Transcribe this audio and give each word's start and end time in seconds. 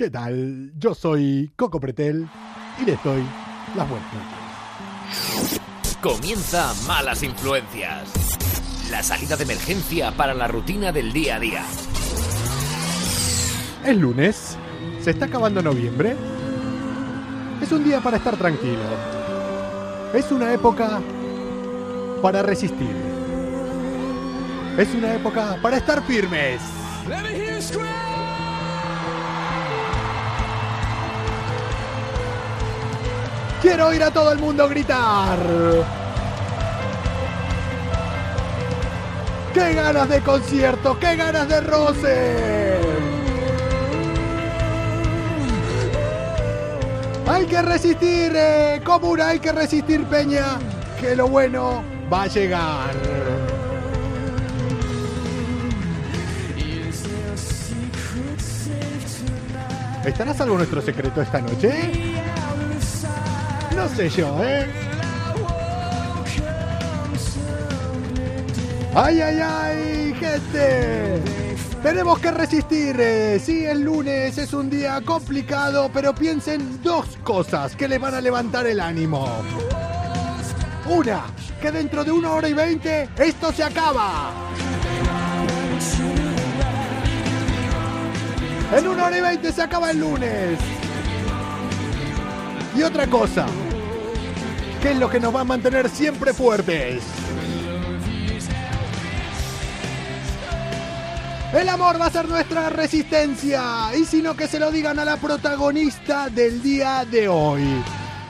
¿Qué 0.00 0.08
tal? 0.08 0.72
Yo 0.78 0.94
soy 0.94 1.52
Coco 1.56 1.78
Pretel 1.78 2.26
y 2.80 2.86
les 2.86 3.04
doy 3.04 3.22
las 3.76 3.86
buenas 3.86 4.10
noches. 4.14 5.60
Comienza 6.00 6.72
Malas 6.86 7.22
Influencias. 7.22 8.10
La 8.90 9.02
salida 9.02 9.36
de 9.36 9.44
emergencia 9.44 10.10
para 10.12 10.32
la 10.32 10.48
rutina 10.48 10.90
del 10.90 11.12
día 11.12 11.36
a 11.36 11.40
día. 11.40 11.62
Es 13.84 13.94
lunes, 13.94 14.56
se 15.02 15.10
está 15.10 15.26
acabando 15.26 15.60
noviembre. 15.60 16.16
Es 17.60 17.70
un 17.70 17.84
día 17.84 18.00
para 18.00 18.16
estar 18.16 18.38
tranquilo. 18.38 18.80
Es 20.14 20.32
una 20.32 20.50
época 20.54 21.02
para 22.22 22.42
resistir. 22.42 22.96
Es 24.78 24.94
una 24.94 25.12
época 25.12 25.58
para 25.60 25.76
estar 25.76 26.02
firmes. 26.04 26.62
Quiero 33.62 33.88
oír 33.88 34.02
a 34.02 34.10
todo 34.10 34.32
el 34.32 34.38
mundo 34.38 34.66
gritar. 34.68 35.38
¡Qué 39.52 39.74
ganas 39.74 40.08
de 40.08 40.20
concierto! 40.22 40.98
¡Qué 40.98 41.16
ganas 41.16 41.46
de 41.46 41.60
roce! 41.60 42.78
Hay 47.28 47.44
que 47.46 47.60
resistir, 47.60 48.32
eh, 48.34 48.80
comuna, 48.82 49.28
hay 49.28 49.38
que 49.40 49.52
resistir, 49.52 50.04
Peña, 50.06 50.58
que 50.98 51.14
lo 51.14 51.28
bueno 51.28 51.82
va 52.10 52.22
a 52.22 52.26
llegar. 52.28 52.94
¿Estará 60.04 60.32
salvo 60.32 60.56
nuestro 60.56 60.80
secreto 60.80 61.20
esta 61.20 61.42
noche? 61.42 62.09
No 63.80 63.88
sé 63.88 64.10
yo, 64.10 64.36
¿eh? 64.44 64.66
¡Ay, 68.94 69.20
ay, 69.22 69.40
ay, 69.40 70.14
gente! 70.20 71.22
Tenemos 71.82 72.18
que 72.18 72.30
resistir. 72.30 72.96
eh, 72.98 73.40
Sí, 73.42 73.64
el 73.64 73.80
lunes 73.80 74.36
es 74.36 74.52
un 74.52 74.68
día 74.68 75.00
complicado, 75.00 75.90
pero 75.94 76.14
piensen 76.14 76.82
dos 76.82 77.06
cosas 77.24 77.74
que 77.74 77.88
les 77.88 77.98
van 77.98 78.14
a 78.14 78.20
levantar 78.20 78.66
el 78.66 78.80
ánimo. 78.80 79.26
Una, 80.86 81.22
que 81.62 81.72
dentro 81.72 82.04
de 82.04 82.12
una 82.12 82.32
hora 82.32 82.48
y 82.50 82.52
veinte 82.52 83.08
esto 83.16 83.50
se 83.50 83.64
acaba. 83.64 84.30
En 88.76 88.86
una 88.86 89.06
hora 89.06 89.16
y 89.16 89.20
veinte 89.22 89.50
se 89.52 89.62
acaba 89.62 89.90
el 89.90 90.00
lunes. 90.00 90.58
Y 92.76 92.82
otra 92.82 93.06
cosa, 93.08 93.46
que 94.80 94.92
es 94.92 94.96
lo 94.96 95.10
que 95.10 95.20
nos 95.20 95.34
va 95.34 95.40
a 95.40 95.44
mantener 95.44 95.88
siempre 95.90 96.32
fuertes. 96.32 97.02
El 101.52 101.68
amor 101.68 102.00
va 102.00 102.06
a 102.06 102.10
ser 102.10 102.28
nuestra 102.28 102.70
resistencia. 102.70 103.94
Y 103.96 104.04
si 104.04 104.22
no, 104.22 104.36
que 104.36 104.46
se 104.46 104.60
lo 104.60 104.70
digan 104.70 104.98
a 104.98 105.04
la 105.04 105.16
protagonista 105.16 106.30
del 106.30 106.62
día 106.62 107.04
de 107.04 107.28
hoy. 107.28 107.82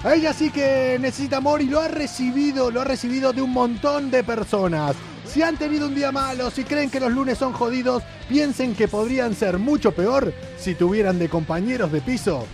Ella 0.04 0.32
sí 0.32 0.50
que 0.50 0.96
necesita 0.98 1.36
amor 1.36 1.60
y 1.60 1.66
lo 1.66 1.80
ha 1.80 1.88
recibido, 1.88 2.70
lo 2.70 2.80
ha 2.80 2.84
recibido 2.84 3.32
de 3.32 3.42
un 3.42 3.52
montón 3.52 4.10
de 4.10 4.24
personas. 4.24 4.96
Si 5.26 5.42
han 5.42 5.58
tenido 5.58 5.86
un 5.86 5.94
día 5.94 6.10
malo, 6.10 6.50
si 6.50 6.64
creen 6.64 6.90
que 6.90 6.98
los 6.98 7.12
lunes 7.12 7.38
son 7.38 7.52
jodidos, 7.52 8.02
piensen 8.28 8.74
que 8.74 8.88
podrían 8.88 9.34
ser 9.34 9.58
mucho 9.58 9.92
peor 9.92 10.32
si 10.58 10.74
tuvieran 10.74 11.18
de 11.18 11.28
compañeros 11.28 11.92
de 11.92 12.00
piso 12.00 12.46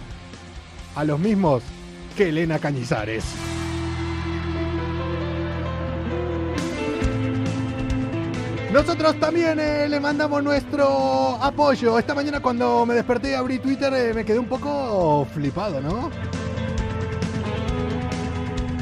a 0.96 1.04
los 1.04 1.18
mismos 1.18 1.62
que 2.16 2.28
Elena 2.30 2.58
Cañizares. 2.58 3.24
Nosotros 8.76 9.18
también 9.18 9.58
eh, 9.58 9.88
le 9.88 9.98
mandamos 10.00 10.42
nuestro 10.44 11.38
apoyo. 11.42 11.98
Esta 11.98 12.14
mañana 12.14 12.40
cuando 12.40 12.84
me 12.84 12.92
desperté 12.92 13.30
y 13.30 13.32
abrí 13.32 13.58
Twitter 13.58 13.90
eh, 13.94 14.12
me 14.12 14.22
quedé 14.22 14.38
un 14.38 14.44
poco 14.48 15.26
flipado, 15.32 15.80
¿no? 15.80 16.10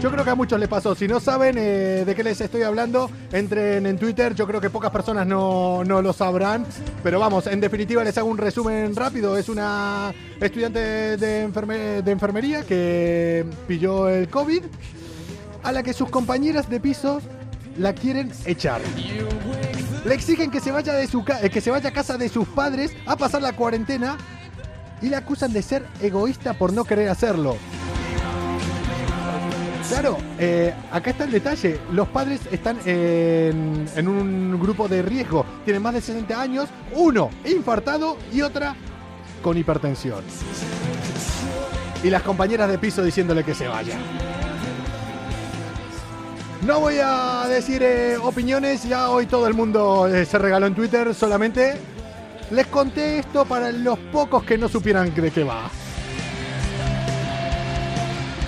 Yo 0.03 0.11
creo 0.11 0.25
que 0.25 0.31
a 0.31 0.35
muchos 0.35 0.59
les 0.59 0.69
pasó. 0.69 0.97
Si 0.97 1.07
no 1.07 1.21
saben 1.21 1.55
eh, 1.59 2.03
de 2.05 2.13
qué 2.17 2.25
les 2.25 2.41
estoy 2.41 2.63
hablando, 2.63 3.09
entren 3.31 3.87
en 3.87 3.97
Twitter. 3.97 4.35
Yo 4.35 4.49
creo 4.49 4.61
que 4.61 4.69
pocas 4.69 4.91
personas 4.91 5.29
no, 5.29 5.85
no 5.85 6.03
lo 6.03 6.13
sabrán. 6.13 6.67
Pero 7.05 7.21
vamos, 7.21 7.47
en 7.47 7.61
definitiva 7.61 8.03
les 8.03 8.19
hago 8.19 8.29
un 8.29 8.39
resumen 8.39 8.97
rápido. 8.97 9.37
Es 9.39 9.49
una 9.49 10.13
estudiante 10.41 10.81
de, 11.17 11.49
enferme- 11.49 12.03
de 12.03 12.11
enfermería 12.11 12.65
que 12.65 13.47
pilló 13.69 14.09
el 14.09 14.29
COVID, 14.29 14.65
a 15.63 15.71
la 15.71 15.85
que 15.85 15.93
sus 15.93 16.11
compañeras 16.11 16.69
de 16.69 16.81
piso 16.81 17.21
la 17.79 17.93
quieren 17.93 18.31
echar. 18.45 18.81
Le 20.05 20.15
exigen 20.15 20.51
que 20.51 20.61
se 20.61 20.71
vaya 20.71 20.93
de 20.93 21.07
su 21.07 21.25
eh, 21.43 21.51
que 21.51 21.61
se 21.61 21.71
vaya 21.71 21.89
a 21.89 21.93
casa 21.93 22.19
de 22.19 22.29
sus 22.29 22.47
padres 22.49 22.95
a 23.07 23.17
pasar 23.17 23.41
la 23.41 23.53
cuarentena 23.53 24.19
y 25.01 25.09
la 25.09 25.19
acusan 25.19 25.53
de 25.53 25.63
ser 25.63 25.87
egoísta 26.01 26.53
por 26.55 26.73
no 26.73 26.85
querer 26.85 27.09
hacerlo. 27.09 27.57
Claro, 29.89 30.17
eh, 30.39 30.75
acá 30.91 31.11
está 31.11 31.25
el 31.25 31.31
detalle. 31.31 31.79
Los 31.93 32.09
padres 32.09 32.41
están 32.51 32.79
en, 32.85 33.87
en 33.95 34.09
un 34.09 34.59
grupo 34.61 34.89
de 34.89 35.03
riesgo. 35.03 35.45
Tienen 35.65 35.83
más 35.83 35.95
de 35.95 36.01
60 36.01 36.41
años, 36.41 36.69
uno 36.95 37.31
infartado 37.45 38.19
y 38.33 38.43
otra 38.43 38.75
con 39.43 39.57
hipertensión. 39.57 40.25
Y 42.03 42.11
las 42.11 42.23
compañeras 42.23 42.69
de 42.69 42.79
piso 42.79 43.03
diciéndole 43.03 43.45
que 43.45 43.55
se 43.55 43.69
vaya. 43.69 43.99
No 46.67 46.81
voy 46.81 46.99
a 46.99 47.45
decir 47.47 47.83
eh, 47.83 48.17
opiniones, 48.17 48.85
ya 48.85 49.11
hoy 49.11 49.27
todo 49.27 49.47
el 49.47 49.53
mundo 49.53 50.09
eh, 50.09 50.25
se 50.25 50.39
regaló 50.39 50.67
en 50.67 50.75
Twitter, 50.75 51.15
solamente 51.15 51.77
les 52.51 52.67
conté 52.69 53.19
esto 53.19 53.45
para 53.45 53.71
los 53.71 53.99
pocos 53.99 54.45
que 54.45 54.57
no 54.57 54.67
supieran 54.67 55.15
de 55.15 55.31
qué 55.31 55.45
va. 55.45 55.71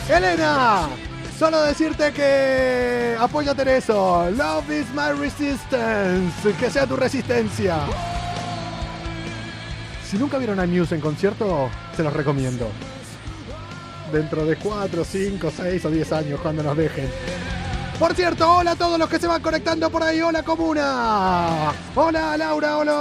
Elena, 0.08 0.88
solo 1.38 1.60
decirte 1.62 2.10
que 2.12 3.16
apóyate 3.20 3.62
en 3.62 3.68
eso. 3.68 4.30
Love 4.30 4.70
is 4.70 4.86
my 4.94 5.12
resistance, 5.20 6.54
que 6.58 6.70
sea 6.70 6.86
tu 6.86 6.96
resistencia. 6.96 7.80
Si 10.08 10.16
nunca 10.16 10.38
vieron 10.38 10.58
a 10.58 10.66
Muse 10.66 10.94
en 10.94 11.02
concierto, 11.02 11.68
se 11.94 12.02
los 12.02 12.14
recomiendo. 12.14 12.66
Dentro 14.10 14.46
de 14.46 14.56
4, 14.56 15.04
5, 15.04 15.52
6 15.54 15.84
o 15.84 15.90
10 15.90 16.12
años, 16.12 16.40
cuando 16.40 16.62
nos 16.62 16.76
dejen. 16.78 17.10
Por 17.98 18.14
cierto, 18.14 18.58
hola 18.58 18.72
a 18.72 18.76
todos 18.76 18.98
los 18.98 19.08
que 19.08 19.18
se 19.18 19.26
van 19.26 19.40
conectando 19.40 19.88
por 19.88 20.02
ahí. 20.02 20.20
Hola, 20.20 20.42
comuna. 20.42 21.72
Hola, 21.94 22.36
Laura. 22.36 22.76
Hola. 22.76 22.94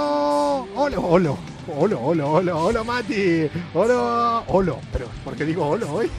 Hola, 0.74 0.98
hola. 0.98 1.36
Hola, 1.68 1.96
hola, 1.98 2.24
hola, 2.24 2.56
hola, 2.56 2.82
Mati. 2.82 3.50
Hola, 3.74 4.42
hola. 4.46 4.72
Pero, 4.92 5.06
¿por 5.22 5.36
qué 5.36 5.44
digo 5.44 5.68
hola 5.68 5.84
hoy? 5.84 6.10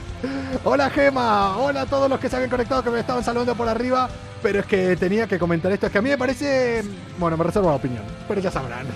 Hola, 0.62 0.90
Gema. 0.90 1.56
Hola 1.58 1.82
a 1.82 1.86
todos 1.86 2.08
los 2.08 2.20
que 2.20 2.28
se 2.28 2.36
habían 2.36 2.50
conectado, 2.50 2.84
que 2.84 2.90
me 2.90 3.00
estaban 3.00 3.24
saludando 3.24 3.56
por 3.56 3.68
arriba. 3.68 4.08
Pero 4.42 4.60
es 4.60 4.66
que 4.66 4.94
tenía 4.94 5.26
que 5.26 5.40
comentar 5.40 5.72
esto. 5.72 5.86
Es 5.86 5.92
que 5.92 5.98
a 5.98 6.02
mí 6.02 6.10
me 6.10 6.18
parece. 6.18 6.84
Bueno, 7.18 7.36
me 7.36 7.42
reservo 7.42 7.70
la 7.70 7.76
opinión. 7.76 8.04
Pero 8.28 8.40
ya 8.40 8.52
sabrán. 8.52 8.86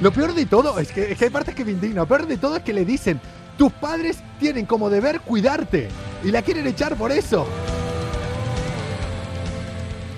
Lo 0.00 0.12
peor 0.12 0.34
de 0.34 0.46
todo 0.46 0.78
es 0.78 0.92
que, 0.92 1.10
es 1.10 1.18
que 1.18 1.24
hay 1.24 1.30
partes 1.30 1.56
que 1.56 1.64
me 1.64 1.72
indignan. 1.72 1.96
Lo 1.96 2.06
peor 2.06 2.28
de 2.28 2.36
todo 2.36 2.58
es 2.58 2.62
que 2.62 2.72
le 2.72 2.84
dicen, 2.84 3.20
tus 3.56 3.72
padres 3.72 4.18
tienen 4.38 4.66
como 4.66 4.88
deber 4.88 5.20
cuidarte. 5.20 5.88
Y 6.24 6.30
la 6.30 6.42
quieren 6.42 6.66
echar 6.66 6.96
por 6.96 7.12
eso. 7.12 7.46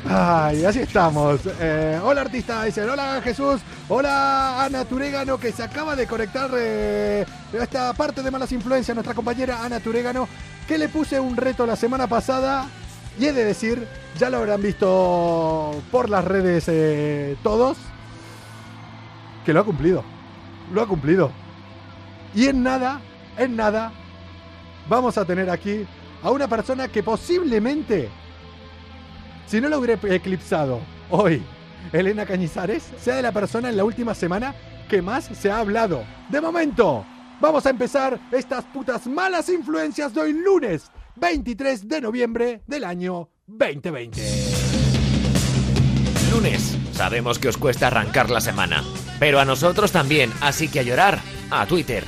Ay, 0.08 0.64
así 0.64 0.80
estamos. 0.80 1.40
Eh, 1.60 2.00
hola 2.02 2.22
artista, 2.22 2.64
dicen. 2.64 2.88
Hola 2.88 3.20
Jesús. 3.22 3.60
Hola 3.88 4.64
Ana 4.64 4.84
Turégano, 4.84 5.38
que 5.38 5.52
se 5.52 5.62
acaba 5.62 5.94
de 5.94 6.06
conectar 6.06 6.50
a 6.52 7.62
esta 7.62 7.92
parte 7.92 8.22
de 8.22 8.30
malas 8.30 8.50
influencias. 8.52 8.94
Nuestra 8.94 9.14
compañera 9.14 9.64
Ana 9.64 9.80
Turégano, 9.80 10.28
que 10.66 10.78
le 10.78 10.88
puse 10.88 11.20
un 11.20 11.36
reto 11.36 11.66
la 11.66 11.76
semana 11.76 12.06
pasada. 12.06 12.66
Y 13.18 13.26
he 13.26 13.32
de 13.32 13.44
decir, 13.44 13.86
ya 14.18 14.30
lo 14.30 14.38
habrán 14.38 14.62
visto 14.62 15.74
por 15.90 16.08
las 16.08 16.24
redes 16.24 16.64
eh, 16.68 17.36
todos, 17.42 17.76
que 19.44 19.52
lo 19.52 19.60
ha 19.60 19.64
cumplido. 19.64 20.04
Lo 20.72 20.80
ha 20.82 20.86
cumplido. 20.86 21.30
Y 22.34 22.46
en 22.46 22.62
nada, 22.62 23.00
en 23.36 23.56
nada, 23.56 23.92
vamos 24.90 25.16
a 25.16 25.24
tener 25.24 25.48
aquí 25.48 25.86
a 26.20 26.30
una 26.30 26.48
persona 26.48 26.88
que 26.88 27.02
posiblemente, 27.02 28.10
si 29.46 29.60
no 29.60 29.68
lo 29.68 29.78
hubiera 29.78 29.98
eclipsado 30.12 30.80
hoy, 31.08 31.42
Elena 31.92 32.26
Cañizares, 32.26 32.90
sea 33.00 33.14
de 33.14 33.22
la 33.22 33.32
persona 33.32 33.70
en 33.70 33.76
la 33.76 33.84
última 33.84 34.14
semana 34.14 34.54
que 34.88 35.00
más 35.00 35.24
se 35.32 35.50
ha 35.50 35.60
hablado. 35.60 36.02
De 36.28 36.40
momento, 36.40 37.06
vamos 37.40 37.64
a 37.64 37.70
empezar 37.70 38.20
estas 38.32 38.64
putas 38.64 39.06
malas 39.06 39.48
influencias 39.48 40.12
de 40.12 40.20
hoy 40.20 40.32
lunes 40.32 40.90
23 41.16 41.88
de 41.88 42.00
noviembre 42.00 42.62
del 42.66 42.84
año 42.84 43.30
2020. 43.46 44.20
Lunes. 46.32 46.76
Sabemos 46.92 47.38
que 47.38 47.48
os 47.48 47.56
cuesta 47.56 47.86
arrancar 47.86 48.28
la 48.28 48.40
semana. 48.40 48.84
Pero 49.18 49.40
a 49.40 49.44
nosotros 49.44 49.92
también, 49.92 50.30
así 50.40 50.68
que 50.68 50.80
a 50.80 50.82
llorar, 50.82 51.20
a 51.50 51.66
Twitter. 51.66 52.04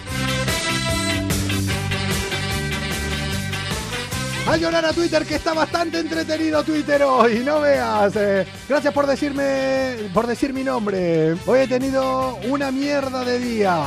A 4.46 4.56
llorar 4.56 4.84
a 4.84 4.92
Twitter, 4.92 5.24
que 5.24 5.36
está 5.36 5.54
bastante 5.54 6.00
entretenido 6.00 6.62
Twitter 6.64 7.02
hoy, 7.04 7.40
no 7.44 7.60
veas. 7.60 8.14
eh. 8.16 8.46
gracias 8.68 8.92
por 8.92 9.06
decirme, 9.06 10.10
por 10.12 10.26
decir 10.26 10.52
mi 10.52 10.64
nombre. 10.64 11.34
Hoy 11.46 11.60
he 11.60 11.68
tenido 11.68 12.36
una 12.48 12.70
mierda 12.72 13.24
de 13.24 13.38
día. 13.38 13.84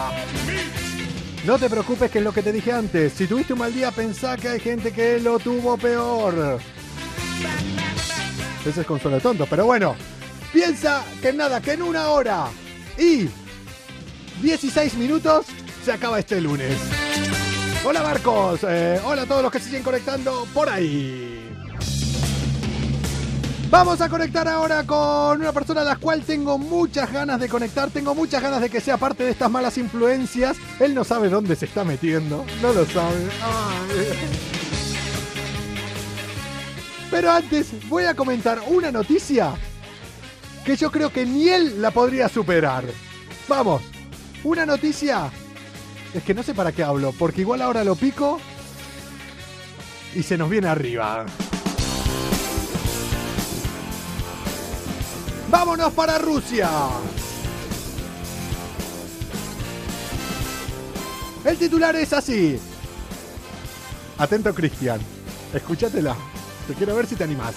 No 1.46 1.60
te 1.60 1.70
preocupes 1.70 2.10
que 2.10 2.20
es 2.20 2.24
lo 2.24 2.34
que 2.34 2.42
te 2.42 2.52
dije 2.52 2.72
antes. 2.72 3.14
Si 3.14 3.28
tuviste 3.28 3.54
un 3.54 3.60
mal 3.60 3.74
día, 3.74 3.92
pensá 3.92 4.38
que 4.38 4.48
hay 4.48 4.60
gente 4.60 4.92
que 4.92 5.20
lo 5.20 5.38
tuvo 5.40 5.78
peor. 5.78 6.60
Ese 8.66 8.82
es 8.82 8.88
consuelo 8.88 9.18
de 9.18 9.22
tontos, 9.22 9.48
pero 9.50 9.66
bueno. 9.66 9.96
Piensa 10.52 11.04
que 11.22 11.34
nada, 11.34 11.62
que 11.62 11.74
en 11.74 11.82
una 11.82 12.08
hora 12.10 12.48
y 12.98 13.28
16 14.42 14.96
minutos 14.96 15.46
se 15.84 15.92
acaba 15.92 16.18
este 16.18 16.40
lunes. 16.40 16.78
Hola 17.88 18.02
Marcos, 18.02 18.62
eh, 18.68 19.00
hola 19.06 19.22
a 19.22 19.26
todos 19.28 19.44
los 19.44 19.52
que 19.52 19.60
se 19.60 19.66
siguen 19.66 19.84
conectando 19.84 20.48
por 20.56 20.68
ahí. 20.68 21.56
Vamos 23.70 24.02
a 24.02 24.10
conectar 24.10 24.48
ahora 24.48 24.84
con 24.88 25.40
una 25.40 25.52
persona 25.52 25.82
a 25.82 25.84
la 25.84 25.96
cual 25.98 26.24
tengo 26.24 26.58
muchas 26.58 27.14
ganas 27.14 27.40
de 27.40 27.48
conectar, 27.48 27.92
tengo 27.92 28.16
muchas 28.16 28.42
ganas 28.42 28.60
de 28.62 28.72
que 28.72 28.82
sea 28.82 28.98
parte 28.98 29.24
de 29.24 29.30
estas 29.30 29.52
malas 29.52 29.78
influencias. 29.78 30.58
Él 30.80 30.96
no 30.96 31.04
sabe 31.04 31.30
dónde 31.30 31.56
se 31.56 31.66
está 31.66 31.84
metiendo, 31.84 32.44
no 32.60 32.74
lo 32.74 32.88
sabe. 32.88 33.28
Pero 37.12 37.32
antes 37.32 37.88
voy 37.88 38.06
a 38.06 38.16
comentar 38.16 38.64
una 38.66 38.92
noticia 38.92 39.54
que 40.66 40.76
yo 40.76 40.90
creo 40.90 41.12
que 41.12 41.24
ni 41.24 41.50
él 41.50 41.84
la 41.84 41.92
podría 41.92 42.30
superar. 42.30 42.84
Vamos, 43.48 43.84
una 44.44 44.66
noticia 44.66 45.30
es 46.16 46.24
que 46.24 46.34
no 46.34 46.44
sé 46.44 46.54
para 46.54 46.72
qué 46.72 46.82
hablo, 46.82 47.12
porque 47.12 47.42
igual 47.42 47.62
ahora 47.62 47.84
lo 47.84 47.96
pico 47.96 48.40
y 50.16 50.24
se 50.24 50.38
nos 50.38 50.50
viene 50.50 50.70
arriba. 50.70 51.26
¡Vámonos 55.50 55.92
para 55.94 56.18
Rusia! 56.18 56.70
El 61.44 61.58
titular 61.58 61.96
es 61.98 62.14
así. 62.14 62.60
Atento, 64.18 64.54
Cristian. 64.56 65.02
Escúchatela. 65.54 66.16
Te 66.68 66.74
quiero 66.76 66.96
ver 66.96 67.06
si 67.08 67.16
te 67.16 67.26
animás. 67.26 67.54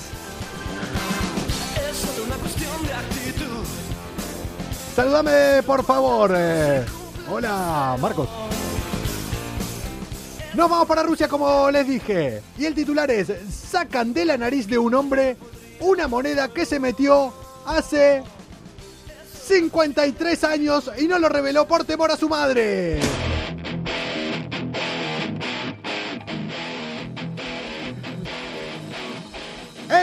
Es 1.89 2.21
una 2.27 2.37
cuestión 2.37 2.87
de 2.87 2.93
actitud. 2.93 3.65
Saludame, 4.95 5.63
por 5.63 5.85
favor. 5.85 6.33
eh. 6.37 6.98
Hola, 7.31 7.97
Marcos. 8.01 8.27
Nos 10.55 10.71
vamos 10.71 10.89
para 10.89 11.03
Rusia, 11.03 11.29
como 11.29 11.71
les 11.71 11.87
dije. 11.87 12.43
Y 12.57 12.65
el 12.65 12.75
titular 12.75 13.11
es: 13.11 13.31
sacan 13.71 14.15
de 14.15 14.25
la 14.25 14.39
nariz 14.39 14.67
de 14.67 14.79
un 14.79 14.95
hombre 14.95 15.37
una 15.81 16.09
moneda 16.09 16.49
que 16.49 16.65
se 16.65 16.81
metió 16.81 17.33
hace 17.67 18.23
53 19.47 20.45
años 20.45 20.91
y 20.99 21.07
no 21.07 21.19
lo 21.19 21.29
reveló 21.29 21.69
por 21.69 21.85
temor 21.85 22.11
a 22.11 22.17
su 22.17 22.29
madre. 22.29 22.99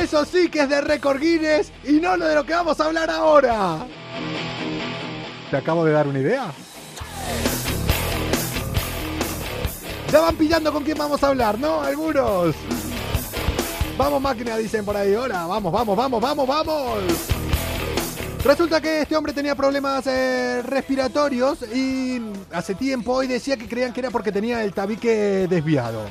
Eso 0.02 0.26
sí 0.26 0.50
que 0.50 0.62
es 0.62 0.70
de 0.70 0.82
récord 0.82 1.20
Guinness 1.20 1.72
y 1.84 1.94
no 1.94 2.18
lo 2.18 2.28
de 2.28 2.36
lo 2.36 2.44
que 2.44 2.54
vamos 2.54 2.80
a 2.80 2.86
hablar 2.86 3.10
ahora. 3.10 3.86
¿Te 5.52 5.58
acabo 5.58 5.86
de 5.86 5.92
dar 5.92 6.08
una 6.08 6.20
idea? 6.20 6.52
Ya 10.12 10.22
van 10.22 10.36
pillando 10.36 10.72
con 10.72 10.84
quién 10.84 10.98
vamos 10.98 11.22
a 11.24 11.28
hablar, 11.28 11.60
¿no? 11.60 11.82
Algunos. 11.82 12.56
Vamos 13.98 14.22
máquina, 14.22 14.58
dicen 14.58 14.86
por 14.86 14.96
ahí. 14.96 15.16
Hola, 15.16 15.46
vamos, 15.46 15.72
vamos, 15.72 15.98
vamos, 15.98 16.22
vamos, 16.22 16.48
vamos. 16.48 17.04
Resulta 18.46 18.80
que 18.80 19.02
este 19.02 19.16
hombre 19.16 19.34
tenía 19.34 19.56
problemas 19.56 20.06
eh, 20.06 20.62
respiratorios 20.64 21.64
y 21.74 22.22
hace 22.52 22.76
tiempo 22.76 23.14
hoy 23.14 23.26
decía 23.28 23.58
que 23.58 23.68
creían 23.68 23.92
que 23.92 24.02
era 24.02 24.12
porque 24.12 24.32
tenía 24.32 24.64
el 24.64 24.72
tabique 24.72 25.48
desviado. 25.50 26.04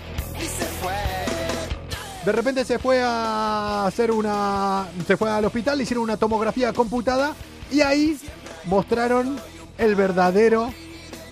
De 2.24 2.32
repente 2.32 2.64
se 2.64 2.78
fue 2.78 3.00
a 3.02 3.86
hacer 3.86 4.10
una. 4.10 4.88
Se 5.06 5.16
fue 5.16 5.30
al 5.30 5.44
hospital, 5.44 5.78
le 5.78 5.84
hicieron 5.84 6.04
una 6.04 6.16
tomografía 6.16 6.72
computada 6.72 7.34
y 7.70 7.82
ahí 7.82 8.18
mostraron 8.64 9.38
el 9.78 9.94
verdadero. 9.94 10.72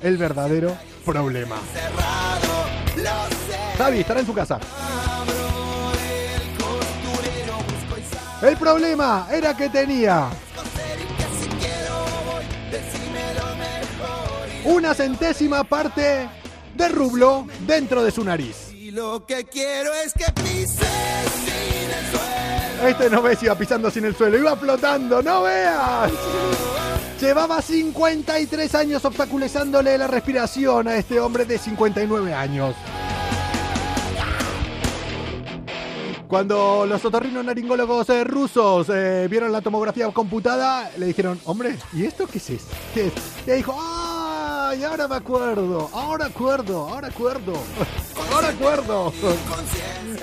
El 0.02 0.16
verdadero 0.16 0.76
problema. 1.04 1.56
Javi 3.78 4.00
estará 4.00 4.20
en 4.20 4.26
su 4.26 4.34
casa. 4.34 4.58
El 8.42 8.56
problema 8.56 9.28
era 9.30 9.56
que 9.56 9.68
tenía 9.68 10.28
una 14.64 14.94
centésima 14.94 15.62
parte 15.64 16.28
de 16.74 16.88
rublo 16.88 17.46
dentro 17.60 18.02
de 18.02 18.10
su 18.10 18.24
nariz. 18.24 18.72
Este 22.84 23.10
no 23.10 23.22
ves, 23.22 23.42
iba 23.44 23.54
pisando 23.54 23.90
sin 23.90 24.04
el 24.06 24.16
suelo, 24.16 24.38
iba 24.38 24.56
flotando, 24.56 25.22
no 25.22 25.42
veas. 25.42 26.10
Llevaba 27.22 27.62
53 27.62 28.74
años 28.74 29.04
obstaculizándole 29.04 29.96
la 29.96 30.08
respiración 30.08 30.88
a 30.88 30.96
este 30.96 31.20
hombre 31.20 31.44
de 31.44 31.56
59 31.56 32.34
años. 32.34 32.74
Cuando 36.26 36.84
los 36.84 37.04
otorrinolaringólogos 37.04 38.08
eh, 38.08 38.24
rusos 38.24 38.88
eh, 38.92 39.28
vieron 39.30 39.52
la 39.52 39.60
tomografía 39.60 40.08
computada, 40.08 40.90
le 40.98 41.06
dijeron, 41.06 41.38
hombre, 41.44 41.76
¿y 41.92 42.06
esto 42.06 42.26
qué 42.26 42.38
es? 42.38 42.44
¿Qué 42.92 43.06
es? 43.06 43.12
Y 43.46 43.52
dijo, 43.52 43.72
¡ay! 44.72 44.84
Ahora 44.84 45.08
me 45.08 45.16
acuerdo, 45.16 45.90
ahora 45.92 46.26
acuerdo, 46.26 46.88
ahora 46.88 47.08
acuerdo, 47.08 47.52
ahora 48.32 48.48
acuerdo. 48.48 49.12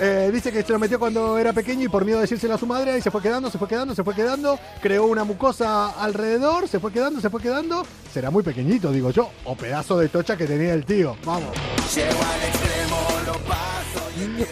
Eh, 0.00 0.30
dice 0.32 0.50
que 0.50 0.62
se 0.62 0.72
lo 0.72 0.78
metió 0.78 0.98
cuando 0.98 1.38
era 1.38 1.52
pequeño 1.52 1.84
y 1.84 1.88
por 1.88 2.04
miedo 2.04 2.18
de 2.18 2.22
decírselo 2.22 2.54
a 2.54 2.58
su 2.58 2.66
madre, 2.66 2.98
y 2.98 3.02
se 3.02 3.10
fue 3.10 3.22
quedando, 3.22 3.50
se 3.50 3.58
fue 3.58 3.68
quedando, 3.68 3.94
se 3.94 4.02
fue 4.02 4.14
quedando, 4.14 4.58
creó 4.80 5.04
una 5.04 5.24
mucosa 5.24 5.90
alrededor, 5.90 6.68
se 6.68 6.80
fue 6.80 6.92
quedando, 6.92 7.20
se 7.20 7.30
fue 7.30 7.40
quedando. 7.40 7.86
Será 8.12 8.30
muy 8.30 8.42
pequeñito, 8.42 8.90
digo 8.90 9.10
yo, 9.10 9.30
o 9.44 9.54
pedazo 9.54 9.98
de 9.98 10.08
tocha 10.08 10.36
que 10.36 10.46
tenía 10.46 10.74
el 10.74 10.84
tío. 10.84 11.16
Vamos. 11.24 11.50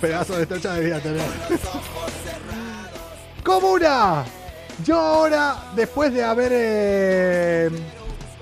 Pedazo 0.00 0.36
de 0.38 0.46
tocha 0.46 0.74
debía 0.74 1.00
tener. 1.00 1.26
¡Comuna! 3.42 4.24
Yo 4.84 4.96
ahora, 4.96 5.56
después 5.74 6.12
de 6.12 6.22
haber 6.22 6.52
eh, 6.54 7.70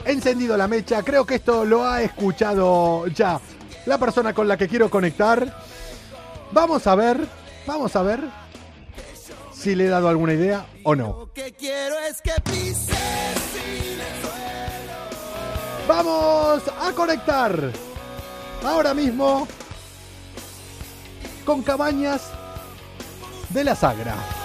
encendido 0.07 0.57
la 0.57 0.69
mecha, 0.69 1.03
creo 1.03 1.25
que 1.25 1.37
esto 1.37 1.65
lo 1.65 1.87
ha 1.87 2.03
escuchado 2.03 3.07
ya 3.09 3.41
la 3.87 3.99
persona 3.99 4.35
con 4.35 4.47
la 4.49 4.57
que 4.57 4.69
quiero 4.69 4.91
conectar. 4.91 5.63
Vamos 6.53 6.87
a 6.87 6.95
ver, 6.95 7.27
vamos 7.67 7.97
a 7.97 8.03
ver 8.03 8.21
si 9.53 9.75
le 9.75 9.87
he 9.87 9.89
dado 9.89 10.09
alguna 10.09 10.35
idea 10.35 10.67
o 10.85 10.95
no. 10.95 11.29
Vamos 15.89 16.63
a 16.81 16.93
conectar 16.93 17.71
ahora 18.65 18.93
mismo 18.93 19.47
con 21.45 21.63
Cabañas 21.63 22.23
de 23.51 23.65
la 23.65 23.77
Sagra. 23.77 24.36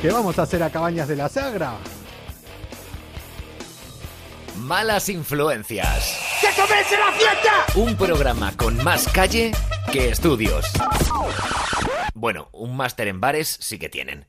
Qué 0.00 0.10
vamos 0.10 0.38
a 0.38 0.42
hacer 0.42 0.62
a 0.62 0.70
Cabañas 0.70 1.08
de 1.08 1.16
la 1.16 1.28
Sagra? 1.28 1.72
Malas 4.56 5.08
influencias. 5.08 6.18
Un 7.74 7.96
programa 7.96 8.52
con 8.56 8.82
más 8.82 9.08
calle 9.08 9.52
que 9.92 10.10
estudios. 10.10 10.66
Bueno, 12.14 12.48
un 12.52 12.76
máster 12.76 13.08
en 13.08 13.20
bares 13.20 13.56
sí 13.60 13.78
que 13.78 13.88
tienen. 13.88 14.26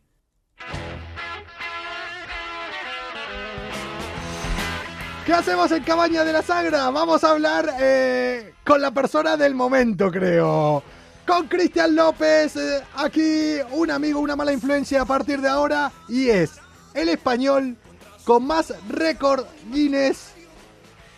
¿Qué 5.25 5.33
hacemos 5.33 5.71
en 5.71 5.83
Cabaña 5.83 6.23
de 6.23 6.33
la 6.33 6.41
Sagra? 6.41 6.89
Vamos 6.89 7.23
a 7.23 7.31
hablar 7.31 7.75
eh, 7.79 8.53
con 8.65 8.81
la 8.81 8.91
persona 8.91 9.38
del 9.38 9.53
momento, 9.53 10.09
creo. 10.09 10.83
Con 11.29 11.48
Cristian 11.48 11.95
López, 11.95 12.55
eh, 12.55 12.81
aquí 12.95 13.57
un 13.69 13.91
amigo, 13.91 14.19
una 14.19 14.36
mala 14.36 14.51
influencia 14.51 15.03
a 15.03 15.05
partir 15.05 15.39
de 15.41 15.48
ahora, 15.48 15.91
y 16.07 16.27
es 16.27 16.53
el 16.95 17.07
español 17.07 17.77
con 18.25 18.48
más 18.48 18.74
récord 18.89 19.45
Guinness 19.71 20.31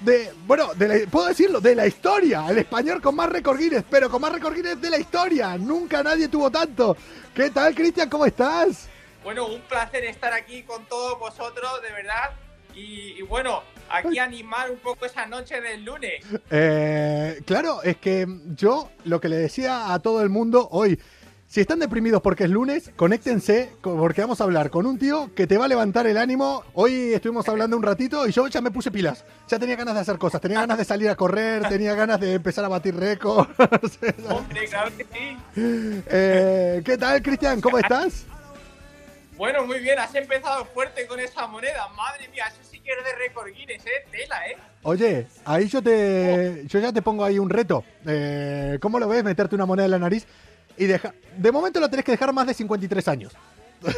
de, 0.01 0.34
bueno, 0.46 0.74
de 0.74 0.88
la- 1.06 1.10
puedo 1.10 1.27
decirlo, 1.30 1.62
de 1.62 1.75
la 1.75 1.88
historia. 1.88 2.44
El 2.50 2.58
español 2.58 3.01
con 3.01 3.15
más 3.15 3.30
récord 3.30 3.58
Guinness, 3.58 3.86
pero 3.89 4.10
con 4.10 4.20
más 4.22 4.34
récord 4.34 4.53
Guinness 4.53 4.82
de 4.82 4.89
la 4.89 5.00
historia. 5.00 5.58
Nunca 5.58 6.03
nadie 6.03 6.27
tuvo 6.27 6.51
tanto. 6.51 6.98
¿Qué 7.34 7.50
tal, 7.50 7.74
Cristian? 7.74 8.10
¿Cómo 8.10 8.25
estás? 8.25 8.89
Bueno, 9.24 9.46
un 9.48 9.62
placer 9.62 10.03
estar 10.03 10.34
aquí 10.34 10.63
con 10.63 10.84
todos 10.88 11.18
vosotros, 11.20 11.82
de 11.82 11.89
verdad. 11.94 12.32
Y, 12.75 13.13
y 13.18 13.22
bueno, 13.22 13.63
aquí 13.98 14.19
animar 14.19 14.71
un 14.71 14.77
poco 14.77 15.05
esa 15.05 15.25
noche 15.25 15.60
del 15.62 15.83
lunes. 15.86 16.24
Eh, 16.50 17.41
claro, 17.45 17.81
es 17.83 17.98
que 17.98 18.25
yo 18.55 18.89
lo 19.05 19.19
que 19.21 19.29
le 19.29 19.38
decía 19.38 19.93
a 19.93 20.00
todo 20.00 20.21
el 20.21 20.29
mundo 20.29 20.67
hoy, 20.71 21.00
si 21.48 21.60
están 21.60 21.79
deprimidos 21.79 22.21
porque 22.21 22.45
es 22.45 22.50
lunes, 22.50 22.91
conéctense 22.95 23.74
co- 23.81 23.98
porque 23.98 24.21
vamos 24.21 24.39
a 24.39 24.45
hablar 24.45 24.69
con 24.69 24.86
un 24.86 24.98
tío 24.98 25.36
que 25.36 25.48
te 25.48 25.57
va 25.57 25.65
a 25.65 25.67
levantar 25.67 26.07
el 26.07 26.17
ánimo. 26.17 26.63
Hoy 26.75 27.13
estuvimos 27.13 27.48
hablando 27.50 27.75
un 27.75 27.83
ratito 27.83 28.25
y 28.25 28.31
yo 28.31 28.48
ya 28.48 28.62
me 28.62 28.71
puse 28.71 28.89
pilas. 28.89 29.25
Ya 29.50 29.60
tenía 29.60 29.75
ganas 29.75 29.95
de 29.95 30.00
hacer 30.00 30.17
cosas, 30.17 30.39
tenía 30.39 30.62
ganas 30.62 30.77
de 30.77 30.86
salir 30.86 31.10
a 31.10 31.15
correr, 31.17 31.67
tenía 31.67 31.93
ganas 31.93 32.21
de 32.21 32.36
empezar 32.36 32.63
a 32.63 32.69
batir 32.69 32.95
récords. 32.95 33.50
Hombre, 34.29 34.65
claro 34.69 34.91
que 34.95 35.03
sí. 35.03 35.38
Eh, 35.57 36.81
¿Qué 36.86 36.98
tal, 36.98 37.21
Cristian? 37.21 37.60
¿Cómo 37.60 37.77
estás? 37.79 38.24
Bueno, 39.36 39.65
muy 39.65 39.79
bien, 39.79 39.98
has 40.00 40.13
empezado 40.15 40.63
fuerte 40.65 41.05
con 41.07 41.19
esa 41.19 41.48
moneda. 41.48 41.88
Madre 41.98 42.29
mía, 42.29 42.45
eso 42.48 42.62
de 42.84 43.16
récord 43.18 43.48
Guinness, 43.52 43.86
¿eh? 43.86 44.06
Tela, 44.12 44.48
¿eh? 44.48 44.58
Oye, 44.84 45.28
ahí 45.46 45.68
yo 45.68 45.82
te, 45.82 46.64
yo 46.66 46.80
ya 46.80 46.92
te 46.92 47.02
pongo 47.02 47.24
ahí 47.24 47.40
un 47.40 47.50
reto. 47.50 47.84
Eh, 48.06 48.78
¿Cómo 48.82 49.00
lo 49.00 49.08
ves? 49.08 49.24
Meterte 49.24 49.56
una 49.56 49.66
moneda 49.66 49.86
en 49.86 49.92
la 49.92 50.00
nariz 50.00 50.26
y 50.78 50.86
deja. 50.86 51.14
De 51.38 51.52
momento 51.52 51.80
lo 51.80 51.90
tenés 51.90 52.06
que 52.06 52.12
dejar 52.12 52.34
más 52.34 52.48
de 52.48 52.54
53 52.54 53.08
años. 53.08 53.34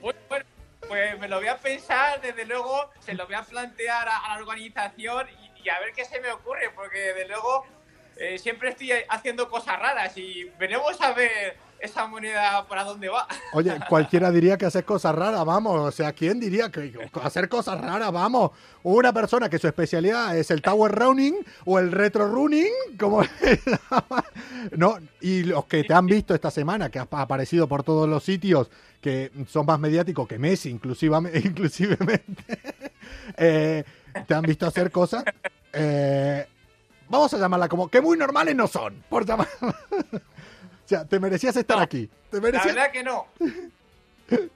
Bueno, 0.00 0.18
bueno, 0.30 0.46
pues 0.88 1.18
me 1.20 1.28
lo 1.28 1.36
voy 1.36 1.48
a 1.48 1.58
pensar, 1.58 2.22
desde 2.22 2.46
luego, 2.46 2.90
se 3.00 3.12
lo 3.12 3.26
voy 3.26 3.34
a 3.34 3.42
plantear 3.42 4.08
a, 4.08 4.16
a 4.16 4.34
la 4.34 4.40
organización 4.40 5.26
y, 5.28 5.62
y 5.62 5.68
a 5.68 5.78
ver 5.78 5.92
qué 5.94 6.06
se 6.06 6.18
me 6.20 6.32
ocurre, 6.32 6.70
porque 6.74 6.98
desde 6.98 7.28
luego 7.28 7.66
eh, 8.16 8.38
siempre 8.38 8.70
estoy 8.70 8.92
haciendo 9.10 9.50
cosas 9.50 9.78
raras 9.78 10.16
y 10.16 10.44
veremos 10.58 10.98
a 11.02 11.12
ver 11.12 11.58
esa 11.80 12.06
moneda 12.06 12.66
para 12.66 12.84
dónde 12.84 13.08
va. 13.08 13.26
Oye, 13.52 13.78
cualquiera 13.88 14.30
diría 14.30 14.56
que 14.56 14.66
hacer 14.66 14.84
cosas 14.84 15.14
raras, 15.14 15.44
vamos. 15.44 15.80
O 15.80 15.90
sea, 15.90 16.12
¿quién 16.12 16.40
diría 16.40 16.70
que 16.70 16.92
hacer 17.22 17.48
cosas 17.48 17.80
raras, 17.80 18.12
vamos? 18.12 18.50
Una 18.82 19.12
persona 19.12 19.48
que 19.48 19.58
su 19.58 19.66
especialidad 19.66 20.36
es 20.36 20.50
el 20.50 20.62
Tower 20.62 20.92
Running 20.92 21.36
o 21.64 21.78
el 21.78 21.92
Retro 21.92 22.28
Running, 22.28 22.72
como. 22.98 23.22
No, 24.76 24.98
y 25.20 25.44
los 25.44 25.64
que 25.64 25.84
te 25.84 25.94
han 25.94 26.06
visto 26.06 26.34
esta 26.34 26.50
semana, 26.50 26.90
que 26.90 26.98
ha 26.98 27.08
aparecido 27.10 27.66
por 27.66 27.82
todos 27.82 28.08
los 28.08 28.22
sitios, 28.22 28.70
que 29.00 29.32
son 29.48 29.66
más 29.66 29.80
mediáticos 29.80 30.28
que 30.28 30.38
Messi, 30.38 30.70
inclusivamente, 30.70 31.34
eh, 33.36 33.84
te 34.26 34.34
han 34.34 34.42
visto 34.42 34.66
hacer 34.66 34.90
cosas. 34.90 35.24
eh, 35.72 36.46
vamos 37.08 37.32
a 37.34 37.38
llamarla 37.38 37.68
como 37.68 37.88
que 37.88 38.00
muy 38.00 38.16
normales 38.18 38.54
no 38.54 38.68
son, 38.68 39.02
por 39.08 39.26
llamar. 39.26 39.48
Sea, 40.90 41.04
te 41.04 41.20
merecías 41.20 41.54
estar 41.56 41.76
No, 41.76 41.84
aquí. 41.84 42.10
Te 42.32 42.40
La 42.40 42.64
verdad 42.64 42.90
que 42.90 43.04
no. 43.04 43.28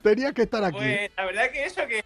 tenías 0.00 0.32
que 0.32 0.42
estar 0.42 0.62
aquí. 0.62 0.76
Pues 0.76 1.10
la 1.16 1.24
verdad 1.24 1.50
que 1.50 1.64
eso 1.64 1.82
que 1.88 2.04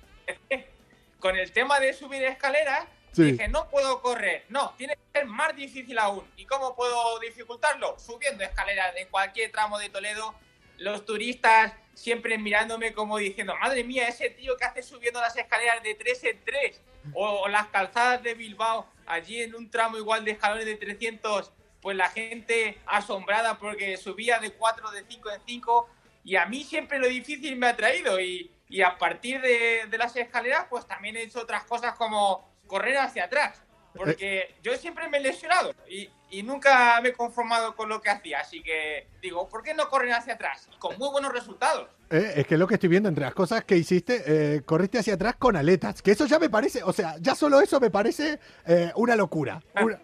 con 1.19 1.37
el 1.37 1.53
tema 1.53 1.79
de 1.79 1.93
subir 1.93 2.23
escaleras, 2.23 2.87
Sí. 3.13 3.33
dije, 3.33 3.49
no 3.49 3.69
puedo 3.69 4.01
correr. 4.01 4.47
No, 4.49 4.73
tiene 4.79 4.95
que 4.95 5.19
ser 5.19 5.27
más 5.27 5.55
difícil 5.55 5.99
aún. 5.99 6.25
¿Y 6.39 6.47
cómo 6.47 6.75
puedo 6.75 7.19
dificultarlo? 7.19 7.99
Subiendo 7.99 8.43
escaleras 8.45 8.97
en 8.97 9.09
cualquier 9.09 9.53
tramo 9.53 9.79
de 9.79 9.91
Toledo. 9.91 10.35
Los 10.79 11.05
turistas 11.05 11.75
siempre 11.93 12.39
mirándome 12.39 12.95
como 12.95 13.19
diciendo, 13.19 13.55
madre 13.61 13.85
mía, 13.85 14.09
ese 14.09 14.31
tío 14.31 14.57
que 14.57 14.65
hace 14.65 14.83
subiendo 14.83 15.21
las 15.21 15.37
escaleras 15.37 15.83
de 15.83 15.97
3 15.97 16.25
en 16.25 16.41
3. 16.47 16.81
O, 17.13 17.29
o 17.43 17.49
las 17.49 17.67
calzadas 17.67 18.23
de 18.23 18.33
Bilbao, 18.33 18.89
allí 19.07 19.43
en 19.43 19.55
un 19.55 19.71
tramo 19.71 19.99
igual 19.99 20.25
de 20.25 20.31
escalones 20.31 20.65
de 20.65 20.77
300, 20.77 21.53
pues 21.81 21.97
la 21.97 22.09
gente 22.09 22.79
asombrada 22.87 23.59
porque 23.59 23.97
subía 23.97 24.39
de 24.39 24.53
4, 24.53 24.91
de 24.91 25.05
5 25.09 25.31
en 25.31 25.41
5. 25.47 25.91
Y 26.25 26.37
a 26.37 26.47
mí 26.47 26.65
siempre 26.65 26.99
lo 26.99 27.09
difícil 27.09 27.57
me 27.57 27.69
ha 27.69 27.77
traído. 27.77 28.21
Y, 28.21 28.51
y 28.69 28.83
a 28.83 28.99
partir 28.99 29.41
de, 29.41 29.87
de 29.89 29.99
las 29.99 30.15
escaleras, 30.17 30.67
pues 30.69 30.87
también 30.87 31.17
he 31.17 31.23
hecho 31.23 31.41
otras 31.41 31.65
cosas 31.65 31.95
como 31.95 32.49
correr 32.67 32.99
hacia 32.99 33.25
atrás. 33.25 33.63
Porque 33.95 34.55
yo 34.63 34.77
siempre 34.77 35.09
me 35.09 35.19
he 35.19 35.21
lesionado 35.21 35.75
y, 35.89 36.09
y 36.31 36.45
nunca 36.45 37.01
me 37.01 37.09
he 37.09 37.13
conformado 37.13 37.75
con 37.75 37.89
lo 37.89 38.01
que 38.01 38.11
hacía. 38.11 38.41
Así 38.41 38.63
que 38.63 39.09
digo, 39.21 39.49
¿por 39.49 39.63
qué 39.63 39.75
no 39.75 39.89
correr 39.89 40.13
hacia 40.13 40.35
atrás? 40.35 40.69
Y 40.73 40.77
con 40.79 40.97
muy 40.97 41.09
buenos 41.11 41.33
resultados. 41.33 41.89
Eh, 42.13 42.33
es 42.41 42.47
que 42.49 42.57
lo 42.59 42.67
que 42.67 42.75
estoy 42.75 42.89
viendo 42.89 43.09
entre 43.09 43.25
las 43.25 43.35
cosas 43.35 43.63
que 43.65 43.77
hiciste, 43.77 44.23
eh, 44.27 44.63
corriste 44.63 44.99
hacia 44.99 45.15
atrás 45.15 45.37
con 45.39 45.55
aletas. 45.57 46.03
Que 46.03 46.11
eso 46.11 46.27
ya 46.27 46.41
me 46.41 46.51
parece, 46.51 46.83
o 46.83 46.93
sea, 46.93 47.15
ya 47.21 47.37
solo 47.37 47.61
eso 47.61 47.79
me 47.79 47.89
parece 47.91 48.41
eh, 48.67 48.91
una 48.97 49.15
locura. 49.15 49.63
Una- 49.81 50.01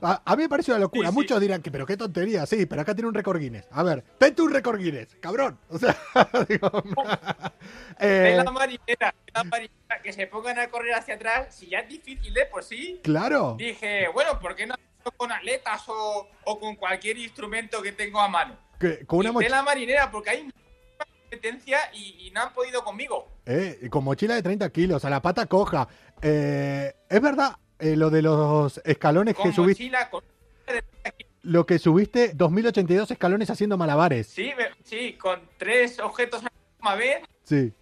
a, 0.00 0.22
a 0.24 0.36
mí 0.36 0.44
me 0.44 0.48
parece 0.48 0.70
una 0.70 0.80
locura. 0.80 1.08
Sí, 1.08 1.12
sí. 1.12 1.18
Muchos 1.18 1.40
dirán 1.40 1.60
que, 1.60 1.70
pero 1.70 1.84
qué 1.84 1.98
tontería, 1.98 2.46
sí, 2.46 2.64
pero 2.64 2.80
acá 2.80 2.94
tiene 2.94 3.08
un 3.08 3.14
récord 3.14 3.38
Guinness. 3.38 3.66
A 3.70 3.82
ver, 3.82 4.02
tente 4.18 4.40
un 4.40 4.50
récord 4.50 4.78
Guinness, 4.80 5.14
cabrón. 5.20 5.58
O 5.68 5.78
sea, 5.78 5.94
digo, 6.48 6.70
De 8.00 8.36
la 8.42 8.50
marinera, 8.50 9.14
la 9.34 9.44
marinera, 9.44 10.02
que 10.02 10.12
se 10.14 10.26
pongan 10.26 10.58
a 10.58 10.68
correr 10.68 10.94
hacia 10.94 11.14
atrás, 11.16 11.54
si 11.54 11.68
ya 11.68 11.80
es 11.80 11.88
difícil 11.88 12.32
de 12.32 12.46
por 12.46 12.64
sí. 12.64 13.00
claro. 13.02 13.56
Dije, 13.58 14.08
bueno, 14.08 14.38
¿por 14.40 14.54
qué 14.54 14.66
no 14.66 14.74
con 15.16 15.30
aletas 15.32 15.82
o, 15.88 16.28
o 16.44 16.58
con 16.60 16.76
cualquier 16.76 17.18
instrumento 17.18 17.82
que 17.82 17.92
tengo 17.92 18.20
a 18.20 18.28
mano? 18.28 18.56
Con 19.06 19.26
una 19.26 19.48
la 19.48 19.62
marinera, 19.62 20.10
porque 20.10 20.30
hay 20.30 20.50
competencia 21.36 21.78
y, 21.94 22.26
y 22.26 22.30
no 22.30 22.42
han 22.42 22.52
podido 22.52 22.84
conmigo. 22.84 23.28
eh, 23.46 23.78
y 23.82 23.88
con 23.88 24.04
mochila 24.04 24.34
de 24.34 24.42
30 24.42 24.70
kilos, 24.70 25.04
a 25.04 25.10
la 25.10 25.22
pata 25.22 25.46
coja. 25.46 25.88
Eh, 26.20 26.92
es 27.08 27.20
verdad, 27.20 27.56
eh, 27.78 27.96
lo 27.96 28.10
de 28.10 28.22
los 28.22 28.80
escalones 28.84 29.34
que 29.36 29.52
subiste, 29.52 29.84
mochila, 29.84 30.10
con... 30.10 30.22
lo 31.42 31.66
que 31.66 31.78
subiste, 31.78 32.32
2082 32.34 33.10
escalones 33.10 33.50
haciendo 33.50 33.76
malabares. 33.78 34.26
Sí, 34.28 34.52
me- 34.56 34.70
sí, 34.84 35.14
con 35.14 35.40
tres 35.56 35.98
objetos 36.00 36.40
a 36.40 36.44
la 36.44 36.52
misma 36.76 36.94
vez, 36.96 37.22
Sí. 37.44 37.72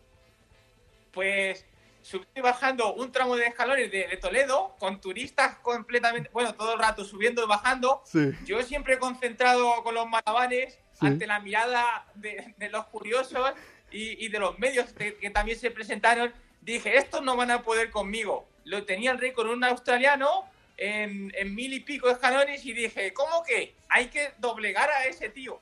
pues 1.13 1.67
subí 2.03 2.25
y 2.35 2.41
bajando 2.41 2.95
un 2.95 3.13
tramo 3.13 3.37
de 3.37 3.47
escalones 3.47 3.91
de, 3.91 4.09
de 4.09 4.17
Toledo 4.17 4.75
con 4.79 5.01
turistas 5.01 5.57
completamente, 5.59 6.31
bueno, 6.33 6.55
todo 6.55 6.73
el 6.75 6.79
rato 6.81 7.05
subiendo 7.05 7.45
y 7.45 7.47
bajando. 7.47 8.03
Sí. 8.07 8.31
Yo 8.47 8.63
siempre 8.63 8.99
concentrado 8.99 9.83
con 9.83 9.95
los 9.95 10.09
malabares. 10.09 10.79
Ante 11.01 11.27
la 11.27 11.41
mirada 11.41 12.07
de, 12.15 12.69
los 12.71 12.87
curiosos 12.87 13.53
y, 13.91 14.29
de 14.29 14.39
los 14.39 14.59
medios 14.59 14.93
que, 14.93 15.31
también 15.31 15.59
se 15.59 15.71
presentaron. 15.71 16.33
Dije, 16.61 16.97
estos 16.97 17.23
no 17.23 17.37
van 17.37 17.51
a 17.51 17.63
poder 17.63 17.91
conmigo. 17.91 18.49
Lo 18.65 18.85
tenía 18.85 19.13
el 19.13 19.19
récord 19.19 19.51
un 19.51 19.65
australiano 19.65 20.45
en, 20.81 21.31
en 21.39 21.55
mil 21.55 21.73
y 21.75 21.81
pico 21.81 22.09
escalones 22.09 22.65
y 22.65 22.73
dije, 22.73 23.13
¿cómo 23.13 23.43
que? 23.47 23.77
Hay 23.93 24.07
que 24.07 24.31
doblegar 24.39 24.89
a 24.89 25.05
ese 25.05 25.29
tío. 25.31 25.59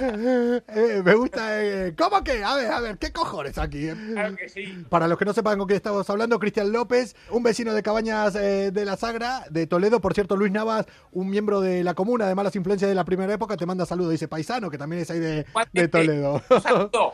Eh, 0.00 0.60
me 1.04 1.14
gusta. 1.14 1.64
eh, 1.64 1.94
¿Cómo 1.96 2.22
que? 2.22 2.42
A 2.44 2.56
ver, 2.56 2.70
a 2.70 2.80
ver, 2.80 2.98
¿qué 2.98 3.12
cojones 3.12 3.56
aquí? 3.58 3.88
claro 4.12 4.36
que 4.36 4.48
sí. 4.48 4.84
Para 4.90 5.08
los 5.08 5.16
que 5.18 5.24
no 5.24 5.32
sepan 5.32 5.56
con 5.58 5.66
quién 5.66 5.76
estamos 5.76 6.08
hablando, 6.10 6.38
Cristian 6.38 6.72
López, 6.72 7.14
un 7.30 7.42
vecino 7.42 7.72
de 7.72 7.82
Cabañas 7.82 8.34
eh, 8.34 8.70
de 8.72 8.84
la 8.84 8.96
Sagra, 8.96 9.44
de 9.50 9.66
Toledo. 9.66 10.00
Por 10.00 10.14
cierto, 10.14 10.36
Luis 10.36 10.52
Navas, 10.52 10.86
un 11.12 11.30
miembro 11.30 11.60
de 11.60 11.84
la 11.84 11.94
comuna 11.94 12.26
de 12.26 12.34
malas 12.34 12.56
influencias 12.56 12.88
de 12.88 12.94
la 12.94 13.04
primera 13.04 13.32
época, 13.32 13.56
te 13.56 13.66
manda 13.66 13.86
saludos. 13.86 14.12
Dice 14.12 14.28
paisano, 14.28 14.68
que 14.68 14.76
también 14.78 15.02
es 15.02 15.10
ahí 15.10 15.20
de, 15.20 15.46
de 15.72 15.88
Toledo. 15.88 16.42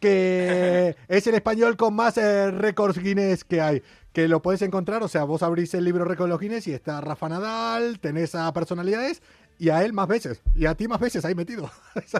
Que 0.00 0.96
es 1.08 1.26
el 1.26 1.34
español 1.34 1.76
con 1.76 1.92
más 1.94 2.16
eh, 2.16 2.50
récords 2.50 2.96
Guinness 2.98 3.44
que 3.44 3.60
hay. 3.60 3.82
Que 4.12 4.26
lo 4.26 4.42
podés 4.42 4.62
encontrar, 4.62 5.02
o 5.02 5.08
sea, 5.08 5.24
vos 5.24 5.42
abrís 5.42 5.72
el 5.74 5.84
libro 5.84 6.04
los 6.04 6.40
Guinness 6.40 6.66
y 6.66 6.72
está 6.72 7.00
Rafa 7.00 7.28
Nadal, 7.28 8.00
tenés 8.00 8.34
a 8.34 8.52
personalidades 8.52 9.22
y 9.60 9.68
a 9.68 9.84
él 9.84 9.92
más 9.92 10.08
veces. 10.08 10.42
Y 10.56 10.66
a 10.66 10.74
ti 10.74 10.88
más 10.88 10.98
veces 10.98 11.24
ahí 11.24 11.34
metido. 11.34 11.70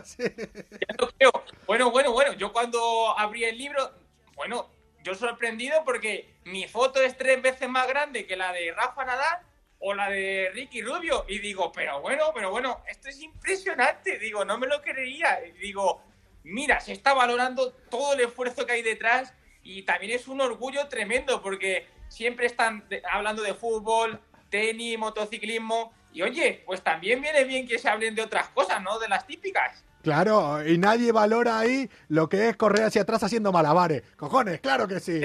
Bueno, 1.66 1.92
bueno, 1.92 2.10
bueno. 2.10 2.32
Yo 2.32 2.52
cuando 2.52 3.16
abrí 3.16 3.44
el 3.44 3.56
libro, 3.56 3.92
bueno, 4.34 4.68
yo 5.04 5.14
sorprendido 5.14 5.84
porque 5.84 6.34
mi 6.44 6.66
foto 6.66 7.00
es 7.00 7.16
tres 7.16 7.40
veces 7.40 7.68
más 7.68 7.86
grande 7.86 8.26
que 8.26 8.36
la 8.36 8.52
de 8.52 8.72
Rafa 8.72 9.04
Nadal 9.04 9.38
o 9.78 9.94
la 9.94 10.10
de 10.10 10.50
Ricky 10.52 10.82
Rubio. 10.82 11.24
Y 11.28 11.38
digo, 11.38 11.70
pero 11.72 12.00
bueno, 12.00 12.32
pero 12.34 12.50
bueno, 12.50 12.82
esto 12.88 13.08
es 13.08 13.20
impresionante. 13.20 14.18
Digo, 14.18 14.44
no 14.44 14.58
me 14.58 14.66
lo 14.66 14.82
creería. 14.82 15.46
Y 15.46 15.52
digo, 15.52 16.02
mira, 16.42 16.80
se 16.80 16.92
está 16.92 17.14
valorando 17.14 17.72
todo 17.88 18.14
el 18.14 18.20
esfuerzo 18.20 18.66
que 18.66 18.72
hay 18.72 18.82
detrás 18.82 19.32
y 19.62 19.82
también 19.82 20.12
es 20.12 20.26
un 20.28 20.40
orgullo 20.40 20.88
tremendo 20.88 21.42
porque 21.42 21.86
siempre 22.08 22.46
están 22.46 22.84
hablando 23.10 23.42
de 23.42 23.54
fútbol, 23.54 24.20
tenis, 24.50 24.98
motociclismo. 24.98 25.92
Y 26.12 26.22
oye, 26.22 26.62
pues 26.66 26.82
también 26.82 27.20
viene 27.22 27.44
bien 27.44 27.68
que 27.68 27.78
se 27.78 27.88
hablen 27.88 28.14
de 28.14 28.22
otras 28.22 28.48
cosas, 28.48 28.82
¿no? 28.82 28.98
De 28.98 29.08
las 29.08 29.26
típicas. 29.26 29.84
Claro, 30.02 30.66
y 30.66 30.76
nadie 30.78 31.12
valora 31.12 31.58
ahí 31.60 31.88
lo 32.08 32.28
que 32.28 32.48
es 32.48 32.56
correr 32.56 32.84
hacia 32.86 33.02
atrás 33.02 33.22
haciendo 33.22 33.52
malabares. 33.52 34.02
Cojones, 34.16 34.60
claro 34.60 34.88
que 34.88 34.98
sí. 34.98 35.20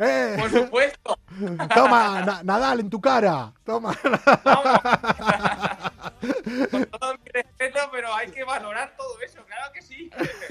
Eh, 0.00 0.36
Por 0.38 0.50
supuesto. 0.50 1.18
toma, 1.74 2.20
Na- 2.24 2.42
Nadal 2.42 2.80
en 2.80 2.90
tu 2.90 3.00
cara. 3.00 3.52
Toma. 3.64 3.96
Con 6.70 6.84
todo 6.86 7.14
mi 7.14 7.30
respeto, 7.32 7.78
pero 7.92 8.12
hay 8.14 8.30
que 8.30 8.44
valorar 8.44 8.94
todo 8.96 9.20
eso, 9.20 9.44
claro 9.46 9.72
que 9.72 9.82
sí. 9.82 10.10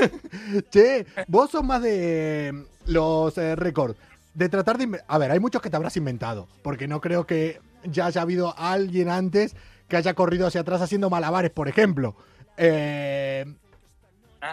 Che, 0.72 1.05
vos 1.27 1.51
sos 1.51 1.63
más 1.63 1.81
de 1.81 2.65
los 2.88 3.38
eh, 3.38 3.56
récords. 3.56 3.96
de 4.34 4.50
tratar 4.50 4.77
de... 4.77 5.01
A 5.08 5.17
ver, 5.17 5.32
hay 5.32 5.39
muchos 5.39 5.62
que 5.62 5.70
te 5.70 5.75
habrás 5.75 5.98
inventado, 5.98 6.48
porque 6.63 6.88
no 6.88 7.01
creo 7.01 7.25
que 7.25 7.60
ya 7.84 8.08
haya 8.08 8.22
habido 8.22 8.53
alguien 8.58 9.10
antes 9.10 9.56
que 9.88 9.98
haya 9.98 10.13
corrido 10.13 10.48
hacia 10.48 10.62
atrás 10.62 10.82
haciendo 10.82 11.10
malabares, 11.10 11.51
por 11.51 11.67
ejemplo. 11.67 12.15
Eh, 12.58 13.46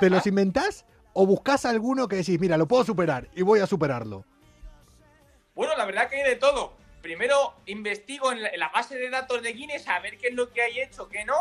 ¿Te 0.00 0.10
los 0.10 0.26
inventás 0.26 0.84
o 1.12 1.26
buscas 1.26 1.64
alguno 1.64 2.08
que 2.08 2.16
decís, 2.16 2.38
mira, 2.40 2.56
lo 2.56 2.66
puedo 2.66 2.84
superar 2.84 3.28
y 3.34 3.42
voy 3.42 3.60
a 3.60 3.66
superarlo? 3.66 4.24
Bueno, 5.54 5.76
la 5.76 5.84
verdad 5.84 6.08
que 6.08 6.16
hay 6.22 6.28
de 6.30 6.36
todo. 6.36 6.72
Primero 7.02 7.54
investigo 7.66 8.32
en 8.32 8.42
la, 8.42 8.48
en 8.48 8.60
la 8.60 8.68
base 8.70 8.96
de 8.96 9.10
datos 9.10 9.42
de 9.42 9.52
Guinness 9.52 9.86
a 9.88 10.00
ver 10.00 10.16
qué 10.18 10.28
es 10.28 10.34
lo 10.34 10.50
que 10.52 10.62
hay 10.62 10.80
hecho, 10.80 11.08
qué 11.08 11.24
no. 11.24 11.34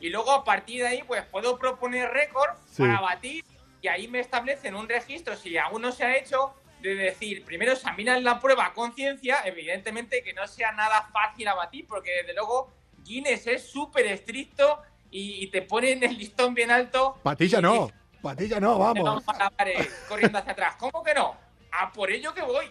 Y 0.00 0.08
luego 0.10 0.30
a 0.32 0.44
partir 0.44 0.82
de 0.82 0.88
ahí, 0.88 1.02
pues 1.06 1.22
puedo 1.30 1.58
proponer 1.58 2.10
récord 2.10 2.50
Sí. 2.70 2.82
para 2.82 3.00
batir. 3.00 3.44
Y 3.82 3.88
ahí 3.88 4.08
me 4.08 4.20
establecen 4.20 4.74
un 4.74 4.88
registro, 4.88 5.36
si 5.36 5.56
aún 5.56 5.82
no 5.82 5.92
se 5.92 6.04
ha 6.04 6.16
hecho, 6.16 6.54
de 6.82 6.94
decir, 6.94 7.44
primero 7.44 7.72
examinan 7.72 8.24
la 8.24 8.40
prueba 8.40 8.66
a 8.66 8.72
conciencia, 8.72 9.38
evidentemente 9.44 10.22
que 10.22 10.32
no 10.32 10.46
sea 10.46 10.72
nada 10.72 11.08
fácil 11.12 11.46
a 11.48 11.54
batir, 11.54 11.86
porque 11.86 12.10
desde 12.20 12.34
luego 12.34 12.70
Guinness 13.04 13.46
es 13.46 13.70
súper 13.70 14.06
estricto 14.06 14.80
y, 15.10 15.44
y 15.44 15.46
te 15.50 15.62
ponen 15.62 16.02
el 16.02 16.16
listón 16.16 16.54
bien 16.54 16.70
alto. 16.70 17.18
Patilla 17.22 17.60
no, 17.60 17.90
patilla 18.22 18.60
no, 18.60 18.78
vamos. 18.78 19.24
malabares 19.26 19.88
corriendo 20.08 20.38
hacia 20.38 20.52
atrás. 20.52 20.76
¿Cómo 20.78 21.02
que 21.02 21.14
no? 21.14 21.34
A 21.72 21.92
por 21.92 22.10
ello 22.10 22.32
que 22.34 22.42
voy. 22.42 22.66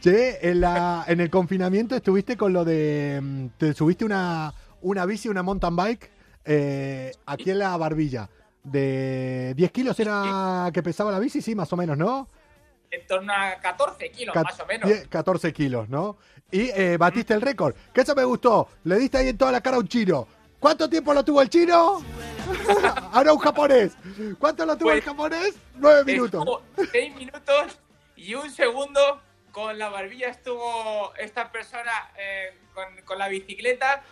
Che, 0.00 0.48
en, 0.50 0.60
la, 0.60 1.04
en 1.06 1.20
el 1.20 1.30
confinamiento 1.30 1.94
estuviste 1.94 2.36
con 2.36 2.52
lo 2.52 2.64
de. 2.64 3.20
mm, 3.22 3.46
Te 3.56 3.72
subiste 3.72 4.04
una, 4.04 4.52
una 4.80 5.06
bici, 5.06 5.28
una 5.28 5.42
mountain 5.44 5.76
bike, 5.76 6.10
eh, 6.44 7.12
aquí 7.26 7.50
en 7.50 7.58
la 7.60 7.76
barbilla. 7.76 8.28
De 8.62 9.54
10 9.56 9.72
kilos 9.72 9.98
era 9.98 10.70
que 10.72 10.82
pesaba 10.82 11.10
la 11.10 11.18
bici, 11.18 11.42
sí, 11.42 11.54
más 11.54 11.72
o 11.72 11.76
menos, 11.76 11.96
¿no? 11.96 12.28
en 12.92 13.06
torno 13.06 13.32
a 13.32 13.54
14 13.58 14.10
kilos, 14.10 14.34
Cat- 14.34 14.44
más 14.44 14.60
o 14.60 14.66
menos. 14.66 14.86
10, 14.86 15.08
14 15.08 15.50
kilos, 15.54 15.88
¿no? 15.88 16.18
Y 16.50 16.68
eh, 16.68 16.98
batiste 16.98 17.32
el 17.32 17.40
récord. 17.40 17.74
Que 17.90 18.02
eso 18.02 18.14
me 18.14 18.22
gustó. 18.22 18.68
Le 18.84 18.96
diste 18.98 19.16
ahí 19.16 19.28
en 19.28 19.38
toda 19.38 19.50
la 19.50 19.62
cara 19.62 19.76
a 19.78 19.80
un 19.80 19.88
chino. 19.88 20.28
¿Cuánto 20.60 20.90
tiempo 20.90 21.14
lo 21.14 21.24
tuvo 21.24 21.40
el 21.40 21.48
chino? 21.48 22.04
ah, 23.12 23.22
no, 23.24 23.32
un 23.32 23.38
japonés. 23.38 23.96
¿Cuánto 24.38 24.66
lo 24.66 24.76
tuvo 24.76 24.90
el 24.92 24.98
Pues, 25.02 25.06
japonés? 25.06 25.54
Nueve 25.76 26.04
minutos. 26.04 26.40
Estuvo 26.40 26.62
6 26.92 27.14
minutos 27.16 27.78
y 28.14 28.34
un 28.34 28.50
segundo 28.50 29.22
con 29.52 29.78
la 29.78 29.88
barbilla 29.88 30.28
estuvo 30.28 31.14
esta 31.16 31.50
persona 31.50 31.90
eh, 32.18 32.58
con, 32.74 32.84
con 33.06 33.18
la 33.18 33.28
bicicleta 33.28 34.02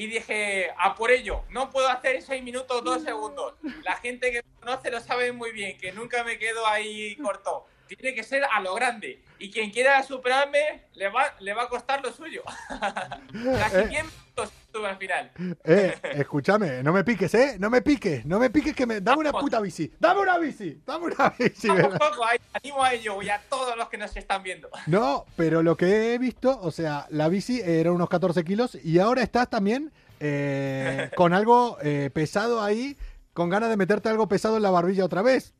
y 0.00 0.06
dije, 0.06 0.70
a 0.78 0.94
por 0.94 1.10
ello, 1.10 1.44
no 1.50 1.68
puedo 1.68 1.86
hacer 1.86 2.22
6 2.22 2.42
minutos, 2.42 2.82
2 2.82 3.02
segundos. 3.02 3.52
La 3.84 3.96
gente 3.96 4.32
que 4.32 4.42
me 4.42 4.60
conoce 4.60 4.90
lo 4.90 4.98
sabe 4.98 5.30
muy 5.30 5.52
bien, 5.52 5.76
que 5.76 5.92
nunca 5.92 6.24
me 6.24 6.38
quedo 6.38 6.66
ahí 6.66 7.16
corto. 7.16 7.66
Tiene 7.96 8.14
que 8.14 8.22
ser 8.22 8.44
a 8.44 8.60
lo 8.60 8.74
grande. 8.74 9.22
Y 9.38 9.50
quien 9.50 9.70
quiera 9.70 10.02
superarme, 10.02 10.82
le 10.94 11.08
va, 11.08 11.34
le 11.40 11.54
va 11.54 11.64
a 11.64 11.68
costar 11.68 12.02
lo 12.02 12.12
suyo. 12.12 12.42
Casi 12.68 13.88
100 13.88 13.90
minutos 13.90 14.52
estuve 14.66 14.86
al 14.86 14.96
final. 14.96 15.30
Eh, 15.64 15.94
escúchame, 16.14 16.82
no 16.82 16.92
me 16.92 17.02
piques, 17.02 17.34
¿eh? 17.34 17.56
No 17.58 17.68
me 17.68 17.82
piques, 17.82 18.24
no 18.24 18.38
me 18.38 18.50
piques 18.50 18.74
que 18.74 18.86
me... 18.86 19.00
Dame 19.00 19.18
una 19.18 19.32
puta 19.32 19.60
bici, 19.60 19.90
dame 19.98 20.20
una 20.20 20.38
bici, 20.38 20.80
dame 20.86 21.06
una 21.06 21.34
bici. 21.36 21.68
¿verdad? 21.68 21.98
poco, 21.98 22.24
ahí, 22.24 22.38
animo 22.52 22.82
a 22.82 22.92
ello 22.92 23.20
y 23.22 23.28
a 23.28 23.40
todos 23.48 23.76
los 23.76 23.88
que 23.88 23.98
nos 23.98 24.16
están 24.16 24.42
viendo. 24.42 24.68
No, 24.86 25.24
pero 25.36 25.62
lo 25.62 25.76
que 25.76 26.14
he 26.14 26.18
visto, 26.18 26.58
o 26.60 26.70
sea, 26.70 27.06
la 27.10 27.28
bici 27.28 27.60
era 27.60 27.92
unos 27.92 28.08
14 28.08 28.44
kilos 28.44 28.78
y 28.82 28.98
ahora 28.98 29.22
estás 29.22 29.48
también 29.48 29.92
eh, 30.20 31.10
con 31.16 31.32
algo 31.32 31.78
eh, 31.82 32.10
pesado 32.12 32.62
ahí, 32.62 32.96
con 33.32 33.48
ganas 33.48 33.70
de 33.70 33.76
meterte 33.76 34.08
algo 34.08 34.28
pesado 34.28 34.56
en 34.56 34.62
la 34.62 34.70
barbilla 34.70 35.04
otra 35.04 35.22
vez. 35.22 35.54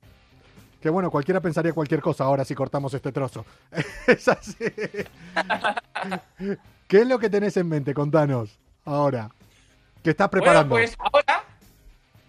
Que 0.80 0.88
bueno, 0.88 1.10
cualquiera 1.10 1.40
pensaría 1.40 1.72
cualquier 1.72 2.00
cosa 2.00 2.24
ahora 2.24 2.44
si 2.44 2.54
cortamos 2.54 2.94
este 2.94 3.12
trozo. 3.12 3.44
es 4.06 4.28
así. 4.28 4.56
¿Qué 6.88 6.98
es 6.98 7.06
lo 7.06 7.18
que 7.18 7.28
tenés 7.28 7.56
en 7.58 7.68
mente? 7.68 7.92
Contanos, 7.92 8.58
ahora. 8.84 9.30
¿Qué 10.02 10.10
estás 10.10 10.30
preparando? 10.30 10.70
Bueno, 10.70 10.86
pues 10.86 10.96
ahora 10.98 11.44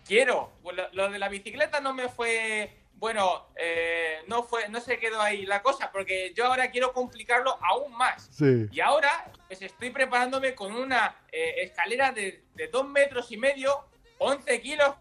quiero. 0.06 0.52
Lo, 0.64 0.90
lo 0.92 1.12
de 1.12 1.20
la 1.20 1.30
bicicleta 1.30 1.80
no 1.80 1.94
me 1.94 2.10
fue. 2.10 2.78
Bueno, 2.96 3.48
eh, 3.56 4.18
no 4.28 4.44
fue, 4.44 4.70
no 4.70 4.80
se 4.80 5.00
quedó 5.00 5.22
ahí 5.22 5.46
la 5.46 5.64
cosa, 5.64 5.90
porque 5.92 6.34
yo 6.36 6.46
ahora 6.46 6.70
quiero 6.70 6.94
complicarlo 6.94 7.58
aún 7.64 7.94
más. 7.94 8.30
Sí. 8.32 8.68
Y 8.72 8.80
ahora, 8.80 9.32
pues 9.48 9.62
estoy 9.62 9.90
preparándome 9.90 10.54
con 10.54 10.74
una 10.76 11.16
eh, 11.32 11.64
escalera 11.64 12.12
de, 12.12 12.44
de 12.54 12.68
dos 12.68 12.88
metros 12.88 13.32
y 13.32 13.38
medio, 13.38 13.86
11 14.20 14.62
kilos, 14.62 14.94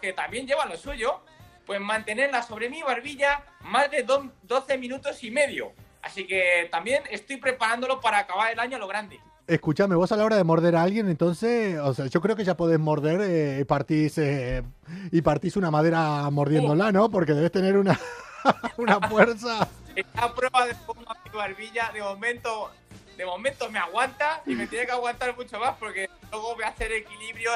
que 0.00 0.14
también 0.14 0.46
lleva 0.46 0.64
lo 0.64 0.78
suyo, 0.78 1.20
pues 1.68 1.80
mantenerla 1.80 2.42
sobre 2.42 2.70
mi 2.70 2.82
barbilla 2.82 3.42
más 3.60 3.90
de 3.90 4.02
do- 4.02 4.32
12 4.44 4.78
minutos 4.78 5.22
y 5.22 5.30
medio. 5.30 5.72
Así 6.00 6.26
que 6.26 6.66
también 6.72 7.02
estoy 7.10 7.36
preparándolo 7.36 8.00
para 8.00 8.20
acabar 8.20 8.50
el 8.50 8.58
año 8.58 8.76
a 8.76 8.80
lo 8.80 8.88
grande. 8.88 9.20
Escúchame, 9.46 9.94
vos 9.94 10.10
a 10.10 10.16
la 10.16 10.24
hora 10.24 10.36
de 10.36 10.44
morder 10.44 10.76
a 10.76 10.82
alguien, 10.82 11.08
entonces, 11.10 11.78
o 11.78 11.92
sea, 11.92 12.06
yo 12.06 12.20
creo 12.22 12.36
que 12.36 12.44
ya 12.44 12.56
podés 12.56 12.78
morder 12.78 13.20
eh, 13.20 13.58
y 13.60 13.64
partís 13.64 14.16
eh, 14.16 14.62
y 15.12 15.20
partís 15.20 15.56
una 15.56 15.70
madera 15.70 16.28
mordiéndola, 16.30 16.90
¿no? 16.90 17.10
Porque 17.10 17.32
debes 17.34 17.52
tener 17.52 17.76
una, 17.76 17.98
una 18.78 18.98
fuerza. 19.06 19.68
Esta 19.94 20.34
prueba 20.34 20.66
de 20.66 20.74
pongo 20.86 21.10
a 21.10 21.16
mi 21.22 21.30
barbilla, 21.36 21.90
de 21.92 22.00
momento, 22.00 22.70
de 23.18 23.26
momento 23.26 23.70
me 23.70 23.78
aguanta 23.78 24.42
y 24.46 24.54
me 24.54 24.66
tiene 24.66 24.86
que 24.86 24.92
aguantar 24.92 25.36
mucho 25.36 25.58
más 25.58 25.76
porque 25.78 26.08
luego 26.30 26.54
voy 26.54 26.64
a 26.64 26.68
hacer 26.68 26.92
equilibrio 26.92 27.50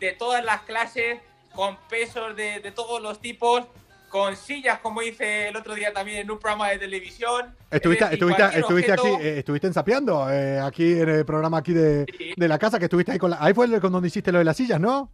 de 0.00 0.12
todas 0.12 0.42
las 0.44 0.62
clases, 0.62 1.18
con 1.58 1.76
pesos 1.90 2.36
de, 2.36 2.60
de 2.60 2.70
todos 2.70 3.02
los 3.02 3.20
tipos, 3.20 3.64
con 4.08 4.36
sillas, 4.36 4.78
como 4.78 5.02
hice 5.02 5.48
el 5.48 5.56
otro 5.56 5.74
día 5.74 5.92
también 5.92 6.18
en 6.18 6.30
un 6.30 6.38
programa 6.38 6.68
de 6.70 6.78
televisión. 6.78 7.52
Estuviste, 7.68 8.04
Es 8.04 8.10
decir, 8.12 8.30
estuviste, 8.30 8.58
estuviste 8.60 8.92
aquí, 8.92 9.02
objeto- 9.08 9.20
eh, 9.20 9.38
estuviste 9.40 9.66
ensapeando, 9.66 10.30
eh, 10.30 10.60
aquí 10.60 10.92
en 11.00 11.08
el 11.08 11.24
programa 11.24 11.58
aquí 11.58 11.72
de, 11.72 12.06
Sí. 12.16 12.30
de 12.36 12.46
la 12.48 12.60
casa, 12.60 12.78
que 12.78 12.84
estuviste 12.84 13.10
ahí 13.10 13.18
con 13.18 13.30
la... 13.30 13.38
Ahí 13.40 13.54
fue 13.54 13.66
donde 13.66 14.06
hiciste 14.06 14.30
lo 14.30 14.38
de 14.38 14.44
las 14.44 14.56
sillas, 14.56 14.78
¿no? 14.78 15.10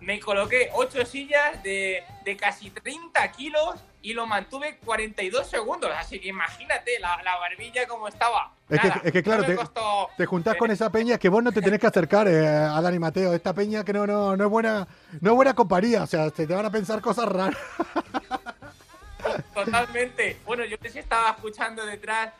Me 0.00 0.18
coloqué 0.20 0.70
ocho 0.74 1.04
sillas 1.04 1.62
de, 1.62 2.02
de 2.24 2.36
casi 2.36 2.70
30 2.70 3.30
kilos 3.32 3.74
y 4.02 4.14
lo 4.14 4.26
mantuve 4.26 4.78
42 4.78 5.46
segundos. 5.46 5.90
Así 5.94 6.18
que 6.18 6.28
imagínate 6.28 6.98
la, 7.00 7.22
la 7.22 7.36
barbilla 7.36 7.86
como 7.86 8.08
estaba. 8.08 8.52
Es 8.70 8.80
que- 8.80 8.92
es 9.04 9.12
que, 9.12 9.22
claro, 9.22 9.42
no 9.42 9.48
te- 9.48 9.56
costó- 9.56 10.08
Te 10.16 10.24
juntás 10.26 10.56
con 10.56 10.70
esa 10.70 10.90
peña 10.90 11.18
que 11.18 11.28
vos 11.28 11.42
no 11.42 11.52
te 11.52 11.60
tenés 11.60 11.80
que 11.80 11.86
acercar 11.86 12.26
eh, 12.28 12.46
a 12.46 12.80
Dani 12.80 12.98
Mateo. 12.98 13.34
Esta 13.34 13.52
peña 13.52 13.84
que 13.84 13.92
no, 13.92 14.06
no, 14.06 14.36
no 14.36 14.44
es 14.44 14.50
buena, 14.50 14.88
no 15.20 15.30
es 15.30 15.36
buena 15.36 15.54
compañía. 15.54 16.02
O 16.04 16.06
sea, 16.06 16.30
se 16.30 16.46
te 16.46 16.54
van 16.54 16.64
a 16.64 16.70
pensar 16.70 17.00
cosas 17.02 17.26
raras. 17.28 17.56
Totalmente. 19.54 20.38
Bueno, 20.46 20.64
yo 20.64 20.76
les 20.80 20.96
estaba 20.96 21.30
escuchando 21.30 21.84
detrás, 21.84 22.32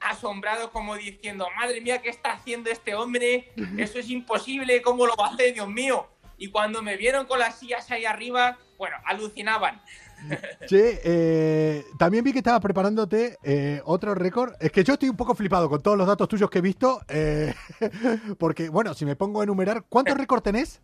asombrado, 0.00 0.70
como 0.70 0.94
diciendo, 0.96 1.48
madre 1.56 1.80
mía, 1.80 2.02
¿qué 2.02 2.10
está 2.10 2.32
haciendo 2.32 2.70
este 2.70 2.94
hombre? 2.94 3.50
Eso 3.78 3.98
es 3.98 4.10
imposible, 4.10 4.82
¿cómo 4.82 5.06
lo 5.06 5.14
hace, 5.24 5.52
Dios 5.52 5.68
mío? 5.68 6.06
Y 6.38 6.50
cuando 6.50 6.82
me 6.82 6.96
vieron 6.96 7.26
con 7.26 7.38
las 7.38 7.58
sillas 7.58 7.90
ahí 7.90 8.04
arriba, 8.04 8.58
bueno, 8.78 8.96
alucinaban. 9.04 9.80
Che, 10.66 11.00
eh, 11.04 11.84
también 11.98 12.24
vi 12.24 12.32
que 12.32 12.38
estabas 12.38 12.60
preparándote 12.60 13.36
eh, 13.42 13.80
otro 13.84 14.14
récord. 14.14 14.54
Es 14.60 14.72
que 14.72 14.82
yo 14.82 14.94
estoy 14.94 15.10
un 15.10 15.16
poco 15.16 15.34
flipado 15.34 15.68
con 15.68 15.82
todos 15.82 15.96
los 15.96 16.06
datos 16.06 16.26
tuyos 16.28 16.48
que 16.50 16.58
he 16.58 16.62
visto. 16.62 17.00
eh, 17.08 17.54
porque, 18.38 18.68
bueno, 18.70 18.94
si 18.94 19.04
me 19.04 19.14
pongo 19.14 19.40
a 19.40 19.44
enumerar, 19.44 19.84
¿cuántos 19.88 20.16
récords 20.16 20.42
tenés? 20.42 20.80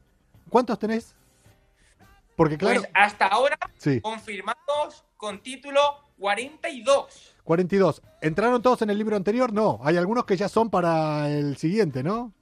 ¿Cuántos 0.50 0.78
tenés? 0.78 1.14
Porque, 2.36 2.58
claro, 2.58 2.80
Pues 2.80 2.90
hasta 2.94 3.26
ahora, 3.26 3.58
sí, 3.78 4.00
confirmados 4.00 5.04
con 5.16 5.42
título 5.42 5.80
42. 6.18 7.34
42. 7.44 8.02
¿Entraron 8.20 8.62
todos 8.62 8.82
en 8.82 8.90
el 8.90 8.98
libro 8.98 9.16
anterior? 9.16 9.52
No, 9.52 9.80
hay 9.82 9.96
algunos 9.96 10.24
que 10.24 10.36
ya 10.36 10.48
son 10.48 10.70
para 10.70 11.28
el 11.30 11.56
siguiente, 11.56 12.02
¿no? 12.02 12.32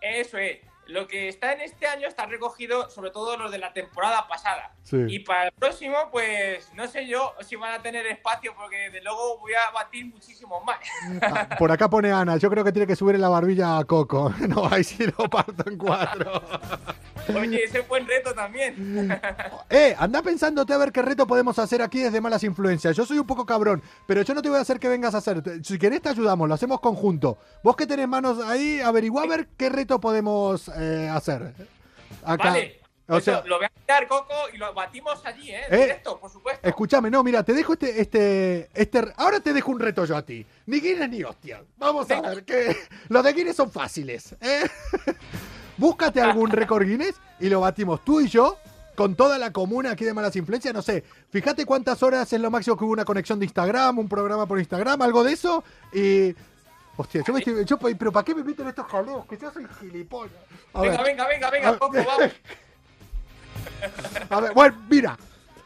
Eso 0.00 0.38
es. 0.38 0.58
Lo 0.90 1.06
que 1.06 1.28
está 1.28 1.52
en 1.52 1.60
este 1.60 1.86
año 1.86 2.08
está 2.08 2.26
recogido 2.26 2.90
sobre 2.90 3.10
todo 3.10 3.36
los 3.36 3.50
de 3.52 3.58
la 3.58 3.72
temporada 3.72 4.26
pasada. 4.26 4.74
Sí. 4.82 4.96
Y 5.08 5.18
para 5.20 5.46
el 5.46 5.52
próximo, 5.52 5.96
pues 6.10 6.68
no 6.74 6.88
sé 6.88 7.06
yo 7.06 7.32
si 7.46 7.54
van 7.54 7.72
a 7.72 7.82
tener 7.82 8.06
espacio 8.06 8.54
porque 8.56 8.76
desde 8.76 9.02
luego 9.02 9.38
voy 9.38 9.52
a 9.54 9.70
batir 9.70 10.06
muchísimo 10.06 10.60
más. 10.62 10.78
Ah, 11.22 11.56
Por 11.58 11.70
acá 11.70 11.88
pone 11.88 12.10
Ana, 12.10 12.36
yo 12.38 12.50
creo 12.50 12.64
que 12.64 12.72
tiene 12.72 12.86
que 12.86 12.96
subir 12.96 13.14
en 13.14 13.20
la 13.20 13.28
barbilla 13.28 13.78
a 13.78 13.84
Coco. 13.84 14.34
No, 14.50 14.66
ahí 14.68 14.82
sí 14.82 15.06
lo 15.06 15.30
parto 15.30 15.70
en 15.70 15.78
cuatro. 15.78 16.42
Oye, 17.38 17.62
ese 17.62 17.84
fue 17.84 18.00
un 18.00 18.08
reto 18.08 18.34
también. 18.34 19.20
Eh, 19.72 19.94
anda 19.98 20.20
pensándote 20.22 20.72
a 20.72 20.78
ver 20.78 20.90
qué 20.90 21.00
reto 21.00 21.26
podemos 21.26 21.56
hacer 21.58 21.80
aquí 21.80 22.00
desde 22.00 22.20
Malas 22.20 22.42
Influencias. 22.42 22.96
Yo 22.96 23.04
soy 23.06 23.18
un 23.18 23.26
poco 23.26 23.46
cabrón, 23.46 23.80
pero 24.06 24.22
yo 24.22 24.34
no 24.34 24.42
te 24.42 24.48
voy 24.48 24.58
a 24.58 24.62
hacer 24.62 24.80
que 24.80 24.88
vengas 24.88 25.14
a 25.14 25.18
hacer. 25.18 25.42
Si 25.62 25.78
querés 25.78 26.02
te 26.02 26.08
ayudamos, 26.08 26.48
lo 26.48 26.54
hacemos 26.54 26.80
conjunto. 26.80 27.38
Vos 27.62 27.76
que 27.76 27.86
tenés 27.86 28.08
manos 28.08 28.40
ahí, 28.44 28.80
averigua 28.80 29.22
a 29.22 29.26
ver 29.26 29.48
qué 29.56 29.68
reto 29.68 30.00
podemos 30.00 30.68
eh, 30.80 31.08
hacer. 31.08 31.54
Acá. 32.24 32.50
Vale. 32.50 32.80
O 33.10 33.16
Eso, 33.16 33.24
sea, 33.24 33.42
lo 33.44 33.56
voy 33.56 33.66
a 33.66 33.72
mirar, 33.80 34.06
Coco, 34.06 34.34
y 34.54 34.56
lo 34.56 34.72
batimos 34.72 35.20
allí, 35.26 35.50
¿eh? 35.50 35.62
Eh, 35.68 35.76
Directo, 35.78 36.20
por 36.20 36.30
supuesto. 36.30 36.66
escúchame, 36.66 37.10
no, 37.10 37.24
mira, 37.24 37.42
te 37.42 37.52
dejo 37.52 37.72
este, 37.72 38.00
este, 38.00 38.70
este. 38.72 39.12
Ahora 39.16 39.40
te 39.40 39.52
dejo 39.52 39.72
un 39.72 39.80
reto 39.80 40.04
yo 40.04 40.16
a 40.16 40.22
ti. 40.22 40.46
Ni 40.66 40.78
Guinness 40.78 41.10
ni 41.10 41.24
hostia. 41.24 41.60
Vamos 41.76 42.08
a 42.12 42.20
ver 42.20 42.44
que 42.44 42.76
los 43.08 43.24
de 43.24 43.32
Guinness 43.32 43.56
son 43.56 43.72
fáciles. 43.72 44.36
¿eh? 44.40 44.62
Búscate 45.76 46.20
algún 46.20 46.50
récord 46.50 46.86
Guinness 46.86 47.16
y 47.40 47.48
lo 47.48 47.60
batimos 47.60 48.04
tú 48.04 48.20
y 48.20 48.28
yo 48.28 48.56
con 48.94 49.16
toda 49.16 49.38
la 49.38 49.52
comuna 49.52 49.92
aquí 49.92 50.04
de 50.04 50.14
Malas 50.14 50.36
Influencias, 50.36 50.74
no 50.74 50.82
sé, 50.82 51.02
fíjate 51.30 51.64
cuántas 51.64 52.02
horas 52.02 52.30
es 52.34 52.40
lo 52.40 52.50
máximo 52.50 52.76
que 52.76 52.84
hubo 52.84 52.92
una 52.92 53.06
conexión 53.06 53.38
de 53.38 53.46
Instagram, 53.46 53.98
un 53.98 54.08
programa 54.10 54.46
por 54.46 54.58
Instagram, 54.58 55.00
algo 55.00 55.24
de 55.24 55.32
eso, 55.32 55.64
y... 55.92 56.34
Hostia, 57.00 57.22
yo 57.26 57.32
me 57.32 57.38
estoy... 57.40 57.64
yo- 57.64 57.78
pero 57.78 58.12
¿para 58.12 58.24
qué 58.24 58.34
me 58.34 58.44
meten 58.44 58.68
estos 58.68 58.86
jaleos? 58.86 59.24
Que 59.26 59.36
yo 59.38 59.50
soy 59.50 59.66
gilipollas. 59.80 60.32
A 60.74 60.82
Venga, 60.82 60.96
ver, 60.98 61.06
venga, 61.06 61.26
venga, 61.28 61.50
venga, 61.50 61.78
Coco, 61.78 61.96
vamos. 62.04 62.30
a 64.30 64.40
ver, 64.40 64.52
bueno, 64.54 64.76
mira, 64.88 65.18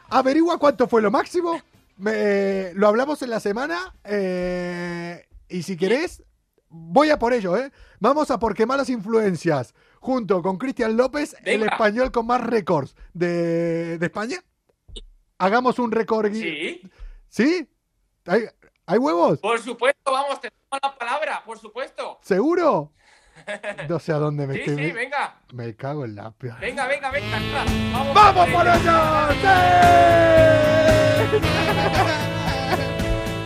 averigua 0.09 0.57
cuánto 0.57 0.87
fue 0.87 1.01
lo 1.01 1.11
máximo, 1.11 1.61
me- 1.97 2.73
lo 2.73 2.87
hablamos 2.87 3.21
en 3.21 3.29
la 3.29 3.39
semana, 3.39 3.93
eh, 4.03 5.25
y 5.49 5.63
si 5.63 5.77
querés, 5.77 6.23
voy 6.69 7.09
a 7.09 7.19
por 7.19 7.33
ello, 7.33 7.57
¿eh? 7.57 7.71
Vamos 7.99 8.31
a 8.31 8.39
por 8.39 8.53
qué 8.53 8.65
malas 8.65 8.89
influencias, 8.89 9.73
junto 9.99 10.41
con 10.41 10.57
Cristian 10.57 10.97
López, 10.97 11.35
el 11.43 11.63
español 11.63 12.11
con 12.11 12.27
más 12.27 12.41
récords 12.41 12.95
de, 13.13 13.97
de 13.97 14.05
España. 14.05 14.37
Hagamos 15.37 15.79
un 15.79 15.91
récord. 15.91 16.31
Sí, 16.33 16.81
¿Sí? 17.27 17.67
¿Hay, 18.87 18.97
huevos? 18.99 19.39
por 19.39 19.59
supuesto, 19.59 20.11
vamos, 20.11 20.39
te 20.39 20.51
tomo 20.51 20.79
la 20.81 20.95
palabra, 20.95 21.41
por 21.45 21.57
supuesto. 21.59 22.19
¿Seguro? 22.21 22.91
No 23.89 23.99
sé 23.99 24.13
a 24.13 24.15
dónde 24.15 24.47
me 24.47 24.53
Sí, 24.55 24.59
estoy. 24.61 24.77
sí, 24.85 24.91
venga, 24.93 25.35
Me 25.53 25.75
cago 25.75 26.05
en 26.05 26.15
la 26.15 26.31
pia- 26.31 26.55
venga, 26.59 26.87
venga, 26.87 27.11
venga. 27.11 27.37
Vamos, 27.91 28.13
¡Vamos 28.15 28.49
por 28.49 28.65
ello. 28.65 29.27
¡Sí! 29.31 29.37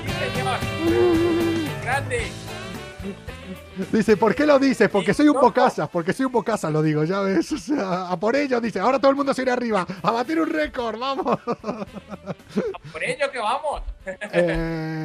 Sí, 0.05 0.13
señor. 0.35 0.59
Grande. 1.83 2.27
Dice, 3.91 4.15
¿por 4.17 4.35
qué 4.35 4.45
lo 4.45 4.59
dices? 4.59 4.89
Porque 4.89 5.13
soy 5.13 5.27
un 5.29 5.39
bocazas, 5.39 5.87
porque 5.89 6.11
soy 6.13 6.25
un 6.27 6.31
bocazas, 6.33 6.69
lo 6.71 6.81
digo, 6.81 7.03
ya 7.05 7.21
ves. 7.21 7.51
O 7.53 7.57
sea, 7.57 8.09
a 8.09 8.17
por 8.19 8.35
ello, 8.35 8.59
dice, 8.61 8.79
ahora 8.79 8.99
todo 8.99 9.09
el 9.11 9.17
mundo 9.17 9.33
se 9.33 9.41
irá 9.41 9.53
arriba, 9.53 9.85
a 10.03 10.11
batir 10.11 10.39
un 10.39 10.49
récord, 10.49 10.99
vamos. 10.99 11.39
Por 12.91 13.03
ello 13.03 13.31
que 13.31 13.39
vamos. 13.39 13.81
Eh, 14.33 14.98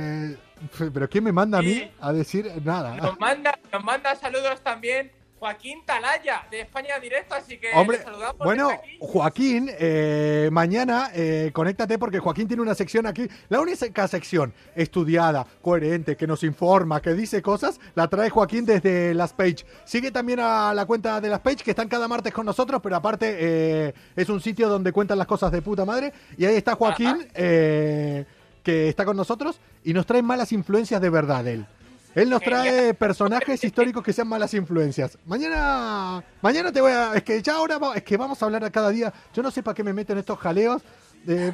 pero 0.92 1.08
¿quién 1.08 1.24
me 1.24 1.32
manda 1.32 1.58
a 1.58 1.62
mí 1.62 1.74
Sí. 1.74 1.90
a 2.00 2.12
decir 2.12 2.50
nada? 2.64 2.96
Nos 2.96 3.18
manda, 3.18 3.58
nos 3.72 3.84
manda 3.84 4.14
saludos 4.16 4.60
también 4.62 5.10
Joaquín 5.38 5.82
Talaya, 5.84 6.46
de 6.50 6.62
España 6.62 6.98
Directo, 6.98 7.34
así 7.34 7.58
que 7.58 7.68
Hombre, 7.74 7.98
le 7.98 8.04
saludamos 8.04 8.38
bueno. 8.38 8.70
Joaquín, 8.98 9.68
eh, 9.78 10.48
mañana 10.50 11.10
eh, 11.12 11.50
conéctate 11.52 11.98
porque 11.98 12.18
Joaquín 12.18 12.48
tiene 12.48 12.62
una 12.62 12.74
sección 12.74 13.04
aquí, 13.06 13.28
la 13.50 13.60
única 13.60 14.08
sección 14.08 14.54
estudiada, 14.74 15.46
coherente, 15.60 16.16
que 16.16 16.26
nos 16.26 16.42
informa, 16.44 17.02
que 17.02 17.12
dice 17.12 17.42
cosas, 17.42 17.78
la 17.94 18.08
trae 18.08 18.30
Joaquín 18.30 18.64
desde 18.64 19.12
Las 19.12 19.34
Page. 19.34 19.66
Sigue 19.84 20.10
también 20.10 20.40
a 20.40 20.72
la 20.72 20.86
cuenta 20.86 21.20
de 21.20 21.28
Las 21.28 21.40
Page, 21.40 21.56
que 21.62 21.72
están 21.72 21.88
cada 21.88 22.08
martes 22.08 22.32
con 22.32 22.46
nosotros, 22.46 22.80
pero 22.82 22.96
aparte 22.96 23.36
eh, 23.38 23.94
es 24.16 24.28
un 24.30 24.40
sitio 24.40 24.70
donde 24.70 24.92
cuentan 24.92 25.18
las 25.18 25.26
cosas 25.26 25.52
de 25.52 25.60
puta 25.60 25.84
madre. 25.84 26.10
Y 26.38 26.46
ahí 26.46 26.56
está 26.56 26.74
Joaquín, 26.74 27.28
eh, 27.34 28.24
que 28.64 28.88
está 28.88 29.04
con 29.04 29.16
nosotros 29.16 29.60
y 29.84 29.92
nos 29.92 30.06
trae 30.06 30.22
malas 30.22 30.50
influencias 30.52 31.00
de 31.00 31.10
verdad 31.10 31.46
él. 31.46 31.66
Él 32.16 32.30
nos 32.30 32.40
trae 32.42 32.94
personajes 32.94 33.62
históricos 33.64 34.02
que 34.04 34.12
sean 34.12 34.28
malas 34.28 34.54
influencias. 34.54 35.18
Mañana, 35.26 36.22
mañana 36.42 36.72
te 36.72 36.80
voy 36.80 36.92
a, 36.92 37.12
es 37.14 37.24
que 37.24 37.42
ya 37.42 37.54
ahora, 37.56 37.76
va- 37.78 37.94
es 37.96 38.04
que 38.04 38.16
vamos 38.16 38.40
a 38.40 38.46
hablar 38.46 38.64
a 38.64 38.70
cada 38.70 38.90
día. 38.90 39.12
Yo 39.34 39.42
no 39.42 39.50
sé 39.50 39.62
para 39.64 39.74
qué 39.74 39.82
me 39.84 39.92
meten 39.92 40.18
estos 40.18 40.38
jaleos. 40.38 40.82
de- 41.24 41.52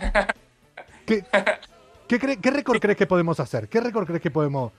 ¿qué, 1.06 1.24
qué, 2.06 2.20
cre- 2.20 2.40
qué 2.40 2.50
récord 2.50 2.78
crees 2.78 2.98
que 2.98 3.06
podemos 3.06 3.40
hacer? 3.40 3.68
¿Qué 3.68 3.80
récord 3.80 4.06
crees 4.06 4.20
que 4.22 4.30
podemos? 4.30 4.72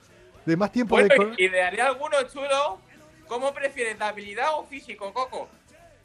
De 0.46 0.56
más 0.56 0.70
tiempo 0.72 0.94
Bueno, 0.94 1.08
de 1.08 1.34
y 1.44 1.48
de 1.48 1.62
alguno 1.62 2.16
chulo, 2.32 2.78
¿cómo 3.26 3.52
prefieres, 3.52 3.98
de 3.98 4.04
habilidad 4.04 4.50
o 4.56 4.64
físico, 4.64 5.12
Coco? 5.12 5.48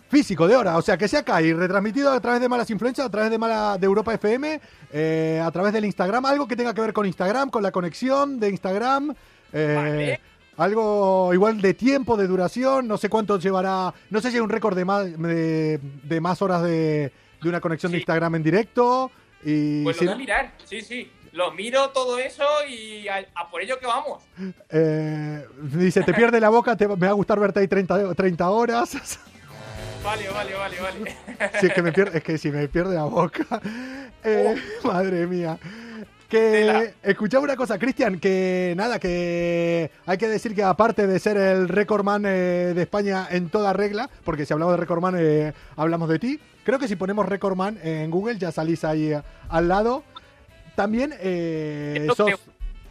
Físico 0.10 0.48
de 0.48 0.56
hora, 0.56 0.78
o 0.78 0.82
sea 0.82 0.98
que 0.98 1.08
sea 1.08 1.20
acá 1.20 1.42
y 1.42 1.52
retransmitido 1.54 2.12
a 2.12 2.20
través 2.20 2.40
de 2.42 2.48
malas 2.50 2.70
influencias, 2.70 3.08
a 3.08 3.10
través 3.10 3.30
de 3.30 3.38
mala 3.38 3.78
de 3.78 3.86
Europa 3.86 4.14
FM, 4.14 4.60
eh, 4.94 5.42
a 5.44 5.52
través 5.52 5.74
del 5.74 5.86
Instagram, 5.86 6.26
algo 6.26 6.48
que 6.48 6.56
tenga 6.56 6.74
que 6.74 6.82
ver 6.82 6.94
con 6.94 7.06
Instagram, 7.06 7.50
con 7.50 7.62
la 7.64 7.72
conexión 7.72 8.40
de 8.40 8.50
Instagram, 8.50 9.14
eh, 9.54 9.74
Vale. 9.76 10.20
algo 10.58 11.34
igual 11.34 11.60
de 11.62 11.74
tiempo, 11.74 12.16
de 12.18 12.28
duración, 12.28 12.88
no 12.88 12.98
sé 12.98 13.10
cuánto 13.10 13.38
llevará, 13.38 13.94
no 14.10 14.22
sé 14.22 14.30
si 14.30 14.38
hay 14.38 14.42
un 14.42 14.50
récord 14.50 14.76
de 14.78 14.86
más 14.86 15.06
de, 15.18 15.80
de 16.04 16.22
más 16.22 16.42
horas 16.42 16.64
de, 16.64 17.12
de 17.42 17.50
una 17.50 17.60
conexión 17.62 17.92
de. 17.92 17.98
Instagram 18.00 18.36
en 18.36 18.44
directo 18.44 19.12
y 19.44 19.84
Pues 19.84 19.98
lo 20.02 20.06
voy 20.06 20.14
a 20.14 20.18
mirar, 20.18 20.54
sí, 20.66 20.82
sí. 20.82 21.12
Lo 21.34 21.52
miro 21.52 21.90
todo 21.90 22.18
eso 22.18 22.44
y 22.68 23.08
a, 23.10 23.24
a 23.36 23.48
por 23.52 23.62
ello 23.62 23.78
que 23.78 23.86
vamos. 23.86 24.24
eh, 24.72 25.46
dice 25.74 26.02
te 26.02 26.12
pierde 26.14 26.40
la 26.40 26.50
boca, 26.50 26.76
te, 26.76 26.88
me 26.88 26.96
va 26.96 27.10
a 27.10 27.12
gustar 27.14 27.40
verte 27.40 27.60
ahí 27.60 27.68
30, 27.68 28.16
30 28.16 28.50
horas. 28.50 28.96
Vale, 30.08 30.30
vale, 30.30 30.56
vale, 30.56 30.78
vale. 30.80 31.16
Si 31.60 31.66
es 31.66 31.74
que 31.74 31.82
me 31.82 31.92
pierde, 31.92 32.18
es 32.20 32.24
que 32.24 32.38
si 32.38 32.50
me 32.50 32.66
pierde 32.70 32.96
la 32.96 33.04
boca. 33.04 33.46
Eh, 34.24 34.56
Madre 34.86 35.28
mía. 35.28 35.60
Que 36.30 36.94
escuchaba 37.04 37.44
una 37.44 37.58
cosa, 37.58 37.78
Cristian, 37.78 38.18
que 38.18 38.74
nada, 38.78 39.00
que 39.00 39.92
hay 40.06 40.18
que 40.18 40.30
decir 40.30 40.56
que 40.56 40.64
aparte 40.64 41.08
de 41.08 41.20
ser 41.20 41.36
el 41.36 41.68
recordman 41.68 42.24
eh, 42.26 42.74
de 42.74 42.82
España 42.82 43.28
en 43.30 43.50
toda 43.50 43.74
regla, 43.74 44.10
porque 44.24 44.46
si 44.46 44.54
hablamos 44.54 44.74
de 44.74 44.78
recordman 44.78 45.16
eh, 45.18 45.54
hablamos 45.76 46.08
de 46.08 46.20
ti, 46.20 46.40
creo 46.64 46.80
que 46.80 46.88
si 46.88 46.96
ponemos 46.96 47.26
recordman 47.26 47.78
en 47.84 48.10
Google 48.10 48.38
ya 48.38 48.52
salís 48.54 48.86
ahí 48.86 49.12
eh, 49.12 49.22
al 49.50 49.68
lado. 49.68 50.04
También 50.76 51.14
eh, 51.20 52.08
sos 52.16 52.32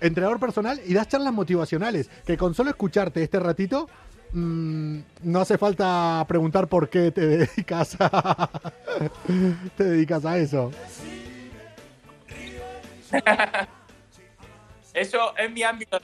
entrenador 0.00 0.38
personal 0.38 0.81
y 0.85 0.92
das 0.92 1.09
charlas 1.09 1.33
motivacionales, 1.33 2.11
que 2.26 2.37
con 2.37 2.55
solo 2.55 2.70
escucharte 2.70 3.22
este 3.22 3.40
ratito 3.40 3.88
mm, 4.37 5.01
no 5.22 5.40
hace 5.40 5.59
falta 5.59 6.25
preguntar 6.29 6.68
por 6.68 6.88
qué 6.88 7.11
te 7.11 7.27
dedicas 7.27 7.96
a, 7.99 8.51
te 9.77 9.85
dedicas 9.85 10.25
a 10.25 10.38
eso. 10.38 10.70
Eso 14.94 15.37
es 15.37 15.51
mi 15.51 15.62
ámbito. 15.62 16.01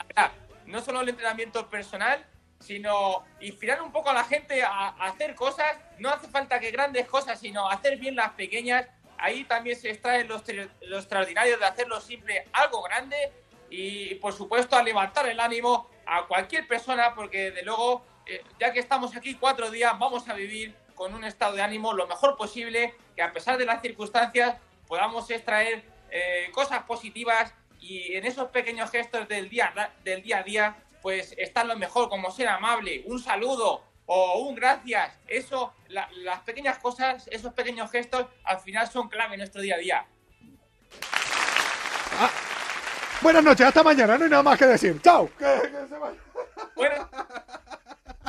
No 0.67 0.81
solo 0.81 1.01
el 1.01 1.09
entrenamiento 1.09 1.67
personal, 1.67 2.23
sino 2.59 3.23
inspirar 3.41 3.81
un 3.81 3.91
poco 3.91 4.09
a 4.11 4.13
la 4.13 4.23
gente 4.23 4.61
a, 4.63 4.89
hacer 4.99 5.35
cosas. 5.35 5.75
No 5.99 6.09
hace 6.09 6.27
falta 6.27 6.59
que 6.59 6.71
grandes 6.71 7.07
cosas, 7.07 7.39
sino 7.39 7.69
hacer 7.69 7.97
bien 7.97 8.15
las 8.15 8.31
pequeñas. 8.31 8.85
Ahí 9.17 9.43
también 9.45 9.79
se 9.79 9.89
extrae 9.89 10.23
lo, 10.25 10.35
extra- 10.37 10.69
lo 10.81 10.97
extraordinario 10.97 11.57
de 11.57 11.65
hacerlo 11.65 11.99
simple 12.01 12.45
algo 12.53 12.83
grande. 12.83 13.31
Y, 13.69 14.15
por 14.15 14.33
supuesto, 14.33 14.75
a 14.75 14.83
levantar 14.83 15.27
el 15.27 15.39
ánimo 15.39 15.89
a 16.05 16.27
cualquier 16.27 16.67
persona, 16.67 17.15
porque 17.15 17.49
de 17.51 17.63
luego, 17.63 18.05
eh, 18.25 18.43
ya 18.59 18.71
que 18.73 18.79
estamos 18.79 19.15
aquí 19.15 19.35
cuatro 19.35 19.69
días, 19.71 19.97
vamos 19.99 20.27
a 20.29 20.33
vivir 20.33 20.75
con 20.95 21.13
un 21.13 21.23
estado 21.23 21.53
de 21.55 21.61
ánimo 21.61 21.93
lo 21.93 22.07
mejor 22.07 22.37
posible, 22.37 22.93
que 23.15 23.21
a 23.21 23.31
pesar 23.33 23.57
de 23.57 23.65
las 23.65 23.81
circunstancias 23.81 24.57
podamos 24.87 25.29
extraer 25.31 25.83
eh, 26.11 26.49
cosas 26.53 26.83
positivas 26.83 27.53
y 27.79 28.13
en 28.15 28.25
esos 28.25 28.49
pequeños 28.49 28.89
gestos 28.91 29.27
del 29.27 29.49
día, 29.49 29.73
del 30.03 30.21
día 30.21 30.37
a 30.39 30.43
día, 30.43 30.75
pues 31.01 31.33
está 31.37 31.63
lo 31.63 31.75
mejor, 31.75 32.07
como 32.09 32.31
ser 32.31 32.47
amable, 32.47 33.03
un 33.07 33.19
saludo 33.21 33.83
o 34.05 34.39
un 34.39 34.55
gracias. 34.55 35.17
Eso, 35.27 35.73
la- 35.87 36.09
las 36.17 36.41
pequeñas 36.41 36.77
cosas, 36.77 37.27
esos 37.31 37.53
pequeños 37.53 37.89
gestos, 37.91 38.27
al 38.45 38.59
final 38.59 38.87
son 38.89 39.09
clave 39.09 39.33
en 39.33 39.39
nuestro 39.39 39.61
día 39.61 39.75
a 39.75 39.79
día. 39.79 40.05
Buenas 43.21 43.43
noches, 43.43 43.65
hasta 43.65 43.83
mañana, 43.83 44.17
no 44.17 44.25
hay 44.25 44.29
nada 44.29 44.43
más 44.43 44.57
que 44.59 44.65
decir. 44.65 45.01
¡Chao! 45.01 45.29
Que- 45.37 45.61
que 45.71 45.87
se 45.87 45.97
vaya. 45.97 46.19
Bueno, 46.75 47.09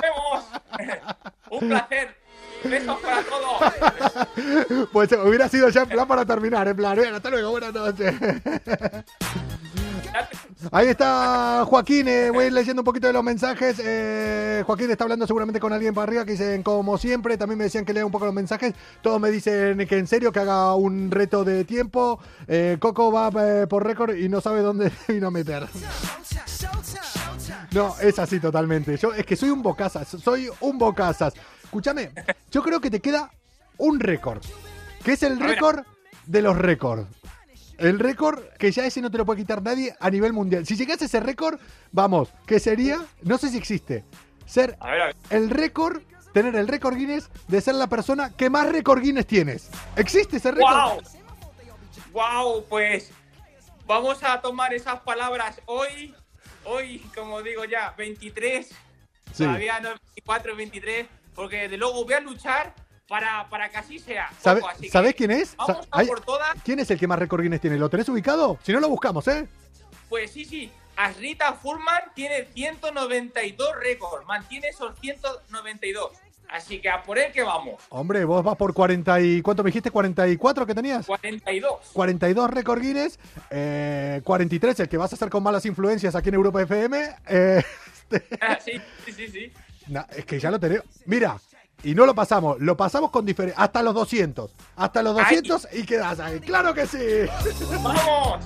vemos. 0.05 0.45
un 1.51 1.69
placer. 1.69 2.25
Besos 2.65 2.99
para 3.01 3.23
todos. 3.23 4.89
Pues 4.91 5.13
hubiera 5.13 5.49
sido 5.49 5.69
ya 5.69 5.83
en 5.83 5.89
plan 5.89 6.09
para 6.09 6.25
terminar, 6.25 6.67
en 6.67 6.77
plan, 6.77 6.97
"Bien, 6.97 7.15
hasta 7.15 7.29
luego, 7.29 7.51
buenas 7.51 7.75
noches. 7.75 8.15
Ahí 10.73 10.89
está 10.89 11.65
Joaquín, 11.67 12.09
eh, 12.09 12.31
voy 12.31 12.45
a 12.45 12.47
ir 12.47 12.53
leyendo 12.53 12.81
un 12.81 12.85
poquito 12.85 13.07
de 13.07 13.13
los 13.13 13.23
mensajes. 13.23 13.77
Eh, 13.85 14.63
Joaquín 14.67 14.91
está 14.91 15.05
hablando 15.05 15.27
seguramente 15.27 15.61
con 15.61 15.73
alguien 15.73 15.93
para 15.93 16.05
arriba 16.05 16.25
que 16.25 16.33
dicen 16.33 16.63
como 16.63 16.97
siempre, 16.97 17.37
también 17.37 17.59
me 17.59 17.65
decían 17.65 17.85
que 17.85 17.93
lea 17.93 18.07
un 18.07 18.13
poco 18.13 18.25
los 18.25 18.35
mensajes. 18.35 18.75
Todos 19.03 19.21
me 19.21 19.31
dicen 19.31 19.87
que 19.87 19.99
en 19.99 20.07
serio 20.07 20.33
que 20.33 20.41
haga 20.41 20.75
un 20.75 21.11
reto 21.11 21.45
de 21.45 21.65
tiempo. 21.65 22.19
Eh, 22.49 22.79
Coco 22.81 23.13
va 23.13 23.31
eh, 23.45 23.67
por 23.67 23.85
récord 23.85 24.15
y 24.17 24.29
no 24.29 24.41
sabe 24.41 24.61
dónde 24.63 24.91
vino 25.09 25.27
a 25.27 25.31
meter. 25.31 25.67
No, 27.73 27.95
es 28.01 28.19
así 28.19 28.41
totalmente. 28.41 28.97
Yo 28.97 29.13
es 29.13 29.25
que 29.27 29.37
soy 29.37 29.51
un 29.51 29.63
bocazas, 29.63 30.09
soy 30.09 30.49
un 30.61 30.79
bocazas. 30.79 31.35
Escúchame, 31.63 32.11
yo 32.51 32.63
creo 32.63 32.81
que 32.81 32.91
te 32.91 33.01
queda 33.01 33.31
un 33.79 33.99
récord, 34.01 34.43
que 35.03 35.13
es 35.13 35.23
el 35.23 35.39
récord 35.41 35.85
de 36.27 36.43
los 36.43 36.57
récords. 36.57 37.07
El 37.79 37.99
récord 37.99 38.41
que 38.59 38.71
ya 38.71 38.87
ese 38.87 39.01
no 39.01 39.11
te 39.11 39.19
lo 39.19 39.27
puede 39.27 39.41
quitar 39.41 39.61
nadie 39.61 39.97
a 39.99 40.09
nivel 40.09 40.33
mundial. 40.33 40.65
Si 40.65 40.77
llegase 40.77 41.05
a 41.05 41.07
ese 41.07 41.21
récord, 41.21 41.59
vamos, 41.91 42.29
que 42.47 42.61
sería, 42.61 43.01
no 43.23 43.37
sé 43.37 43.49
si 43.49 43.57
existe, 43.57 44.05
ser 44.47 44.77
A 44.79 44.91
ver, 44.91 45.01
a 45.01 45.07
ver. 45.07 45.17
el 45.31 45.51
récord, 45.51 46.03
tener 46.33 46.55
el 46.55 46.69
récord 46.69 46.95
Guinness 46.95 47.29
de 47.49 47.61
ser 47.61 47.75
la 47.75 47.89
persona 47.89 48.31
que 48.37 48.49
más 48.49 48.71
récord 48.71 49.01
Guinness 49.03 49.27
tienes. 49.27 49.71
¿Existe 49.97 50.37
ese 50.37 50.53
récord? 50.53 50.73
¡Wow! 50.73 51.03
¡Wow! 52.13 52.65
Pues 52.69 53.11
vamos 53.87 54.23
a 54.23 54.41
tomar 54.41 54.73
esas 54.73 55.01
palabras 55.01 55.61
hoy. 55.67 56.15
Hoy, 56.65 56.99
como 57.15 57.43
digo 57.43 57.65
ya, 57.65 57.95
23. 57.97 58.67
Sí. 58.67 58.75
Todavía 59.45 59.81
no 59.81 59.91
24, 59.91 60.57
23. 60.57 61.07
Porque 61.35 61.69
de 61.69 61.77
luego 61.77 62.05
voy 62.05 62.15
a 62.15 62.21
luchar 62.21 62.75
para, 63.09 63.49
para 63.49 63.69
que 63.71 63.77
así 63.79 63.99
sea. 63.99 64.31
¿Sabe- 64.41 64.61
Coco, 64.61 64.73
así 64.73 64.83
que 64.83 64.91
¿Sabés 64.91 65.15
quién 65.15 65.31
es? 65.31 65.57
Vamos 65.57 65.89
a 65.91 65.99
hay- 65.99 66.07
por 66.07 66.21
todas. 66.21 66.55
¿Quién 66.65 66.79
es 66.79 66.91
el 66.91 66.99
que 66.99 67.07
más 67.07 67.19
récord 67.19 67.43
Guinness 67.43 67.61
tiene? 67.61 67.77
¿Lo 67.77 67.89
tenés 67.91 68.09
ubicado? 68.09 68.59
Si 68.63 68.73
no, 68.73 68.81
lo 68.81 68.89
buscamos, 68.89 69.27
¿eh? 69.29 69.47
Pues 70.09 70.31
sí, 70.31 70.45
sí. 70.45 70.71
Asrita 70.97 71.55
Furman 71.55 72.03
tiene 72.15 72.47
192 72.55 73.69
récords. 73.81 74.25
Mantiene 74.27 74.69
esos 74.69 74.97
192. 75.01 76.13
Así 76.49 76.81
que 76.81 76.89
a 76.89 77.03
por 77.03 77.19
él 77.19 77.33
que 77.33 77.43
vamos. 77.43 77.83
Hombre, 77.89 78.25
vos 78.25 78.43
vas 78.45 78.57
por 78.57 78.73
40 78.75 79.21
y... 79.21 79.43
¿Cuánto 79.43 79.65
me 79.65 79.69
dijiste? 79.69 79.91
¿44 79.91 80.67
que 80.67 80.75
tenías? 80.75 81.07
42. 81.07 81.91
42 81.93 82.51
récord 82.51 82.81
Guinness, 82.81 83.19
eh, 83.51 84.21
43 84.25 84.81
el 84.81 84.89
que 84.89 84.97
vas 84.97 85.13
a 85.13 85.17
hacer 85.17 85.31
con 85.31 85.43
malas 85.43 85.67
influencias 85.67 86.15
aquí 86.15 86.29
en 86.29 86.37
Europa 86.37 86.63
FM. 86.63 87.17
eh, 87.27 87.63
Ah, 88.41 88.59
sí, 88.65 88.73
sí, 89.05 89.13
sí, 89.13 89.29
sí. 89.29 89.53
es 90.17 90.25
que 90.27 90.39
ya 90.39 90.51
lo 90.51 90.61
tenemos. 90.61 90.85
Mira, 91.07 91.37
y 91.83 91.95
no 91.95 92.07
lo 92.07 92.15
pasamos, 92.15 92.61
lo 92.61 92.77
pasamos 92.77 93.11
con 93.11 93.27
diferencia. 93.27 93.61
Hasta 93.63 93.83
los 93.83 93.95
200. 93.95 94.55
Hasta 94.77 95.03
los 95.03 95.17
Ay. 95.19 95.37
200 95.43 95.69
y 95.73 95.85
quedas 95.85 96.21
ahí. 96.21 96.39
¡Claro 96.41 96.73
que 96.75 96.87
sí! 96.87 96.99
¡Vamos! 97.83 98.45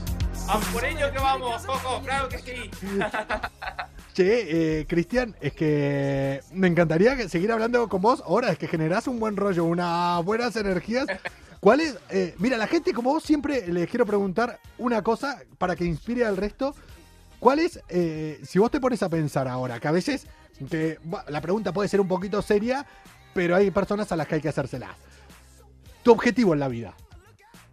A 0.49 0.59
por 0.73 0.83
ello 0.85 1.13
que 1.13 1.19
vamos, 1.19 1.67
Coco, 1.67 2.01
claro 2.03 2.29
que 2.29 2.39
sí. 2.39 2.71
Che, 4.18 4.81
eh, 4.81 4.87
Cristian, 4.88 5.37
es 5.40 5.52
que 5.52 6.40
me 6.50 6.66
encantaría 6.66 7.28
seguir 7.28 7.52
hablando 7.52 7.88
con 7.88 8.02
vos. 8.02 8.20
Ahora 8.26 8.50
es 8.50 8.59
que 8.59 8.66
generás 8.66 9.07
un 9.07 9.20
buen 9.20 9.37
rollo, 9.37 9.64
unas 9.64 10.24
buenas 10.24 10.57
energías. 10.57 11.07
¿Cuál 11.61 11.78
es? 11.78 11.96
eh, 12.11 12.35
mira, 12.38 12.57
la 12.57 12.66
gente 12.66 12.92
como 12.92 13.11
vos 13.11 13.22
siempre 13.22 13.68
les 13.68 13.88
quiero 13.88 14.04
preguntar 14.04 14.59
una 14.76 15.02
cosa 15.02 15.38
para 15.57 15.76
que 15.76 15.85
inspire 15.85 16.24
al 16.24 16.37
resto. 16.37 16.74
¿Cuál 17.38 17.61
es, 17.61 17.78
eh, 17.90 18.40
si 18.42 18.59
vos 18.59 18.72
te 18.72 18.81
pones 18.81 19.04
a 19.04 19.09
pensar 19.09 19.46
ahora, 19.46 19.78
que 19.78 19.87
a 19.87 19.92
veces 19.92 20.26
la 21.28 21.40
pregunta 21.40 21.72
puede 21.72 21.88
ser 21.88 22.00
un 22.00 22.09
poquito 22.09 22.42
seria, 22.42 22.85
pero 23.35 23.54
hay 23.54 23.70
personas 23.70 24.11
a 24.11 24.16
las 24.16 24.26
que 24.26 24.35
hay 24.35 24.40
que 24.40 24.48
hacérselas. 24.48 24.96
Tu 26.02 26.11
objetivo 26.11 26.54
en 26.54 26.59
la 26.59 26.66
vida. 26.66 26.92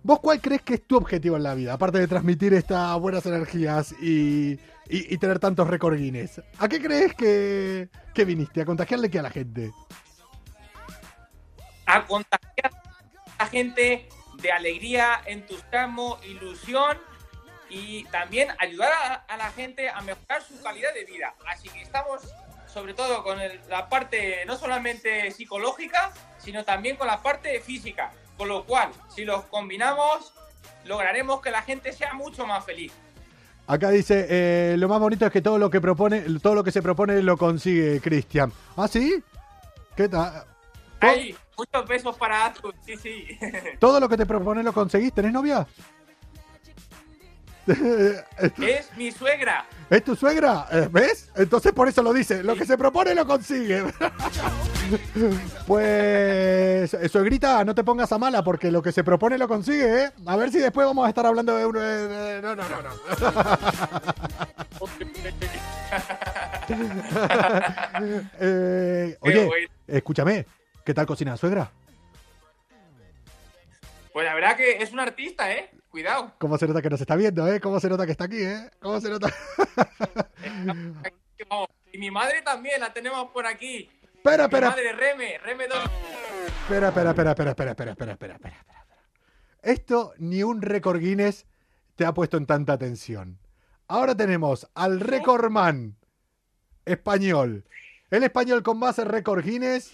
¿Vos 0.06 0.20
cuál 0.20 0.40
crees 0.40 0.62
que 0.62 0.76
es 0.76 0.86
tu 0.86 0.98
objetivo 0.98 1.36
en 1.36 1.42
la 1.42 1.56
vida? 1.56 1.74
Aparte 1.74 1.98
de 1.98 2.08
transmitir 2.08 2.54
estas 2.54 2.96
buenas 3.00 3.26
energías 3.26 3.92
y, 4.00 4.60
y- 4.88 5.18
tener 5.18 5.40
tantos 5.40 5.68
récord 5.68 5.98
Guinness. 5.98 6.44
¿A 6.60 6.68
qué 6.70 6.80
crees 6.80 7.16
que, 7.16 7.90
que 8.14 8.24
viniste? 8.24 8.62
¿A 8.62 8.66
contagiarle 8.66 9.10
qué 9.10 9.18
a 9.18 9.24
la 9.24 9.32
gente? 9.32 9.72
A 11.88 12.06
contagiar 12.06 12.72
a 13.40 13.46
la 13.46 13.50
gente 13.50 14.08
de 14.44 14.52
alegría, 14.52 15.22
entusiasmo, 15.26 16.20
ilusión 16.24 17.00
y 17.72 18.04
también 18.04 18.50
ayudar 18.60 18.92
a, 18.94 19.14
a 19.16 19.38
la 19.38 19.50
gente 19.54 19.90
a 19.90 20.02
mejorar 20.02 20.44
su 20.44 20.62
calidad 20.62 20.94
de 20.94 21.06
vida. 21.06 21.34
Así 21.48 21.68
que 21.70 21.82
estamos 21.82 22.22
sobre 22.72 22.94
todo 22.94 23.24
con 23.24 23.40
la 23.70 23.90
parte 23.90 24.46
no 24.46 24.56
solamente 24.56 25.32
psicológica, 25.32 26.14
sino 26.38 26.64
también 26.64 26.96
con 26.96 27.08
la 27.08 27.24
parte 27.24 27.60
física. 27.60 28.12
Con 28.38 28.48
lo 28.48 28.66
cual, 28.66 28.90
si 29.14 29.26
los 29.26 29.46
combinamos, 29.46 30.34
lograremos 30.86 31.42
que 31.42 31.52
la 31.52 31.62
gente 31.62 31.94
sea 31.94 32.14
mucho 32.14 32.46
más 32.46 32.66
feliz. 32.66 32.92
Acá 33.68 33.90
dice, 33.90 34.28
eh, 34.30 34.76
lo 34.78 34.88
más 34.88 35.00
bonito 35.00 35.26
es 35.26 35.32
que 35.32 35.42
todo 35.42 35.58
lo 35.58 35.70
que 35.70 35.82
propone, 35.82 36.22
todo 36.42 36.54
lo 36.54 36.64
que 36.64 36.72
se 36.72 36.82
propone 36.82 37.22
lo 37.24 37.36
consigue 37.36 38.00
Cristian. 38.00 38.52
¿Ah, 38.78 38.88
sí? 38.88 39.24
¿Qué 39.96 40.08
tal? 40.08 40.44
Hay 41.00 41.36
muchos 41.58 41.88
besos 41.88 42.16
para 42.18 42.46
Azul, 42.46 42.74
sí, 42.86 42.96
sí. 42.98 43.26
¿Todo 43.80 44.00
lo 44.00 44.08
que 44.08 44.18
te 44.18 44.26
propone 44.26 44.62
lo 44.62 44.74
conseguís? 44.74 45.14
¿Tenés 45.14 45.32
novia? 45.32 45.66
Es 47.68 48.96
mi 48.96 49.12
suegra. 49.12 49.66
¿Es 49.90 50.04
tu 50.04 50.16
suegra? 50.16 50.68
Eh, 50.72 50.88
¿Ves? 50.92 51.30
Entonces 51.36 51.72
por 51.74 51.88
eso 51.88 52.02
lo 52.04 52.14
dice. 52.14 52.44
Lo 52.44 52.56
que 52.56 52.66
se 52.66 52.78
propone 52.78 53.16
lo 53.16 53.26
consigue. 53.26 53.84
pues, 55.68 56.94
eh, 56.94 57.10
suegrita, 57.10 57.64
no 57.66 57.74
te 57.74 57.84
pongas 57.84 58.12
a 58.12 58.18
mala 58.18 58.44
porque 58.44 58.72
lo 58.72 58.82
que 58.82 58.92
se 58.92 59.04
propone 59.04 59.38
lo 59.38 59.48
consigue, 59.48 60.04
¿eh? 60.06 60.12
A 60.26 60.36
ver 60.36 60.52
si 60.52 60.60
después 60.60 60.86
vamos 60.86 61.06
a 61.06 61.10
estar 61.10 61.26
hablando 61.26 61.56
de 61.56 61.66
uno. 61.66 61.80
de- 61.80 62.08
de- 62.08 62.42
no, 62.42 62.56
no, 62.56 62.64
no, 62.70 62.82
no. 62.82 62.90
Eh, 68.40 69.18
oye, 69.22 69.50
escúchame. 69.88 70.46
¿Qué 70.84 70.94
tal 70.94 71.06
cocina 71.06 71.36
suegra? 71.38 71.72
Pues 74.14 74.26
la 74.26 74.34
verdad 74.36 74.56
que 74.56 74.82
es 74.82 74.92
un 74.92 75.00
artista, 75.00 75.52
¿eh? 75.52 75.70
Cuidado. 75.96 76.34
¿Cómo 76.40 76.58
se 76.58 76.68
nota 76.68 76.82
que 76.82 76.90
nos 76.90 77.00
está 77.00 77.16
viendo, 77.16 77.48
eh? 77.48 77.62
¿Cómo 77.62 77.80
se 77.80 77.88
nota 77.88 78.06
que 78.06 78.12
está 78.12 78.26
aquí, 78.26 78.42
eh? 78.42 78.70
¿Cómo 78.82 79.00
se 79.00 79.10
nota? 79.10 79.34
Y 81.94 81.98
mi 81.98 82.12
madre 82.12 82.42
también, 82.42 82.82
la 82.82 82.92
tenemos 82.92 83.32
por 83.32 83.46
aquí. 83.46 83.90
espera, 84.14 84.44
espera, 84.44 84.72
madre, 84.72 84.92
Reme, 84.92 85.38
Reme 85.38 85.70
2. 85.70 85.78
Espera, 86.64 86.90
espera, 86.90 87.12
espera, 87.12 87.32
espera, 87.32 87.52
espera, 87.52 87.72
espera, 87.72 87.92
espera, 87.92 88.12
espera, 88.12 88.34
espera, 88.36 88.36
espera. 88.36 88.86
Esto 89.62 90.14
ni 90.18 90.44
un 90.44 90.62
récord 90.62 91.00
Guinness 91.00 91.48
te 91.96 92.06
ha 92.06 92.14
puesto 92.14 92.36
en 92.36 92.46
tanta 92.46 92.74
atención. 92.74 93.40
Ahora 93.88 94.18
tenemos 94.18 94.70
al 94.76 95.00
recordman 95.00 95.96
español. 96.84 97.64
El 98.12 98.24
español 98.24 98.64
con 98.64 98.80
más 98.80 98.98
récord 98.98 99.46
Guinness 99.46 99.94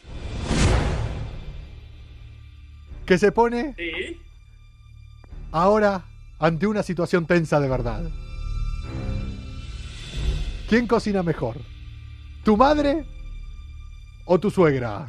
que 3.05 3.19
se 3.19 3.31
pone 3.31 3.75
Sí. 3.77 4.19
Ahora 5.51 6.03
ante 6.39 6.67
una 6.67 6.83
situación 6.83 7.25
tensa 7.25 7.59
de 7.59 7.69
verdad. 7.69 8.03
¿Quién 10.67 10.87
cocina 10.87 11.21
mejor? 11.21 11.57
¿Tu 12.43 12.55
madre 12.57 13.05
o 14.25 14.39
tu 14.39 14.49
suegra? 14.49 15.07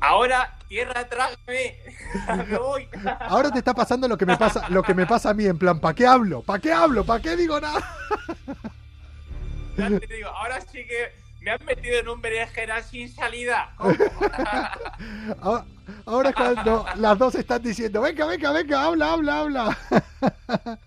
Ahora, 0.00 0.56
tierra, 0.68 1.08
trágame. 1.08 1.76
Me 2.48 2.58
voy. 2.58 2.88
Ahora 3.20 3.50
te 3.50 3.58
está 3.58 3.74
pasando 3.74 4.06
lo 4.06 4.16
que 4.16 4.26
me 4.26 4.36
pasa, 4.36 4.68
lo 4.68 4.82
que 4.82 4.94
me 4.94 5.06
pasa 5.06 5.30
a 5.30 5.34
mí, 5.34 5.46
en 5.46 5.58
plan, 5.58 5.80
¿para 5.80 5.94
qué 5.94 6.06
hablo? 6.06 6.42
¿Para 6.42 6.60
qué 6.60 6.72
hablo? 6.72 7.04
¿Para 7.04 7.20
qué 7.20 7.36
digo 7.36 7.60
nada? 7.60 7.80
Ya 9.76 9.88
te 9.88 10.06
digo, 10.06 10.28
ahora 10.28 10.60
sí 10.60 10.84
que 10.86 11.12
me 11.48 11.54
han 11.54 11.64
metido 11.64 11.98
en 11.98 12.08
un 12.08 12.20
berenjenal 12.20 12.82
sin 12.84 13.08
salida. 13.08 13.70
Ahora, 15.40 15.64
ahora 16.04 16.28
es 16.30 16.34
cuando 16.34 16.84
las 16.96 17.18
dos 17.18 17.34
están 17.36 17.62
diciendo, 17.62 18.02
venga, 18.02 18.26
venga, 18.26 18.52
venga, 18.52 18.84
habla, 18.84 19.12
habla, 19.12 19.38
habla. 19.40 19.78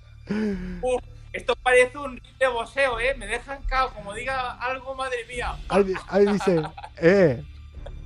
Uf, 0.81 1.01
esto 1.33 1.55
parece 1.63 1.97
un 1.97 2.21
de 2.39 2.47
boxeo, 2.47 2.99
¿eh? 2.99 3.15
Me 3.17 3.25
dejan 3.25 3.59
cao. 3.63 3.91
Como 3.93 4.13
diga 4.13 4.51
algo, 4.59 4.93
madre 4.93 5.25
mía. 5.27 5.55
Ahí, 5.69 5.93
ahí 6.09 6.25
dice, 6.27 6.61
eh, 6.97 7.43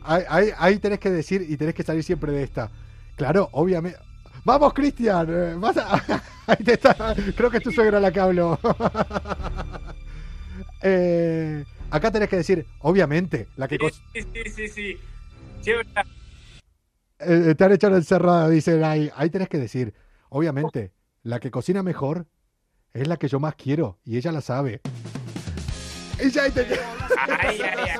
ahí, 0.04 0.24
ahí, 0.30 0.50
ahí 0.58 0.80
tenés 0.80 1.00
que 1.00 1.10
decir 1.10 1.46
y 1.48 1.58
tenés 1.58 1.76
que 1.76 1.84
salir 1.84 2.04
siempre 2.04 2.32
de 2.32 2.44
esta. 2.44 2.70
Claro, 3.18 3.50
obviamente. 3.52 4.00
Vamos, 4.46 4.74
Cristian, 4.74 5.28
eh, 5.30 5.54
vas 5.58 5.76
a- 5.78 6.02
ahí 6.48 6.64
te 6.64 6.74
está, 6.74 6.96
creo 7.36 7.50
que 7.50 7.58
es 7.58 7.64
tu 7.64 7.72
suegra 7.74 8.00
la 8.00 8.12
que 8.12 8.20
habló. 8.22 8.58
Eh, 10.82 11.66
acá 11.96 12.12
tenés 12.12 12.30
que 12.30 12.38
decir, 12.38 12.66
obviamente, 12.80 13.48
la 13.56 13.68
que 13.68 13.78
Sí, 14.14 14.22
sí, 14.34 14.68
sí, 14.70 14.98
sí, 15.62 15.72
verdad. 15.72 16.06
Eh, 17.20 17.56
te 17.58 17.64
han 17.64 17.72
hecho 17.72 17.88
en 17.88 17.96
encerrada, 17.96 18.50
dicen 18.50 18.84
ahí. 18.84 19.10
Ahí 19.16 19.30
tenés 19.30 19.48
que 19.50 19.58
decir, 19.58 19.94
obviamente, 20.30 20.92
la 21.24 21.40
que 21.40 21.50
cocina 21.52 21.82
mejor 21.84 22.28
es 22.94 23.08
la 23.08 23.18
que 23.18 23.28
yo 23.28 23.40
más 23.40 23.56
quiero 23.56 24.00
y 24.04 24.18
ella 24.18 24.32
la 24.32 24.42
sabe. 24.42 24.82
Ahí 26.20 26.32
te- 26.52 26.80
Ay, 27.28 27.60
ay, 27.62 27.90
ay. 27.90 27.98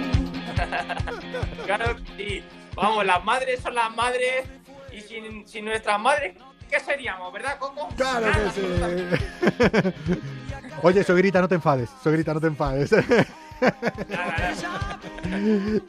Claro 1.66 1.96
que 1.96 2.02
sí. 2.16 2.44
Vamos, 2.74 3.04
las 3.06 3.24
madres 3.24 3.60
son 3.60 3.74
las 3.74 3.94
madres 3.94 4.44
y 4.92 5.00
sin, 5.00 5.46
sin 5.46 5.64
nuestras 5.64 6.00
madres, 6.00 6.36
¿qué 6.70 6.80
seríamos, 6.80 7.32
verdad, 7.32 7.58
Coco? 7.58 7.88
Claro 7.96 8.26
Nada, 8.26 8.52
que 8.54 8.60
sí. 8.60 10.22
Oye, 10.82 11.04
grita, 11.04 11.40
no 11.40 11.48
te 11.48 11.56
enfades. 11.56 11.90
grita, 12.04 12.32
no 12.34 12.40
te 12.40 12.46
enfades. 12.46 12.90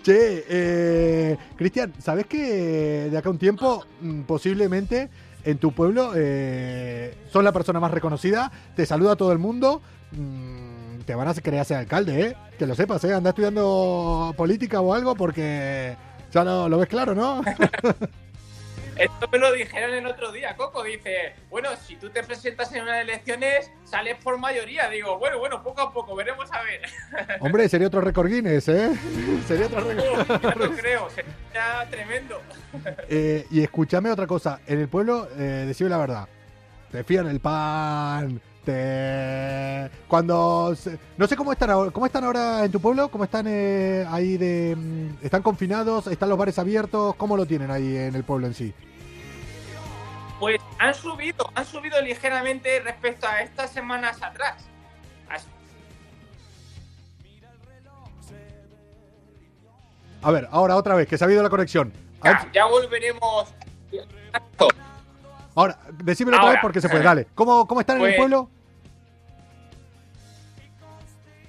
che, 0.04 0.46
eh, 0.50 1.38
Cristian, 1.56 1.94
¿sabes 2.00 2.26
que 2.26 3.08
de 3.10 3.18
acá 3.18 3.30
a 3.30 3.32
un 3.32 3.38
tiempo, 3.38 3.86
mm, 4.02 4.22
posiblemente 4.22 5.10
en 5.44 5.58
tu 5.58 5.72
pueblo, 5.72 6.12
eh, 6.16 7.16
son 7.32 7.46
la 7.46 7.52
persona 7.52 7.80
más 7.80 7.92
reconocida? 7.92 8.52
Te 8.76 8.86
saluda 8.86 9.16
todo 9.16 9.32
el 9.32 9.40
mundo. 9.40 9.82
mm, 10.12 11.00
te 11.06 11.16
van 11.16 11.28
a 11.30 11.34
querer 11.34 11.64
ser 11.66 11.78
alcalde, 11.78 12.22
¿eh? 12.22 12.36
Que 12.60 12.66
lo 12.68 12.76
sepas, 12.76 13.04
¿eh? 13.06 13.14
Anda 13.14 13.30
estudiando 13.30 14.34
política 14.36 14.82
o 14.82 14.94
algo 14.94 15.16
porque 15.16 15.96
ya 16.32 16.44
lo, 16.44 16.68
lo 16.68 16.78
ves 16.78 16.90
claro, 16.90 17.16
¿no? 17.16 17.42
Esto 18.96 19.28
me 19.32 19.38
lo 19.38 19.52
dijeron 19.54 19.94
el 19.94 20.06
otro 20.06 20.32
día, 20.32 20.56
Coco. 20.56 20.84
Dice, 20.84 21.34
bueno, 21.50 21.70
si 21.86 21.96
tú 21.96 22.10
te 22.10 22.24
presentas 22.24 22.72
en 22.74 22.84
unas 22.84 23.02
elecciones, 23.02 23.72
sales 23.84 24.18
por 24.24 24.38
mayoría. 24.38 24.90
Digo, 24.90 25.18
bueno, 25.18 25.40
bueno, 25.40 25.64
poco 25.64 25.82
a 25.82 25.94
poco, 25.94 26.16
veremos 26.16 26.52
a 26.52 26.62
ver. 26.64 26.82
Hombre, 27.40 27.68
sería 27.70 27.88
otro 27.88 28.02
récord 28.02 28.28
Guinness, 28.28 28.68
¿eh? 28.68 28.92
Sería 29.48 29.68
otro 29.68 29.82
récord. 29.82 30.20
Uf, 30.22 30.42
ya 30.42 30.56
lo 30.56 30.72
creo, 30.72 31.10
sería 31.10 31.88
tremendo. 31.90 32.42
Eh, 33.10 33.46
y 33.50 33.64
escúchame 33.64 34.12
otra 34.12 34.28
cosa. 34.28 34.60
En 34.68 34.80
el 34.80 34.88
pueblo, 34.88 35.28
eh, 35.38 35.66
decime 35.68 35.90
la 35.90 35.98
verdad. 35.98 36.28
Te 36.92 37.04
fían 37.04 37.28
el 37.28 37.40
pan, 37.40 38.42
Te... 38.64 39.90
Cuando... 40.08 40.76
se- 40.76 41.00
No 41.18 41.26
sé 41.28 41.36
cómo 41.36 41.52
están, 41.52 41.72
ahora, 41.72 41.92
cómo 41.92 42.06
están 42.06 42.24
ahora 42.24 42.64
en 42.66 42.72
tu 42.72 42.80
pueblo, 42.80 43.10
cómo 43.10 43.24
están 43.24 43.46
eh, 43.48 44.06
ahí 44.10 44.38
de... 44.38 44.76
mm, 44.76 45.26
¿Están 45.26 45.42
confinados? 45.42 46.08
¿Están 46.08 46.30
los 46.30 46.38
bares 46.38 46.60
abiertos? 46.60 47.16
¿Cómo 47.16 47.36
lo 47.38 47.46
tienen 47.46 47.72
ahí 47.72 47.96
en 47.98 48.16
el 48.16 48.24
pueblo 48.24 48.48
en 48.48 48.54
sí? 48.54 48.74
Pues 50.40 50.60
han 50.80 50.94
subido, 50.94 51.50
han 51.54 51.66
subido 51.66 52.02
ligeramente 52.02 52.80
respecto 52.82 53.28
a 53.28 53.42
estas 53.42 53.72
semanas 53.72 54.22
atrás. 54.22 54.56
Así- 55.30 55.46
A 60.24 60.32
ver, 60.32 60.48
ahora 60.52 60.76
otra 60.76 60.96
vez, 60.96 61.08
que 61.08 61.18
se 61.18 61.24
ha 61.24 61.26
habido 61.28 61.42
la 61.44 61.50
conexión. 61.50 61.92
Ya 62.54 62.66
volveremos. 62.66 63.54
Ahora, 65.56 65.78
decímelo 65.94 66.38
otra 66.38 66.52
vez 66.52 66.60
porque 66.62 66.82
se 66.82 66.90
puede, 66.90 67.04
dale. 67.04 67.28
¿Cómo, 67.36 67.68
cómo 67.68 67.82
están 67.82 67.98
en 67.98 68.04
el 68.04 68.10
Pues- 68.10 68.18
pueblo? 68.18 68.50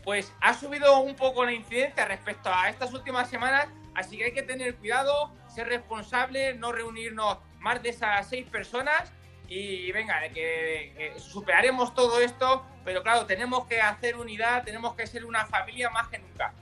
Pues 0.05 0.33
ha 0.41 0.53
subido 0.55 0.99
un 1.01 1.15
poco 1.15 1.45
la 1.45 1.53
incidencia 1.53 2.05
respecto 2.07 2.53
a 2.53 2.69
estas 2.69 2.93
últimas 2.93 3.29
semanas, 3.31 3.67
así 3.95 4.17
que 4.17 4.25
hay 4.25 4.33
que 4.33 4.43
tener 4.43 4.75
cuidado, 4.75 5.31
ser 5.49 5.69
responsable, 5.69 6.55
no 6.55 6.73
reunirnos 6.73 7.39
más 7.61 7.81
de 7.83 7.91
esas 7.91 8.29
seis 8.29 8.45
personas 8.49 9.13
y 9.47 9.93
venga, 9.93 10.21
que, 10.31 10.93
que 10.97 11.13
superaremos 11.21 11.95
todo 11.95 12.21
esto, 12.21 12.65
pero 12.85 13.03
claro, 13.05 13.27
tenemos 13.27 13.67
que 13.67 13.81
hacer 13.81 14.17
unidad, 14.17 14.65
tenemos 14.65 14.95
que 14.97 15.07
ser 15.07 15.25
una 15.25 15.45
familia 15.47 15.89
más 15.91 16.09
que 16.09 16.19
nunca. 16.19 16.53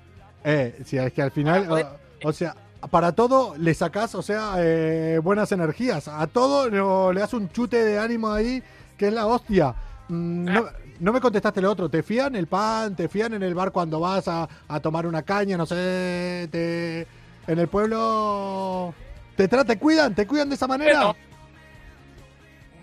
Eh, 0.45 0.83
si 0.85 0.99
es 0.99 1.11
que 1.13 1.23
al 1.23 1.31
final, 1.31 1.67
poder- 1.67 1.87
o, 2.25 2.29
o 2.29 2.33
sea, 2.35 2.55
para 2.91 3.13
todo 3.13 3.55
le 3.59 3.75
sacás, 3.75 4.15
o 4.15 4.23
sea, 4.23 4.55
eh, 4.59 5.19
buenas 5.23 5.53
energías. 5.53 6.09
A 6.09 6.27
todo 6.27 6.69
lo- 6.69 7.13
le 7.13 7.21
das 7.21 7.35
un 7.35 7.51
chute 7.51 7.85
de 7.85 7.99
ánimo 7.99 8.31
ahí, 8.33 8.63
que 8.97 9.09
es 9.09 9.13
la 9.13 9.27
hostia. 9.27 9.75
Mm, 10.09 10.45
No, 10.45 10.67
no 11.01 11.13
me 11.13 11.21
contestaste 11.21 11.61
lo 11.61 11.71
otro. 11.71 11.89
¿Te 11.89 12.03
fían 12.03 12.35
el 12.37 12.47
pan? 12.47 12.95
¿Te 12.97 13.09
fían 13.09 13.35
en 13.35 13.43
el 13.43 13.55
bar 13.55 13.71
cuando 13.73 14.01
vas 14.01 14.27
a, 14.29 14.49
a 14.69 14.81
tomar 14.81 15.07
una 15.07 15.23
caña? 15.23 15.57
No 15.57 15.67
sé, 15.67 16.49
te, 16.51 17.07
en 17.47 17.59
el 17.59 17.69
pueblo... 17.69 18.95
¿Te, 19.37 19.49
tra- 19.49 19.65
¿Te 19.67 19.79
cuidan? 19.79 20.15
¿Te 20.15 20.27
cuidan 20.27 20.49
de 20.51 20.55
esa 20.57 20.67
manera? 20.67 21.01
Bueno, 21.01 21.17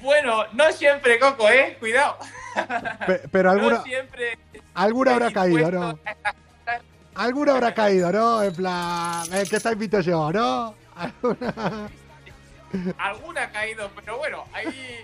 bueno, 0.02 0.44
no 0.54 0.72
siempre, 0.72 1.20
Coco, 1.20 1.50
¿eh? 1.50 1.76
Cuidado. 1.80 2.18
Pe- 3.06 3.22
pero 3.32 3.52
alguna, 3.52 3.78
No 3.78 3.84
siempre. 3.84 4.38
alguna 4.74 5.14
habrá 5.14 5.32
caído, 5.32 5.72
¿no? 5.72 6.00
Alguna 7.18 7.54
habrá 7.54 7.74
caído, 7.74 8.12
¿no? 8.12 8.44
En 8.44 8.54
plan, 8.54 9.24
¿qué 9.50 9.60
te 9.60 9.72
invito 9.72 10.00
yo, 10.02 10.32
no? 10.32 10.76
Alguna... 10.96 11.90
Alguna 12.98 13.44
ha 13.44 13.52
caído, 13.52 13.90
pero 13.96 14.18
bueno, 14.18 14.44
ahí 14.54 15.00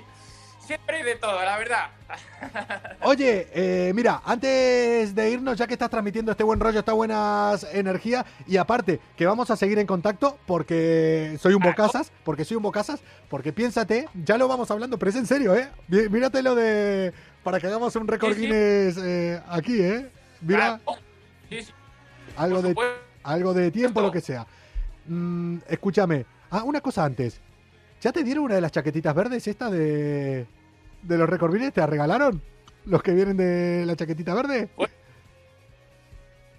siempre 0.65 0.97
hay 0.97 1.04
de 1.04 1.15
todo, 1.15 1.41
la 1.43 1.58
verdad. 1.58 1.88
Oye, 3.02 3.47
eh, 3.54 3.91
mira, 3.95 4.21
antes 4.26 5.15
de 5.15 5.30
irnos, 5.32 5.58
ya 5.58 5.65
que 5.65 5.73
estás 5.73 5.89
transmitiendo 5.89 6.32
este 6.32 6.43
buen 6.43 6.60
rollo, 6.60 6.80
esta 6.80 6.91
buenas 6.93 7.63
energía, 7.73 8.26
y 8.45 8.58
aparte 8.58 8.99
que 9.15 9.26
vamos 9.26 9.49
a 9.49 9.56
seguir 9.56 9.80
en 9.80 9.88
contacto 9.88 10.38
porque 10.45 11.38
soy 11.41 11.54
un 11.54 11.62
Claro. 11.62 11.76
bocasas, 11.78 12.12
porque 12.26 12.43
soy 12.45 12.58
un 12.58 12.63
bocasas, 12.63 12.99
porque 13.30 13.54
piénsate, 13.54 14.08
ya 14.13 14.38
lo 14.38 14.47
vamos 14.47 14.69
hablando, 14.69 14.99
pero 14.99 15.10
es 15.10 15.15
en 15.15 15.26
serio, 15.26 15.56
¿eh? 15.56 15.69
Mí- 15.88 16.10
Mírate 16.10 16.43
lo 16.43 16.54
de... 16.56 17.13
para 17.43 17.60
que 17.60 17.67
hagamos 17.67 17.95
un 17.95 18.08
récord. 18.08 18.36
Guinness 18.36 18.97
eh, 18.97 19.41
aquí, 19.49 19.82
¿eh? 19.82 20.10
Mira. 20.41 20.80
Sí, 21.49 21.62
sí, 21.62 21.71
algo 22.37 22.61
de, 22.61 22.75
algo 23.23 23.53
de 23.53 23.71
tiempo, 23.71 24.01
lo 24.01 24.11
que 24.11 24.21
sea. 24.21 24.45
Mm, 25.07 25.57
escúchame, 25.67 26.25
ah, 26.51 26.63
una 26.63 26.81
cosa 26.81 27.05
antes. 27.05 27.39
¿Ya 28.01 28.11
te 28.11 28.23
dieron 28.23 28.45
una 28.45 28.55
de 28.55 28.61
las 28.61 28.71
chaquetitas 28.71 29.15
verdes 29.15 29.47
esta 29.47 29.69
de... 29.69 30.45
de 31.01 31.17
los 31.17 31.29
récord 31.29 31.53
Guinness? 31.53 31.73
¿Te 31.73 31.81
la 31.81 31.87
regalaron? 31.87 32.41
¿Los 32.85 33.01
que 33.01 33.13
vienen 33.13 33.37
de 33.37 33.85
la 33.85 33.95
chaquetita 33.95 34.33
verde? 34.33 34.69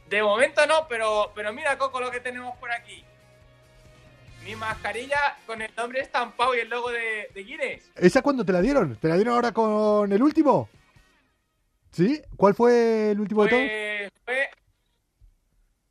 De 0.08 0.22
momento 0.22 0.66
no, 0.66 0.86
pero, 0.88 1.32
pero 1.34 1.52
mira, 1.52 1.76
Coco, 1.76 2.00
lo 2.00 2.10
que 2.10 2.20
tenemos 2.20 2.56
por 2.58 2.70
aquí. 2.70 3.04
Mi 4.42 4.56
mascarilla 4.56 5.36
con 5.46 5.60
el 5.60 5.70
nombre 5.76 6.00
estampado 6.00 6.54
y 6.54 6.60
el 6.60 6.68
logo 6.68 6.90
de, 6.90 7.28
de 7.34 7.44
Guinness. 7.44 7.90
¿Esa 7.96 8.22
cuándo 8.22 8.44
te 8.44 8.52
la 8.52 8.60
dieron? 8.60 8.96
¿Te 8.96 9.08
la 9.08 9.16
dieron 9.16 9.34
ahora 9.34 9.52
con 9.52 10.10
el 10.12 10.22
último? 10.22 10.68
¿Sí? 11.90 12.22
¿Cuál 12.36 12.54
fue 12.54 13.10
el 13.10 13.20
último 13.20 13.44
de 13.44 13.50
todos? 13.50 14.12
Fue 14.24 14.50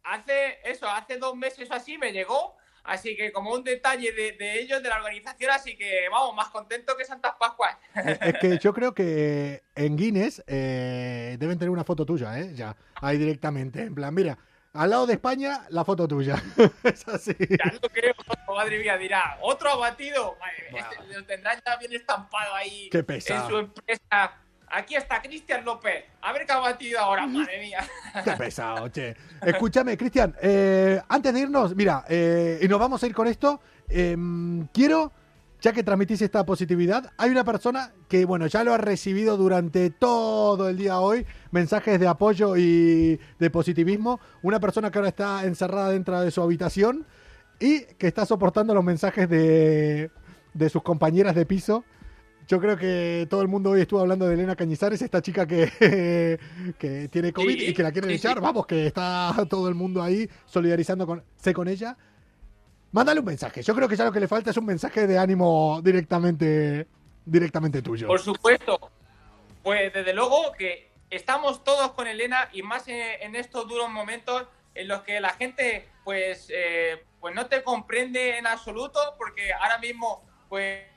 hace 0.04 0.60
eso, 0.64 0.88
hace 0.88 1.18
dos 1.18 1.36
meses 1.36 1.70
o 1.70 1.74
así 1.74 1.98
me 1.98 2.12
llegó. 2.12 2.56
Así 2.84 3.16
que 3.16 3.32
como 3.32 3.54
un 3.54 3.64
detalle 3.64 4.12
de, 4.12 4.34
de 4.34 4.60
ellos, 4.60 4.84
de 4.84 4.90
la 4.90 4.98
organización, 4.98 5.52
así 5.52 5.78
que 5.78 6.10
vamos, 6.12 6.36
más 6.36 6.50
contento 6.50 6.98
que 6.98 7.06
Santas 7.06 7.34
Pascuas. 7.40 7.78
Es 7.96 8.38
que 8.40 8.58
yo 8.58 8.74
creo 8.74 8.94
que 8.94 9.64
en 9.74 9.96
Guinness 9.96 10.44
eh, 10.48 11.38
deben 11.40 11.58
tener 11.58 11.70
una 11.70 11.86
foto 11.86 12.06
tuya, 12.06 12.38
¿eh? 12.38 12.52
Ya, 12.54 12.76
ahí 12.96 13.18
directamente. 13.18 13.84
En 13.84 13.96
plan, 13.96 14.14
mira, 14.14 14.38
al 14.74 14.90
lado 14.90 15.06
de 15.08 15.14
España, 15.14 15.66
la 15.70 15.86
foto 15.86 16.08
tuya. 16.08 16.36
es 16.84 17.08
así. 17.08 17.36
Ya 17.40 17.72
lo 17.82 17.90
creo, 17.90 18.14
madre 18.48 18.80
mía, 18.80 18.98
dirá, 18.98 19.38
otro 19.42 19.70
abatido. 19.70 20.36
Madre 20.40 20.72
mía, 20.72 20.90
este 20.92 21.20
lo 21.20 21.26
tendrán 21.26 21.62
ya 21.66 21.78
bien 21.78 21.94
estampado 21.94 22.54
ahí 22.54 22.90
Qué 22.90 23.06
en 23.08 23.22
su 23.22 23.58
empresa. 23.58 24.43
Aquí 24.76 24.96
está 24.96 25.22
Cristian 25.22 25.64
López. 25.64 26.04
A 26.22 26.34
ver 26.34 26.48
qué 26.48 26.52
ha 26.52 26.58
batido 26.58 27.00
ahora, 27.00 27.28
madre 27.28 27.60
mía. 27.60 27.88
Qué 28.24 28.32
pesado, 28.32 28.90
che. 28.90 29.16
Escúchame, 29.46 29.96
Cristian, 29.96 30.36
eh, 30.42 31.00
antes 31.08 31.32
de 31.32 31.42
irnos, 31.42 31.76
mira, 31.76 32.04
eh, 32.10 32.60
y 32.60 32.68
nos 32.68 32.80
vamos 32.80 33.04
a 33.04 33.08
ir 33.08 33.14
con 33.14 33.28
esto. 33.28 33.62
em, 33.88 34.66
quiero, 34.74 35.12
ya 35.62 35.74
que 35.74 35.84
transmitís 35.84 36.24
esta 36.24 36.44
positividad, 36.44 37.12
hay 37.18 37.30
una 37.30 37.44
persona 37.44 37.92
que, 38.10 38.26
bueno, 38.26 38.48
ya 38.48 38.64
lo 38.64 38.74
ha 38.74 38.78
recibido 38.78 39.38
durante 39.38 39.92
todo 39.92 40.68
el 40.70 40.78
día 40.78 41.00
hoy, 41.00 41.26
mensajes 41.52 42.00
de 42.00 42.08
apoyo 42.08 42.58
y 42.58 43.20
de 43.38 43.50
positivismo. 43.52 44.20
Una 44.42 44.60
persona 44.60 44.90
que 44.90 44.98
ahora 44.98 45.10
está 45.10 45.46
encerrada 45.46 45.92
dentro 45.92 46.20
de 46.20 46.32
su 46.32 46.42
habitación 46.42 47.06
y 47.60 47.82
que 47.82 48.08
está 48.08 48.26
soportando 48.26 48.74
los 48.74 48.84
mensajes 48.84 49.30
de, 49.30 50.10
de 50.56 50.70
sus 50.70 50.82
compañeras 50.82 51.36
de 51.36 51.46
piso. 51.46 51.84
Yo 52.48 52.60
creo 52.60 52.78
que 52.78 53.28
todo 53.30 53.42
el 53.42 53.48
mundo 53.48 53.72
hoy 53.72 53.82
estuvo 53.82 54.02
hablando 54.02 54.28
de 54.28 54.34
Elena 54.34 54.56
Cañizares, 54.56 55.02
esta 55.02 55.22
chica 55.22 55.48
que, 55.48 56.40
que 56.80 57.08
tiene 57.10 57.32
COVID 57.32 57.60
Sí, 57.60 57.66
y 57.68 57.74
que 57.74 57.84
la 57.84 57.92
quieren 57.92 58.10
sí, 58.10 58.18
echar. 58.18 58.42
Vamos, 58.42 58.66
que 58.66 58.88
está 58.88 59.34
todo 59.50 59.68
el 59.70 59.76
mundo 59.76 60.02
ahí 60.02 60.30
solidarizándose 60.46 61.54
con, 61.54 61.68
ella. 61.68 61.98
Mándale 62.92 63.20
un 63.20 63.26
mensaje. 63.26 63.64
Yo 63.64 63.74
creo 63.74 63.88
que 63.88 63.96
ya 63.96 64.06
lo 64.06 64.12
que 64.12 64.20
le 64.20 64.28
falta 64.28 64.52
es 64.52 64.58
un 64.58 64.66
mensaje 64.66 65.08
de 65.08 65.18
ánimo 65.18 65.82
directamente, 65.84 66.88
directamente 67.26 67.82
tuyo. 67.82 68.08
Por 68.08 68.20
supuesto. 68.20 68.80
Pues 69.64 69.94
desde 69.94 70.14
luego 70.14 70.52
que 70.58 70.92
estamos 71.10 71.64
todos 71.64 71.92
con 71.92 72.08
Elena 72.08 72.50
y 72.52 72.62
más 72.62 72.88
en, 72.88 73.22
en 73.22 73.36
estos 73.36 73.68
duros 73.68 73.90
momentos 73.90 74.46
en 74.76 74.88
los 74.88 75.02
que 75.04 75.20
la 75.20 75.30
gente 75.30 75.88
pues, 76.04 76.48
eh, 76.54 77.04
pues 77.20 77.34
no 77.34 77.46
te 77.48 77.64
comprende 77.64 78.38
en 78.38 78.48
absoluto 78.48 79.00
porque 79.18 79.54
ahora 79.54 79.78
mismo 79.78 80.24
pues 80.50 80.93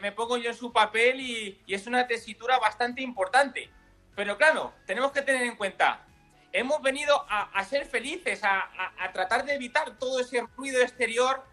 me 0.00 0.12
pongo 0.12 0.36
yo 0.36 0.50
en 0.50 0.56
su 0.56 0.72
papel 0.72 1.20
y, 1.20 1.60
es 1.66 1.86
una 1.86 2.06
tesitura 2.06 2.58
bastante 2.58 3.02
importante. 3.02 3.70
Pero 4.14 4.36
claro, 4.36 4.74
tenemos 4.86 5.12
que 5.12 5.22
tener 5.22 5.42
en 5.44 5.56
cuenta, 5.56 6.04
hemos 6.52 6.82
venido 6.82 7.24
a, 7.28 7.42
a 7.58 7.64
ser 7.64 7.86
felices, 7.86 8.42
a, 8.44 8.60
a- 8.60 8.94
a 9.04 9.12
tratar 9.12 9.44
de 9.44 9.54
evitar 9.54 9.96
todo 9.98 10.20
ese 10.20 10.42
ruido 10.56 10.80
exterior 10.82 11.44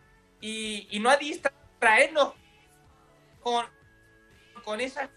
y, 0.41 0.87
y 0.91 0.99
no 0.99 1.09
a 1.09 1.17
distraernos 1.17 2.33
con, 3.41 3.65
con 4.63 4.81
esas 4.81 5.09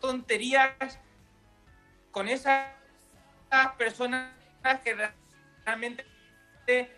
tonterías, 0.00 0.98
con 2.10 2.28
esas 2.28 2.68
personas 3.78 4.30
que 4.84 4.96
realmente 5.64 6.04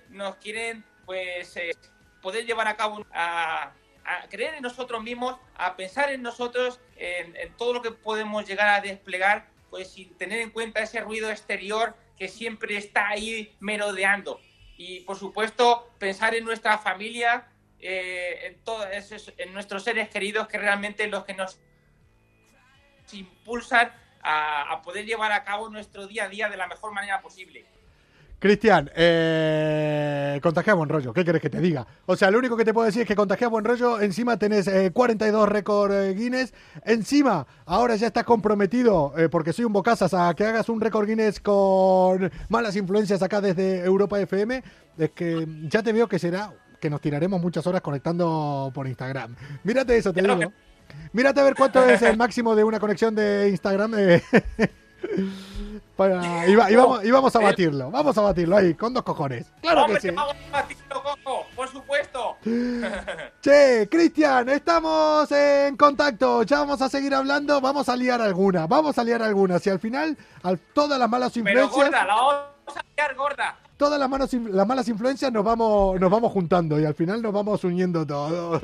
nos 0.08 0.36
quieren 0.36 0.84
pues 1.06 1.56
eh, 1.56 1.72
poder 2.22 2.44
llevar 2.46 2.68
a 2.68 2.76
cabo 2.76 3.04
a, 3.12 3.72
a 4.04 4.28
creer 4.28 4.54
en 4.54 4.62
nosotros 4.62 5.02
mismos, 5.02 5.38
a 5.56 5.76
pensar 5.76 6.10
en 6.10 6.22
nosotros, 6.22 6.80
en, 6.96 7.34
todo 7.56 7.72
lo 7.72 7.82
que 7.82 7.90
podemos 7.90 8.46
llegar 8.46 8.68
a 8.68 8.80
desplegar, 8.80 9.48
pues 9.70 9.90
sin 9.92 10.16
tener 10.16 10.40
en 10.40 10.50
cuenta 10.50 10.80
ese 10.80 11.00
ruido 11.00 11.30
exterior 11.30 11.96
que 12.18 12.28
siempre 12.28 12.76
está 12.76 13.08
ahí 13.08 13.54
merodeando. 13.60 14.40
Y 14.76 15.00
por 15.00 15.16
supuesto, 15.18 15.90
pensar 15.98 16.34
en 16.34 16.44
nuestra 16.44 16.78
familia, 16.78 17.48
eh, 17.80 18.46
en, 18.46 18.64
todos 18.64 18.86
esos- 18.92 19.32
en 19.36 19.52
nuestros 19.52 19.82
seres 19.84 20.08
queridos, 20.08 20.48
que 20.48 20.58
realmente 20.58 21.06
los 21.08 21.24
que 21.24 21.34
nos 21.34 21.58
impulsan 23.12 23.92
a 24.22 24.80
poder 24.82 25.04
llevar 25.04 25.32
a 25.32 25.44
cabo 25.44 25.68
nuestro 25.68 26.06
día 26.06 26.24
a 26.24 26.28
día 26.28 26.48
de 26.48 26.56
la 26.56 26.66
mejor 26.66 26.92
manera 26.92 27.20
posible. 27.20 27.66
Cristian, 28.38 28.90
eh, 28.94 30.38
contagia 30.42 30.74
buen 30.74 30.88
rollo. 30.88 31.12
¿Qué 31.12 31.24
quieres 31.24 31.40
que 31.40 31.48
te 31.48 31.60
diga? 31.60 31.86
O 32.06 32.14
sea, 32.16 32.30
lo 32.30 32.38
único 32.38 32.56
que 32.56 32.64
te 32.64 32.74
puedo 32.74 32.84
decir 32.84 33.02
es 33.02 33.08
que 33.08 33.16
contagia 33.16 33.48
buen 33.48 33.64
rollo. 33.64 34.00
Encima 34.00 34.38
tenés 34.38 34.66
eh, 34.66 34.90
42 34.92 35.48
récord 35.48 35.92
eh, 35.92 36.14
Guinness. 36.14 36.52
Encima, 36.84 37.46
ahora 37.64 37.96
ya 37.96 38.08
estás 38.08 38.24
comprometido, 38.24 39.14
eh, 39.16 39.28
porque 39.28 39.52
soy 39.52 39.64
un 39.64 39.72
bocazas, 39.72 40.12
a 40.12 40.34
que 40.34 40.44
hagas 40.44 40.68
un 40.68 40.80
récord 40.80 41.06
Guinness 41.06 41.40
con 41.40 42.30
malas 42.48 42.76
influencias 42.76 43.22
acá 43.22 43.40
desde 43.40 43.84
Europa 43.84 44.20
FM. 44.20 44.62
Es 44.98 45.10
que 45.10 45.46
ya 45.68 45.82
te 45.82 45.92
veo 45.92 46.06
que 46.06 46.18
será 46.18 46.52
que 46.80 46.90
nos 46.90 47.00
tiraremos 47.00 47.40
muchas 47.40 47.66
horas 47.66 47.80
conectando 47.80 48.70
por 48.74 48.86
Instagram. 48.86 49.34
Mírate 49.62 49.96
eso, 49.96 50.12
te 50.12 50.20
digo. 50.20 50.52
Mírate 51.12 51.40
a 51.40 51.44
ver 51.44 51.54
cuánto 51.54 51.82
es 51.82 52.02
el 52.02 52.18
máximo 52.18 52.54
de 52.54 52.62
una 52.62 52.78
conexión 52.78 53.14
de 53.14 53.48
Instagram. 53.48 53.94
eh. 55.94 56.56
Para- 56.56 56.76
vamos, 56.76 57.04
y 57.04 57.10
vamos 57.10 57.36
a 57.36 57.38
batirlo, 57.38 57.90
vamos 57.90 58.18
a 58.18 58.20
batirlo 58.20 58.56
ahí, 58.56 58.74
con 58.74 58.92
dos 58.92 59.02
cojones. 59.04 59.46
Claro 59.60 59.82
¡Hombre, 59.84 60.00
que 60.00 60.10
sí. 60.10 60.14
a 60.52 60.64
Coco! 60.94 61.46
¡Por 61.54 61.68
supuesto! 61.68 62.36
Che, 63.40 63.88
Cristian, 63.90 64.48
estamos 64.48 65.30
en 65.32 65.76
contacto. 65.76 66.42
Ya 66.44 66.60
vamos 66.60 66.80
a 66.82 66.88
seguir 66.88 67.14
hablando. 67.14 67.60
Vamos 67.60 67.88
a 67.88 67.96
liar 67.96 68.20
alguna. 68.20 68.66
Vamos 68.66 68.96
a 68.98 69.04
liar 69.04 69.22
alguna. 69.22 69.58
Si 69.58 69.70
al 69.70 69.78
final, 69.80 70.16
al- 70.42 70.58
todas 70.72 70.98
las 70.98 71.08
malas 71.08 71.32
Pero 71.32 71.48
influencias, 71.64 71.74
gorda, 71.84 72.04
la 72.04 72.14
vamos 72.14 72.76
a 72.76 72.84
liar 72.96 73.14
gorda. 73.14 73.58
todas 73.76 73.98
las, 73.98 74.08
manos, 74.08 74.32
las 74.32 74.66
malas 74.66 74.88
influencias 74.88 75.32
nos 75.32 75.44
vamos, 75.44 76.00
nos 76.00 76.10
vamos 76.10 76.32
juntando 76.32 76.78
y 76.80 76.84
al 76.84 76.94
final 76.94 77.20
nos 77.22 77.32
vamos 77.32 77.62
uniendo 77.64 78.06
todos. 78.06 78.60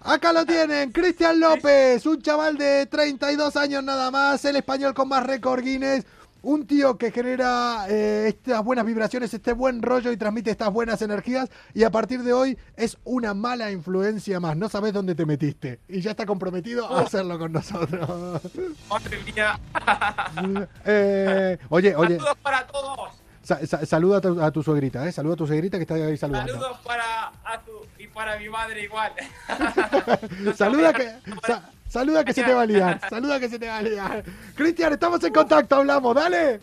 Acá 0.00 0.32
lo 0.32 0.44
tienen, 0.46 0.92
Cristian 0.92 1.38
López, 1.40 2.04
un 2.06 2.20
chaval 2.22 2.56
de 2.58 2.86
32 2.86 3.56
años 3.56 3.82
nada 3.84 4.10
más, 4.10 4.44
el 4.44 4.56
español 4.56 4.94
con 4.94 5.08
más 5.08 5.24
récord 5.24 5.62
Guinness, 5.62 6.04
un 6.42 6.64
tío 6.66 6.96
que 6.96 7.10
genera 7.10 7.86
eh, 7.88 8.26
estas 8.28 8.62
buenas 8.62 8.84
vibraciones, 8.86 9.34
este 9.34 9.52
buen 9.52 9.82
rollo 9.82 10.12
y 10.12 10.16
transmite 10.16 10.50
estas 10.52 10.72
buenas 10.72 11.02
energías 11.02 11.48
y 11.74 11.82
a 11.82 11.90
partir 11.90 12.22
de 12.22 12.32
hoy 12.32 12.56
es 12.76 12.98
una 13.02 13.34
mala 13.34 13.72
influencia 13.72 14.38
más, 14.38 14.56
no 14.56 14.68
sabes 14.68 14.92
dónde 14.92 15.16
te 15.16 15.26
metiste 15.26 15.80
y 15.88 16.00
ya 16.00 16.12
está 16.12 16.24
comprometido 16.24 16.86
a 16.96 17.00
hacerlo 17.02 17.36
con 17.38 17.52
nosotros. 17.52 18.42
Madre 18.88 19.18
mía. 19.24 19.58
Eh, 20.84 21.58
oye, 21.70 21.96
oye, 21.96 22.16
Saludos 22.18 22.36
para 22.42 22.66
todos. 22.68 22.98
sa- 23.42 23.66
sa- 23.66 23.84
saluda 23.86 24.18
a 24.18 24.20
tu, 24.20 24.40
a 24.40 24.50
tu 24.52 24.62
suegrita, 24.62 25.06
eh, 25.08 25.12
saluda 25.12 25.34
a 25.34 25.36
tu 25.36 25.46
suegrita 25.46 25.78
que 25.78 25.82
está 25.82 25.94
ahí 25.94 26.16
saludando. 26.16 26.52
Saludos 26.52 26.78
para 26.84 27.28
Azu 27.44 27.72
y 27.95 27.95
para 28.16 28.38
mi 28.38 28.48
madre 28.48 28.82
igual. 28.84 29.12
Saluda 30.56 30.92
que, 30.94 31.12
sa- 31.46 31.70
saluda 31.86 32.24
que 32.24 32.32
se 32.32 32.42
te 32.42 32.54
va 32.54 32.62
a 32.62 32.66
liar. 32.66 32.98
Saluda 33.10 33.38
que 33.38 33.48
se 33.50 33.58
te 33.58 33.68
va 33.68 33.76
a 33.76 33.82
liar. 33.82 34.24
Cristian, 34.54 34.94
estamos 34.94 35.22
en 35.22 35.32
contacto, 35.34 35.76
hablamos, 35.76 36.14
dale. 36.14 36.58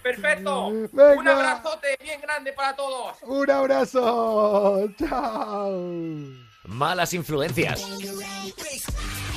Perfecto. 0.00 0.70
Venga. 0.92 1.14
Un 1.18 1.28
abrazote 1.28 1.88
bien 2.00 2.20
grande 2.20 2.52
para 2.52 2.74
todos. 2.76 3.16
Un 3.22 3.50
abrazo. 3.50 4.88
Chao. 4.96 5.72
Malas 6.66 7.12
influencias. 7.14 7.84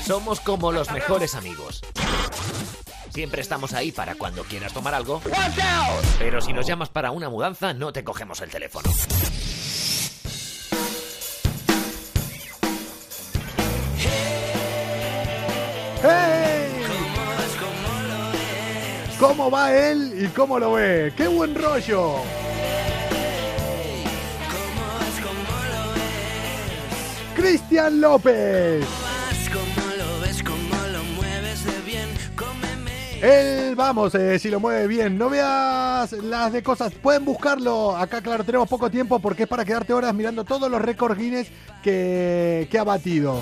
Somos 0.05 0.39
como 0.39 0.71
los 0.71 0.91
mejores 0.91 1.33
amigos. 1.33 1.81
Siempre 3.09 3.41
estamos 3.41 3.73
ahí 3.73 3.91
para 3.91 4.13
cuando 4.15 4.43
quieras 4.43 4.71
tomar 4.71 4.93
algo. 4.93 5.19
Pero 6.19 6.41
si 6.41 6.53
nos 6.53 6.67
llamas 6.67 6.89
para 6.89 7.09
una 7.09 7.27
mudanza, 7.29 7.73
no 7.73 7.91
te 7.91 8.03
cogemos 8.03 8.39
el 8.41 8.51
teléfono. 8.51 8.89
¡Hey! 16.03 16.83
¿Cómo 19.19 19.49
va 19.49 19.73
él 19.73 20.13
y 20.21 20.27
cómo 20.27 20.59
lo 20.59 20.73
ve? 20.73 21.13
¡Qué 21.15 21.27
buen 21.27 21.55
rollo! 21.55 22.17
Cristian 27.35 28.01
López. 28.01 28.85
Él, 33.21 33.73
vamos, 33.75 34.13
eh, 34.15 34.37
si 34.37 34.49
lo 34.49 34.59
mueve 34.59 34.87
bien. 34.87 35.17
No 35.17 35.29
veas 35.29 36.11
las 36.11 36.51
de 36.51 36.61
cosas. 36.61 36.93
Pueden 36.93 37.23
buscarlo. 37.23 37.95
Acá, 37.95 38.19
claro, 38.21 38.43
tenemos 38.43 38.67
poco 38.67 38.89
tiempo 38.89 39.19
porque 39.19 39.43
es 39.43 39.49
para 39.49 39.63
quedarte 39.63 39.93
horas 39.93 40.13
mirando 40.13 40.43
todos 40.43 40.69
los 40.69 40.81
récords 40.81 41.17
Guinness 41.17 41.47
que, 41.81 42.67
que 42.69 42.77
ha 42.77 42.83
batido. 42.83 43.39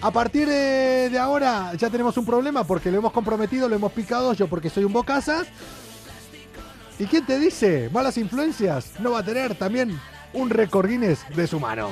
A 0.00 0.12
partir 0.12 0.48
de, 0.48 1.18
ahora 1.20 1.72
ya 1.74 1.90
tenemos 1.90 2.16
un 2.16 2.24
problema 2.24 2.62
porque 2.62 2.90
lo 2.90 2.98
hemos 2.98 3.12
comprometido, 3.12 3.68
lo 3.68 3.74
hemos 3.74 3.92
picado. 3.92 4.32
Yo 4.32 4.46
porque 4.46 4.70
soy 4.70 4.84
un 4.84 4.92
bocazas. 4.92 5.48
¿Y 6.98 7.06
quién 7.06 7.26
te 7.26 7.38
dice? 7.38 7.90
Malas 7.92 8.16
influencias. 8.16 8.92
No 9.00 9.12
va 9.12 9.20
a 9.20 9.24
tener 9.24 9.56
también 9.56 9.98
un 10.32 10.50
récord 10.50 10.88
Guinness 10.88 11.20
de 11.34 11.46
su 11.46 11.58
mano. 11.58 11.90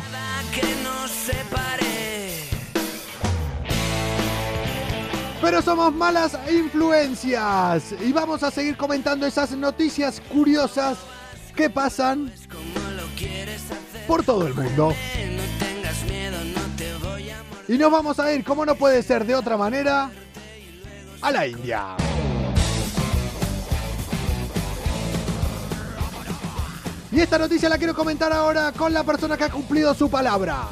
Pero 5.41 5.63
somos 5.63 5.93
malas 5.93 6.37
influencias 6.51 7.95
y 8.05 8.13
vamos 8.13 8.43
a 8.43 8.51
seguir 8.51 8.77
comentando 8.77 9.27
esas 9.27 9.53
noticias 9.53 10.21
curiosas 10.33 10.99
que 11.55 11.71
pasan 11.71 12.33
por 14.07 14.25
todo 14.25 14.47
el 14.47 14.55
mundo. 14.55 14.93
Y 17.69 17.79
nos 17.79 17.91
vamos 17.91 18.19
a 18.21 18.33
ir, 18.33 18.45
como 18.45 18.65
no 18.65 18.77
puede 18.77 19.03
ser 19.03 19.27
de 19.27 19.35
otra 19.35 19.57
manera, 19.57 20.11
a 21.21 21.31
la 21.33 21.47
India. 21.47 21.97
Y 27.11 27.21
esta 27.21 27.39
noticia 27.39 27.69
la 27.69 27.79
quiero 27.79 27.95
comentar 27.95 28.33
ahora 28.33 28.73
con 28.73 28.93
la 28.93 29.03
persona 29.03 29.37
que 29.37 29.45
ha 29.45 29.51
cumplido 29.51 29.95
su 29.95 30.11
palabra. 30.11 30.69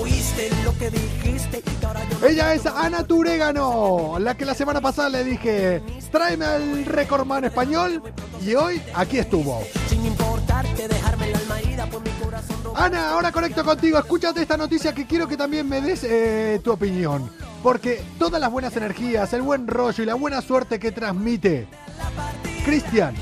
Oíste 0.00 0.50
lo 0.62 0.76
que 0.76 0.90
dijiste 0.90 1.62
y 1.64 1.84
ahora 1.84 2.00
yo 2.04 2.26
Ella 2.26 2.54
es 2.54 2.66
Ana 2.66 3.04
Turegano, 3.04 4.18
la 4.20 4.36
que 4.36 4.44
la 4.44 4.54
semana 4.54 4.80
pasada 4.80 5.08
le 5.08 5.24
dije, 5.24 5.82
tráeme 6.12 6.44
al 6.44 6.84
recordman 6.84 7.44
español 7.44 8.02
y 8.44 8.54
hoy 8.54 8.82
aquí 8.94 9.18
estuvo. 9.18 9.64
sin 9.88 10.04
importarte 10.04 10.86
dejarme 10.86 11.17
Ana, 12.78 13.10
ahora 13.10 13.32
conecto 13.32 13.64
contigo, 13.64 13.98
escúchate 13.98 14.40
esta 14.40 14.56
noticia 14.56 14.94
que 14.94 15.04
quiero 15.04 15.26
que 15.26 15.36
también 15.36 15.68
me 15.68 15.80
des 15.80 16.04
eh, 16.04 16.60
tu 16.62 16.70
opinión. 16.70 17.28
Porque 17.60 18.04
todas 18.20 18.40
las 18.40 18.52
buenas 18.52 18.76
energías, 18.76 19.32
el 19.32 19.42
buen 19.42 19.66
rollo 19.66 20.00
y 20.00 20.06
la 20.06 20.14
buena 20.14 20.40
suerte 20.40 20.78
que 20.78 20.92
transmite 20.92 21.66
Cristian 22.64 23.16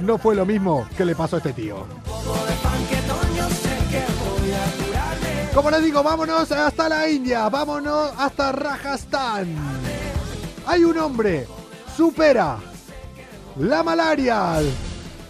no 0.00 0.18
fue 0.18 0.34
lo 0.34 0.44
mismo 0.44 0.88
que 0.96 1.04
le 1.04 1.14
pasó 1.14 1.36
a 1.36 1.38
este 1.38 1.52
tío. 1.52 1.86
Como 5.54 5.70
les 5.70 5.84
digo, 5.84 6.02
vámonos 6.02 6.50
hasta 6.50 6.88
la 6.88 7.08
India, 7.08 7.48
vámonos 7.48 8.10
hasta 8.18 8.50
Rajasthan. 8.50 9.54
Hay 10.66 10.82
un 10.82 10.98
hombre, 10.98 11.46
supera 11.96 12.58
la 13.58 13.84
malaria, 13.84 14.58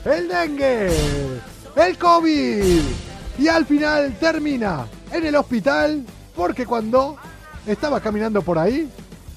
el 0.06 0.26
dengue, 0.26 0.90
el 1.76 1.98
COVID 1.98 2.82
y 3.38 3.48
al 3.48 3.66
final 3.66 4.16
termina 4.18 4.86
en 5.12 5.26
el 5.26 5.36
hospital 5.36 6.04
porque 6.34 6.66
cuando 6.66 7.16
estaba 7.66 8.00
caminando 8.00 8.42
por 8.42 8.58
ahí 8.58 8.90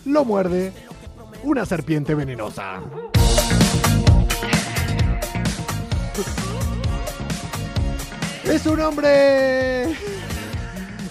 lo 0.05 0.23
muerde 0.25 0.73
una 1.43 1.65
serpiente 1.65 2.15
venenosa. 2.15 2.81
Es 8.45 8.65
un 8.65 8.79
hombre 8.79 9.95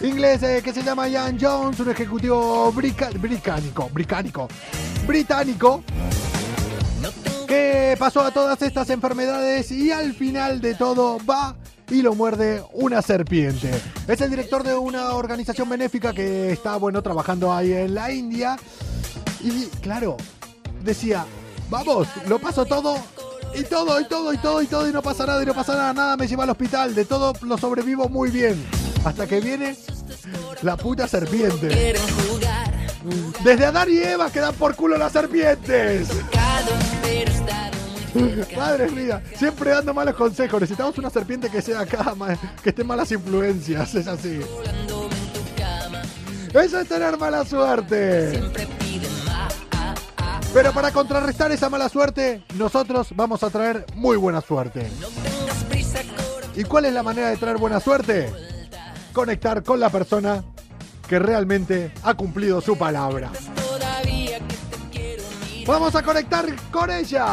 inglés 0.00 0.42
eh, 0.42 0.60
que 0.64 0.72
se 0.72 0.82
llama 0.82 1.08
Ian 1.08 1.38
Jones, 1.40 1.78
un 1.80 1.90
ejecutivo 1.90 2.72
británico, 2.72 3.88
británico, 3.92 4.48
británico, 5.06 5.84
que 7.48 7.96
pasó 7.98 8.20
a 8.20 8.30
todas 8.30 8.60
estas 8.60 8.90
enfermedades 8.90 9.72
y 9.72 9.90
al 9.90 10.12
final 10.12 10.60
de 10.60 10.74
todo 10.74 11.18
va 11.28 11.56
y 11.90 12.02
lo 12.02 12.14
muerde 12.14 12.62
una 12.74 13.00
serpiente. 13.00 13.70
Es 14.06 14.20
el 14.20 14.28
director 14.28 14.62
de 14.62 14.74
una 14.74 15.14
organización 15.14 15.66
benéfica 15.68 16.12
que 16.12 16.52
está, 16.52 16.76
bueno, 16.76 17.02
trabajando 17.02 17.52
ahí 17.52 17.72
en 17.72 17.94
la 17.94 18.12
India. 18.12 18.56
Y 19.40 19.64
claro, 19.80 20.18
decía, 20.84 21.24
vamos, 21.70 22.06
lo 22.28 22.38
paso 22.38 22.66
todo 22.66 22.98
y 23.54 23.62
todo 23.62 23.98
y 23.98 24.04
todo 24.04 24.34
y 24.34 24.38
todo 24.38 24.62
y 24.62 24.66
todo 24.66 24.88
y 24.88 24.92
no 24.92 25.00
pasa 25.00 25.24
nada 25.24 25.42
y 25.42 25.46
no 25.46 25.54
pasa 25.54 25.72
nada, 25.72 25.94
nada 25.94 26.16
me 26.18 26.28
lleva 26.28 26.44
al 26.44 26.50
hospital, 26.50 26.94
de 26.94 27.06
todo 27.06 27.32
lo 27.40 27.56
sobrevivo 27.56 28.10
muy 28.10 28.30
bien. 28.30 28.62
Hasta 29.04 29.26
que 29.26 29.40
viene 29.40 29.74
la 30.60 30.76
puta 30.76 31.08
serpiente. 31.08 31.94
Desde 33.42 33.64
Adán 33.64 33.88
y 33.90 33.96
Eva 33.96 34.30
que 34.30 34.40
dan 34.40 34.54
por 34.54 34.76
culo 34.76 34.98
las 34.98 35.12
serpientes. 35.12 36.08
Madre 38.56 38.90
mía, 38.90 39.22
siempre 39.36 39.70
dando 39.70 39.94
malos 39.94 40.14
consejos. 40.14 40.60
Necesitamos 40.60 40.96
una 40.98 41.10
serpiente 41.10 41.48
que 41.50 41.62
sea 41.62 41.80
acá, 41.80 42.14
que 42.62 42.70
esté 42.70 42.82
en 42.82 42.88
malas 42.88 43.10
influencias, 43.12 43.94
es 43.94 44.06
así. 44.06 44.40
Eso 46.52 46.80
es 46.80 46.88
tener 46.88 47.18
mala 47.18 47.44
suerte. 47.44 48.42
Pero 50.52 50.72
para 50.72 50.90
contrarrestar 50.90 51.52
esa 51.52 51.68
mala 51.68 51.88
suerte, 51.88 52.42
nosotros 52.56 53.08
vamos 53.14 53.42
a 53.42 53.50
traer 53.50 53.84
muy 53.94 54.16
buena 54.16 54.40
suerte. 54.40 54.88
¿Y 56.56 56.64
cuál 56.64 56.86
es 56.86 56.92
la 56.92 57.02
manera 57.02 57.28
de 57.28 57.36
traer 57.36 57.58
buena 57.58 57.80
suerte? 57.80 58.32
Conectar 59.12 59.62
con 59.62 59.78
la 59.78 59.90
persona 59.90 60.42
que 61.06 61.18
realmente 61.18 61.92
ha 62.02 62.14
cumplido 62.14 62.60
su 62.60 62.76
palabra. 62.76 63.30
Vamos 65.68 65.94
a 65.94 66.02
conectar 66.02 66.46
con 66.70 66.90
ella. 66.90 67.26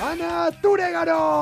Ana 0.00 0.52
Turegano. 0.62 1.40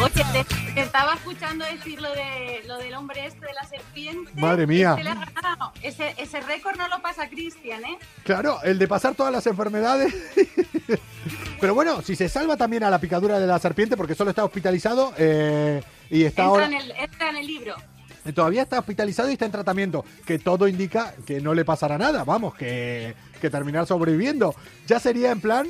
Oye, 0.00 0.24
te, 0.32 0.44
te 0.44 0.80
estaba 0.80 1.14
escuchando 1.14 1.64
decir 1.64 2.00
lo, 2.00 2.12
de, 2.12 2.62
lo 2.68 2.78
del 2.78 2.94
hombre 2.94 3.26
este 3.26 3.46
de 3.46 3.52
la 3.52 3.64
serpiente. 3.64 4.30
Madre 4.36 4.68
mía. 4.68 4.96
Este. 4.96 5.88
Ese, 5.88 6.22
ese 6.22 6.40
récord 6.42 6.76
no 6.76 6.86
lo 6.86 7.02
pasa 7.02 7.28
Cristian, 7.28 7.84
¿eh? 7.84 7.98
Claro, 8.22 8.62
el 8.62 8.78
de 8.78 8.86
pasar 8.86 9.16
todas 9.16 9.32
las 9.32 9.44
enfermedades. 9.48 10.14
Pero 11.60 11.74
bueno, 11.74 12.02
si 12.02 12.14
se 12.16 12.28
salva 12.28 12.56
también 12.56 12.84
a 12.84 12.90
la 12.90 13.00
picadura 13.00 13.38
de 13.40 13.46
la 13.46 13.58
serpiente, 13.58 13.96
porque 13.96 14.14
solo 14.14 14.30
está 14.30 14.44
hospitalizado 14.44 15.12
eh, 15.18 15.82
y 16.10 16.22
está 16.24 16.42
Entra, 16.42 16.44
ahora. 16.44 16.66
en 16.66 16.74
el, 16.74 16.90
entra 16.92 17.30
en 17.30 17.36
el 17.36 17.46
libro. 17.46 17.74
Todavía 18.34 18.62
está 18.62 18.78
hospitalizado 18.78 19.30
y 19.30 19.32
está 19.32 19.46
en 19.46 19.52
tratamiento, 19.52 20.04
que 20.26 20.38
todo 20.38 20.68
indica 20.68 21.14
que 21.26 21.40
no 21.40 21.54
le 21.54 21.64
pasará 21.64 21.96
nada, 21.96 22.24
vamos, 22.24 22.54
que, 22.54 23.14
que 23.40 23.48
terminar 23.48 23.86
sobreviviendo. 23.86 24.54
Ya 24.86 25.00
sería 25.00 25.30
en 25.32 25.40
plan, 25.40 25.66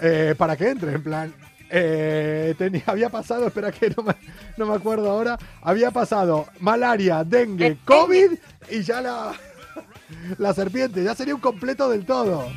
eh, 0.00 0.34
para 0.36 0.56
que 0.56 0.70
entre, 0.70 0.92
en 0.92 1.02
plan, 1.04 1.34
eh, 1.70 2.54
tenía, 2.58 2.82
había 2.86 3.10
pasado, 3.10 3.46
espera 3.46 3.70
que 3.70 3.90
no 3.96 4.02
me, 4.02 4.14
no 4.56 4.66
me 4.66 4.74
acuerdo 4.74 5.08
ahora, 5.10 5.38
había 5.62 5.90
pasado 5.92 6.46
malaria, 6.60 7.22
dengue, 7.22 7.66
Eh, 7.68 7.78
COVID 7.84 8.32
y 8.70 8.82
ya 8.82 9.00
la, 9.00 9.32
la 10.38 10.52
serpiente, 10.54 11.04
ya 11.04 11.14
sería 11.14 11.34
un 11.34 11.40
completo 11.40 11.88
del 11.88 12.04
todo. 12.04 12.48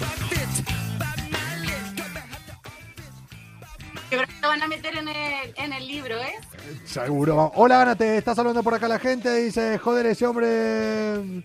Yo 4.11 4.17
creo 4.17 4.27
que 4.27 4.41
lo 4.41 4.47
van 4.49 4.61
a 4.61 4.67
meter 4.67 4.97
en 4.97 5.07
el, 5.07 5.53
en 5.55 5.71
el 5.73 5.87
libro, 5.87 6.17
¿eh? 6.19 6.35
Seguro. 6.83 7.51
Hola 7.55 7.81
Ana, 7.81 7.95
te 7.95 8.17
está 8.17 8.35
saludando 8.35 8.61
por 8.61 8.73
acá 8.73 8.89
la 8.89 8.99
gente. 8.99 9.33
Dice, 9.35 9.77
joder, 9.77 10.05
ese 10.05 10.27
hombre. 10.27 11.43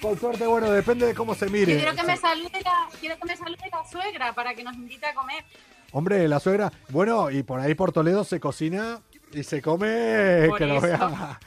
Con 0.00 0.18
suerte, 0.18 0.46
bueno, 0.46 0.70
depende 0.70 1.06
de 1.06 1.14
cómo 1.14 1.34
se 1.34 1.46
Yo 1.46 1.52
mire. 1.52 1.76
quiero 1.76 1.94
que 1.94 2.02
me 2.04 2.16
salude 2.16 2.60
la, 2.64 2.88
quiero 3.00 3.16
que 3.18 3.26
me 3.26 3.36
salude 3.36 3.58
la 3.70 3.84
suegra 3.90 4.32
para 4.32 4.54
que 4.54 4.64
nos 4.64 4.74
invite 4.76 5.04
a 5.04 5.14
comer. 5.14 5.44
Hombre, 5.92 6.26
la 6.26 6.40
suegra. 6.40 6.72
Bueno, 6.88 7.30
y 7.30 7.42
por 7.42 7.60
ahí 7.60 7.74
por 7.74 7.92
Toledo 7.92 8.24
se 8.24 8.40
cocina 8.40 9.00
y 9.32 9.42
se 9.42 9.60
come. 9.60 10.46
Por 10.48 10.58
que 10.58 10.66
lo 10.66 10.80
vea. 10.80 11.38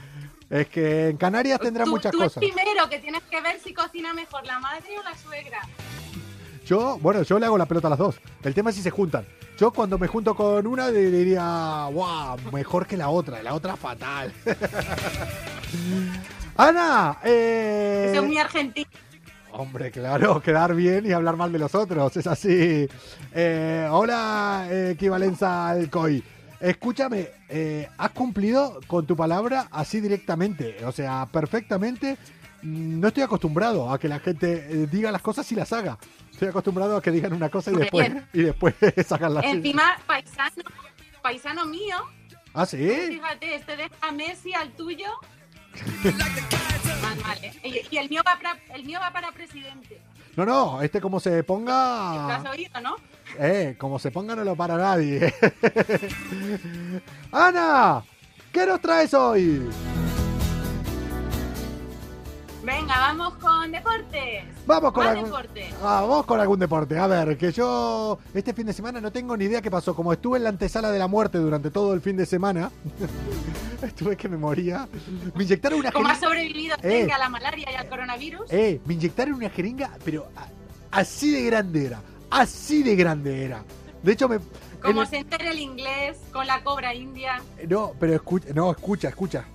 Es 0.52 0.68
que 0.68 1.10
en 1.10 1.18
Canarias 1.18 1.60
tendrá 1.60 1.86
muchas 1.86 2.12
tú 2.12 2.20
cosas. 2.20 2.42
primero 2.44 2.90
que 2.90 3.00
tienes 3.00 3.22
que 3.24 3.42
ver 3.42 3.60
si 3.60 3.74
cocina 3.74 4.14
mejor, 4.14 4.46
la 4.46 4.60
madre 4.60 4.98
o 5.00 5.04
la 5.04 5.16
suegra. 5.18 5.62
Yo, 6.70 7.00
bueno, 7.02 7.24
yo 7.24 7.40
le 7.40 7.48
hago 7.48 7.58
la 7.58 7.66
pelota 7.66 7.88
a 7.88 7.90
las 7.90 7.98
dos. 7.98 8.22
El 8.44 8.54
tema 8.54 8.70
es 8.70 8.76
si 8.76 8.84
se 8.84 8.92
juntan. 8.92 9.26
Yo 9.58 9.72
cuando 9.72 9.98
me 9.98 10.06
junto 10.06 10.36
con 10.36 10.68
una 10.68 10.92
diría, 10.92 11.88
wow, 11.92 12.38
mejor 12.54 12.86
que 12.86 12.96
la 12.96 13.10
otra, 13.10 13.42
la 13.42 13.56
otra 13.56 13.76
fatal. 13.76 14.32
Ana, 16.56 17.18
eh... 17.24 18.14
Es 18.16 18.24
muy 18.24 18.38
argentino. 18.38 18.88
Hombre, 19.52 19.90
claro, 19.90 20.44
quedar 20.44 20.76
bien 20.76 21.08
y 21.08 21.12
hablar 21.12 21.38
mal 21.38 21.52
de 21.52 21.58
los 21.58 21.74
otros, 21.74 22.16
es 22.18 22.28
así. 22.28 22.88
Eh, 23.34 23.88
hola, 23.90 24.68
eh, 24.70 24.92
equivalencia 24.92 25.70
al 25.70 25.90
COI. 25.90 26.24
Escúchame, 26.60 27.30
eh, 27.50 27.90
has 27.98 28.12
cumplido 28.12 28.80
con 28.86 29.08
tu 29.08 29.16
palabra 29.16 29.70
así 29.72 30.02
directamente, 30.02 30.86
o 30.86 30.92
sea, 30.92 31.28
perfectamente. 31.32 32.16
Mm, 32.62 33.00
No 33.00 33.08
estoy 33.08 33.24
acostumbrado 33.24 33.92
a 33.92 33.98
que 33.98 34.08
la 34.08 34.20
gente 34.20 34.68
eh, 34.70 34.88
diga 34.92 35.12
las 35.12 35.22
cosas 35.22 35.50
y 35.52 35.56
las 35.56 35.72
haga. 35.74 35.98
Estoy 36.40 36.52
acostumbrado 36.52 36.96
a 36.96 37.02
que 37.02 37.12
digan 37.12 37.34
una 37.34 37.50
cosa 37.50 37.70
y 37.70 37.76
después, 37.76 38.10
bien. 38.10 38.26
y 38.32 38.44
después 38.44 38.74
sacan 39.06 39.34
la 39.34 39.42
Encima, 39.42 39.98
paisano, 40.08 40.64
paisano 41.22 41.66
mío. 41.66 41.98
¿Ah, 42.54 42.66
sí? 42.66 42.78
Fíjate, 42.78 43.56
este 43.56 43.76
deja 43.76 43.94
a 44.00 44.14
Messi 44.14 44.54
al 44.54 44.72
tuyo. 44.72 45.10
Mal, 47.02 47.18
mal, 47.24 47.38
¿eh? 47.44 47.84
Y, 47.92 47.98
el 47.98 48.10
mío 48.10 48.22
va 48.26 48.38
para, 48.38 48.58
el 48.74 48.86
mío 48.86 49.02
va 49.02 49.12
para 49.12 49.34
presidente. 49.34 50.00
No, 50.38 50.46
no, 50.46 50.82
este 50.82 51.02
como 51.02 51.20
se 51.20 51.40
¿Lo 51.40 51.46
ponga... 51.46 52.38
has 52.38 52.46
oído, 52.46 52.80
no? 52.80 52.96
Eh, 53.38 53.76
como 53.78 54.00
se 54.00 54.10
ponga 54.10 54.34
no 54.34 54.46
lo 54.46 54.56
para 54.56 54.78
nadie. 54.78 55.34
Ana, 57.34 58.02
¿qué 58.54 58.66
nos 58.66 58.80
traes 58.80 59.14
hoy? 59.14 59.70
Venga, 62.70 63.00
vamos 63.00 63.34
con 63.36 63.72
deportes. 63.72 64.44
Vamos 64.68 64.92
con 64.94 65.08
algún, 65.08 65.26
deporte. 65.26 65.74
vamos 65.82 66.26
con 66.28 66.40
algún 66.40 66.60
deporte. 66.60 67.00
A 67.00 67.08
ver, 67.08 67.36
que 67.36 67.52
yo 67.52 68.20
este 68.32 68.54
fin 68.54 68.68
de 68.68 68.74
semana 68.74 69.02
no 69.02 69.12
tengo 69.12 69.36
ni 69.36 69.46
idea 69.46 69.60
qué 69.60 69.72
pasó. 69.72 69.96
Como 69.96 70.14
estuve 70.14 70.38
en 70.38 70.44
la 70.44 70.50
antesala 70.50 70.92
de 70.92 71.00
la 71.00 71.08
muerte 71.08 71.40
durante 71.40 71.72
todo 71.72 71.96
el 71.96 72.02
fin 72.02 72.16
de 72.16 72.28
semana, 72.28 72.70
estuve 73.82 74.16
que 74.16 74.30
me 74.30 74.38
moría. 74.38 74.88
Me 75.34 75.46
inyectaron 75.46 75.80
una 75.80 75.92
¿Cómo 75.92 76.08
has 76.10 76.20
jeringa. 76.20 76.28
sobrevivido 76.30 76.76
Eh. 76.84 77.08
a 77.12 77.18
la 77.18 77.30
malaria 77.30 77.72
y 77.72 77.76
al 77.76 77.90
coronavirus? 77.90 78.42
Eh, 78.52 78.80
me 78.86 78.94
inyectaron 78.94 79.34
una 79.34 79.50
jeringa, 79.50 79.90
pero 80.06 80.28
así 80.92 81.32
de 81.32 81.42
grande 81.46 81.88
era. 81.88 82.02
Así 82.30 82.84
de 82.84 82.96
grande 82.96 83.46
era. 83.46 83.64
De 84.04 84.12
hecho, 84.12 84.30
me. 84.30 84.38
Como 84.80 85.02
el- 85.02 85.08
se 85.08 85.18
entera 85.18 85.50
el 85.50 85.58
inglés 85.60 86.18
con 86.32 86.46
la 86.46 86.64
cobra 86.64 86.94
india. 86.94 87.42
No, 87.68 87.94
pero 88.00 88.14
escucha, 88.14 88.50
no, 88.54 88.70
escucha, 88.70 89.10
escucha. 89.10 89.46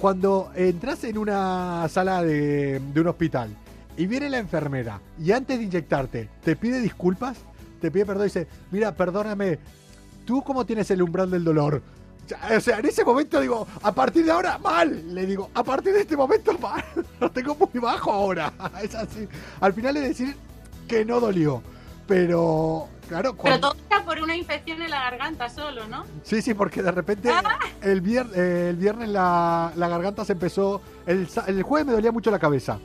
Cuando 0.00 0.50
entras 0.54 1.04
en 1.04 1.18
una 1.18 1.88
sala 1.88 2.22
de, 2.22 2.80
un 2.96 3.06
hospital 3.06 3.50
y 3.96 4.06
viene 4.06 4.28
la 4.28 4.38
enfermera 4.38 5.00
y 5.20 5.32
antes 5.32 5.58
de 5.58 5.64
inyectarte 5.64 6.28
te 6.42 6.56
pide 6.56 6.80
disculpas, 6.80 7.38
te 7.80 7.90
pide 7.90 8.06
perdón 8.06 8.24
y 8.24 8.26
dice, 8.26 8.46
mira, 8.70 8.94
perdóname, 8.94 9.58
¿tú 10.24 10.42
cómo 10.42 10.66
tienes 10.66 10.90
el 10.90 11.02
umbral 11.02 11.30
del 11.30 11.44
dolor? 11.44 11.82
O 12.56 12.60
sea, 12.60 12.78
en 12.78 12.86
ese 12.86 13.04
momento 13.04 13.40
digo, 13.40 13.66
a 13.82 13.92
partir 13.92 14.24
de 14.24 14.30
ahora, 14.30 14.56
mal. 14.58 15.14
Le 15.14 15.26
digo, 15.26 15.50
a 15.54 15.62
partir 15.62 15.92
de 15.92 16.00
este 16.02 16.16
momento, 16.16 16.56
mal. 16.58 16.82
Lo 17.20 17.30
tengo 17.30 17.56
muy 17.56 17.80
bajo 17.80 18.10
ahora. 18.10 18.52
Es 18.82 18.94
así. 18.94 19.28
Al 19.60 19.72
final 19.72 19.96
es 19.98 20.04
decir 20.04 20.36
que 20.88 21.04
no 21.04 21.20
dolió. 21.20 21.62
Pero, 22.06 22.88
claro, 23.12 23.36
Pero 23.42 23.60
todo 23.60 23.74
está 23.74 24.04
por 24.04 24.18
una 24.20 24.34
infección 24.36 24.80
en 24.82 24.90
la 24.90 25.00
garganta 25.02 25.48
solo, 25.48 25.86
¿no? 25.86 26.04
Sí, 26.22 26.40
sí, 26.42 26.54
porque 26.54 26.82
de 26.82 26.90
repente 26.90 27.30
el, 27.82 28.02
vier- 28.02 28.30
eh, 28.34 28.68
el 28.70 28.76
viernes 28.76 29.08
la, 29.10 29.72
la 29.76 29.88
garganta 29.88 30.24
se 30.24 30.32
empezó. 30.32 30.80
El, 31.06 31.28
el 31.46 31.62
jueves 31.62 31.86
me 31.86 31.92
dolía 31.92 32.10
mucho 32.12 32.30
la 32.30 32.38
cabeza. 32.38 32.78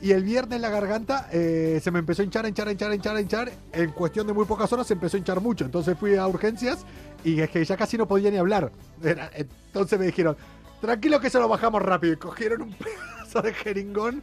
Y 0.00 0.12
el 0.12 0.22
viernes 0.24 0.60
la 0.60 0.68
garganta 0.70 1.28
eh, 1.32 1.80
se 1.82 1.90
me 1.90 1.98
empezó 1.98 2.22
a 2.22 2.24
hinchar, 2.24 2.44
a 2.44 2.48
hinchar, 2.48 2.68
a 2.68 2.72
hinchar, 2.72 2.90
a 2.90 2.94
hinchar, 2.94 3.16
a 3.16 3.20
hinchar. 3.20 3.52
En 3.72 3.90
cuestión 3.92 4.26
de 4.26 4.32
muy 4.32 4.44
pocas 4.44 4.72
horas 4.72 4.86
se 4.86 4.94
empezó 4.94 5.16
a 5.16 5.18
hinchar 5.18 5.40
mucho. 5.40 5.64
Entonces 5.64 5.96
fui 5.98 6.16
a 6.16 6.26
urgencias 6.26 6.84
y 7.24 7.40
es 7.40 7.50
que 7.50 7.64
ya 7.64 7.76
casi 7.76 7.96
no 7.98 8.06
podía 8.06 8.30
ni 8.30 8.36
hablar. 8.38 8.70
Era- 9.02 9.30
entonces 9.34 9.98
me 9.98 10.06
dijeron, 10.06 10.36
tranquilo 10.80 11.20
que 11.20 11.30
se 11.30 11.38
lo 11.38 11.48
bajamos 11.48 11.82
rápido. 11.82 12.12
Y 12.14 12.16
cogieron 12.16 12.62
un 12.62 12.72
pedazo 12.74 13.42
de 13.42 13.52
jeringón 13.54 14.22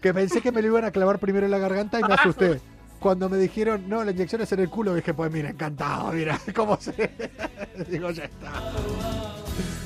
que 0.00 0.14
pensé 0.14 0.40
que 0.40 0.52
me 0.52 0.62
lo 0.62 0.68
iban 0.68 0.84
a 0.84 0.90
clavar 0.92 1.18
primero 1.18 1.46
en 1.46 1.50
la 1.52 1.58
garganta 1.58 1.98
y 2.00 2.04
me 2.04 2.14
asusté. 2.14 2.60
Cuando 3.00 3.28
me 3.28 3.36
dijeron, 3.36 3.88
no, 3.88 4.02
la 4.02 4.10
inyección 4.10 4.40
es 4.42 4.50
en 4.52 4.60
el 4.60 4.68
culo, 4.70 4.94
dije, 4.94 5.14
pues 5.14 5.30
mira, 5.32 5.50
encantado, 5.50 6.10
mira, 6.12 6.40
cómo 6.54 6.76
se... 6.80 6.92
Digo, 7.88 8.10
ya 8.10 8.24
está. 8.24 8.50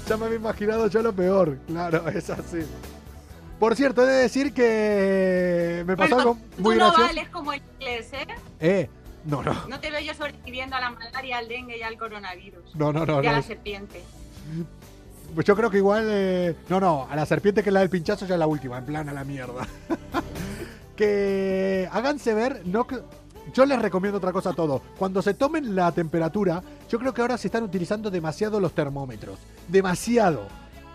Ya 0.09 0.17
me 0.17 0.27
había 0.27 0.39
imaginado 0.39 0.87
yo 0.89 1.03
lo 1.03 1.13
peor, 1.15 1.59
claro, 1.67 2.09
es 2.15 2.31
así. 2.31 2.61
Por 3.59 3.77
cierto, 3.77 4.03
he 4.03 4.07
de 4.11 4.23
decir 4.23 4.53
que 4.53 5.85
me 5.87 5.97
pasó 5.97 6.17
Bueno, 6.17 6.31
algo 6.33 6.39
tú 6.57 6.63
muy 6.63 6.75
no 6.77 6.87
gracioso. 6.87 7.07
vales 7.07 7.29
como 7.29 7.53
el 7.53 7.63
inglés, 7.75 8.13
¿eh? 8.13 8.27
Eh, 8.61 8.89
no, 9.25 9.43
no, 9.43 9.55
No 9.69 9.79
te 9.79 9.91
veo 9.91 10.01
yo 10.01 10.15
sobreviviendo 10.15 10.75
a 10.75 10.81
la 10.81 10.91
malaria, 10.91 11.39
al 11.39 11.47
dengue 11.49 11.79
y 11.79 11.83
al 11.83 11.97
coronavirus. 11.97 12.75
no, 12.75 12.93
no, 12.93 13.07
no. 13.07 13.23
y 13.23 13.27
a 13.27 13.31
no. 13.31 13.37
la 13.37 13.43
serpiente. 13.43 14.03
Pues 15.35 15.47
yo 15.47 15.55
creo 15.55 15.71
que 15.71 15.77
igual. 15.79 16.07
eh, 16.11 16.57
no, 16.69 16.81
no, 16.81 17.07
a 17.09 17.15
la 17.15 17.25
serpiente 17.25 17.63
que 17.63 17.69
es 17.71 17.73
la 17.75 17.81
del 17.81 17.89
pinchazo 17.91 18.27
ya 18.27 18.35
es 18.35 18.39
la 18.39 18.47
última, 18.49 18.79
en 18.79 18.85
plan 18.87 19.09
a 19.09 19.13
la 19.13 19.23
mierda. 19.25 19.67
Que 21.03 21.89
háganse 21.91 22.33
ver, 22.33 22.63
no 22.65 22.87
Yo 23.53 23.67
les 23.67 23.83
recomiendo 23.83 24.19
otra 24.19 24.33
cosa 24.33 24.51
a 24.51 24.53
todos. 24.53 24.83
Cuando 24.97 25.21
se 25.21 25.35
tomen 25.35 25.75
la 25.75 25.91
temperatura, 25.91 26.63
yo 26.89 26.99
creo 27.01 27.13
que 27.13 27.21
ahora 27.21 27.37
se 27.37 27.49
están 27.49 27.65
utilizando 27.65 28.09
demasiado 28.09 28.61
los 28.61 28.73
termómetros. 28.73 29.41
Demasiado. 29.67 30.47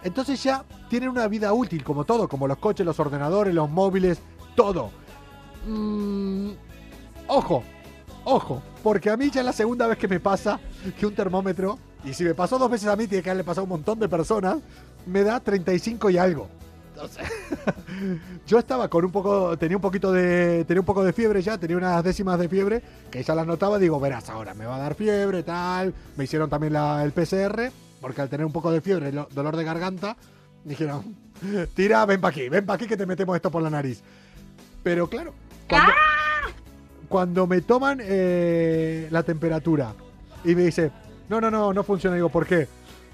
Entonces 0.04 0.42
ya 0.42 0.64
tienen 0.90 1.10
una 1.10 1.28
vida 1.28 1.52
útil, 1.52 1.84
como 1.84 2.06
todo, 2.06 2.30
como 2.30 2.48
los 2.48 2.58
coches, 2.58 2.86
los 2.86 2.98
ordenadores, 3.02 3.54
los 3.54 3.70
móviles, 3.70 4.20
todo. 4.56 4.92
Mm, 5.68 6.52
ojo, 7.28 7.64
ojo, 8.24 8.62
porque 8.84 9.10
a 9.10 9.18
mí 9.18 9.30
ya 9.30 9.42
es 9.42 9.46
la 9.46 9.52
segunda 9.52 9.88
vez 9.88 9.98
que 9.98 10.08
me 10.08 10.22
pasa 10.22 10.58
que 10.98 11.06
un 11.06 11.16
termómetro, 11.16 11.78
y 12.06 12.14
si 12.14 12.24
me 12.24 12.34
pasó 12.34 12.58
dos 12.58 12.72
veces 12.72 12.88
a 12.88 12.96
mí, 12.96 13.08
tiene 13.08 13.22
que 13.22 13.30
haberle 13.30 13.44
pasado 13.44 13.64
a 13.64 13.66
un 13.66 13.72
montón 13.72 14.00
de 14.00 14.08
personas, 14.08 14.60
me 15.06 15.24
da 15.24 15.42
35 15.42 16.10
y 16.12 16.18
algo. 16.18 16.48
Entonces, 16.98 17.28
yo 18.48 18.58
estaba 18.58 18.88
con 18.90 19.06
un 19.06 19.12
poco, 19.12 19.56
tenía 19.58 19.78
un 19.78 19.82
poquito 19.82 20.12
de, 20.12 20.66
tenía 20.68 20.82
un 20.82 20.86
poco 20.86 21.04
de 21.04 21.14
fiebre 21.14 21.44
ya, 21.44 21.56
tenía 21.60 21.78
unas 21.78 22.04
décimas 22.04 22.40
de 22.40 22.50
fiebre, 22.50 22.82
que 23.12 23.22
ya 23.22 23.36
las 23.36 23.46
notaba, 23.46 23.78
digo, 23.78 24.00
verás 24.00 24.30
ahora, 24.32 24.56
me 24.56 24.66
va 24.66 24.78
a 24.78 24.80
dar 24.80 24.96
fiebre, 24.96 25.44
tal. 25.44 25.94
Me 26.16 26.24
hicieron 26.24 26.50
también 26.50 26.74
la- 26.74 27.04
el 27.04 27.12
PCR, 27.12 27.72
porque 28.02 28.22
al 28.22 28.30
tener 28.30 28.48
un 28.48 28.52
poco 28.52 28.72
de 28.72 28.82
fiebre, 28.82 29.12
lo- 29.12 29.28
dolor 29.32 29.56
de 29.56 29.64
garganta, 29.64 30.18
dijeron, 30.64 31.16
tira, 31.76 32.04
ven 32.08 32.20
para 32.20 32.32
aquí, 32.32 32.50
ven 32.50 32.66
para 32.66 32.78
aquí 32.78 32.88
que 32.88 32.98
te 32.98 33.06
metemos 33.06 33.36
esto 33.36 33.52
por 33.52 33.62
la 33.62 33.70
nariz. 33.70 34.02
Pero 34.82 35.08
claro, 35.08 35.34
cuando, 35.70 35.92
cuando 37.10 37.46
me 37.48 37.62
toman 37.62 38.00
eh, 38.02 39.08
la 39.12 39.22
temperatura 39.22 39.94
y 40.44 40.56
me 40.56 40.64
dice, 40.64 40.92
no, 41.30 41.40
no, 41.40 41.52
no, 41.52 41.74
no 41.74 41.84
funciona, 41.84 42.16
digo, 42.16 42.30
¿por 42.30 42.48
qué? 42.48 42.68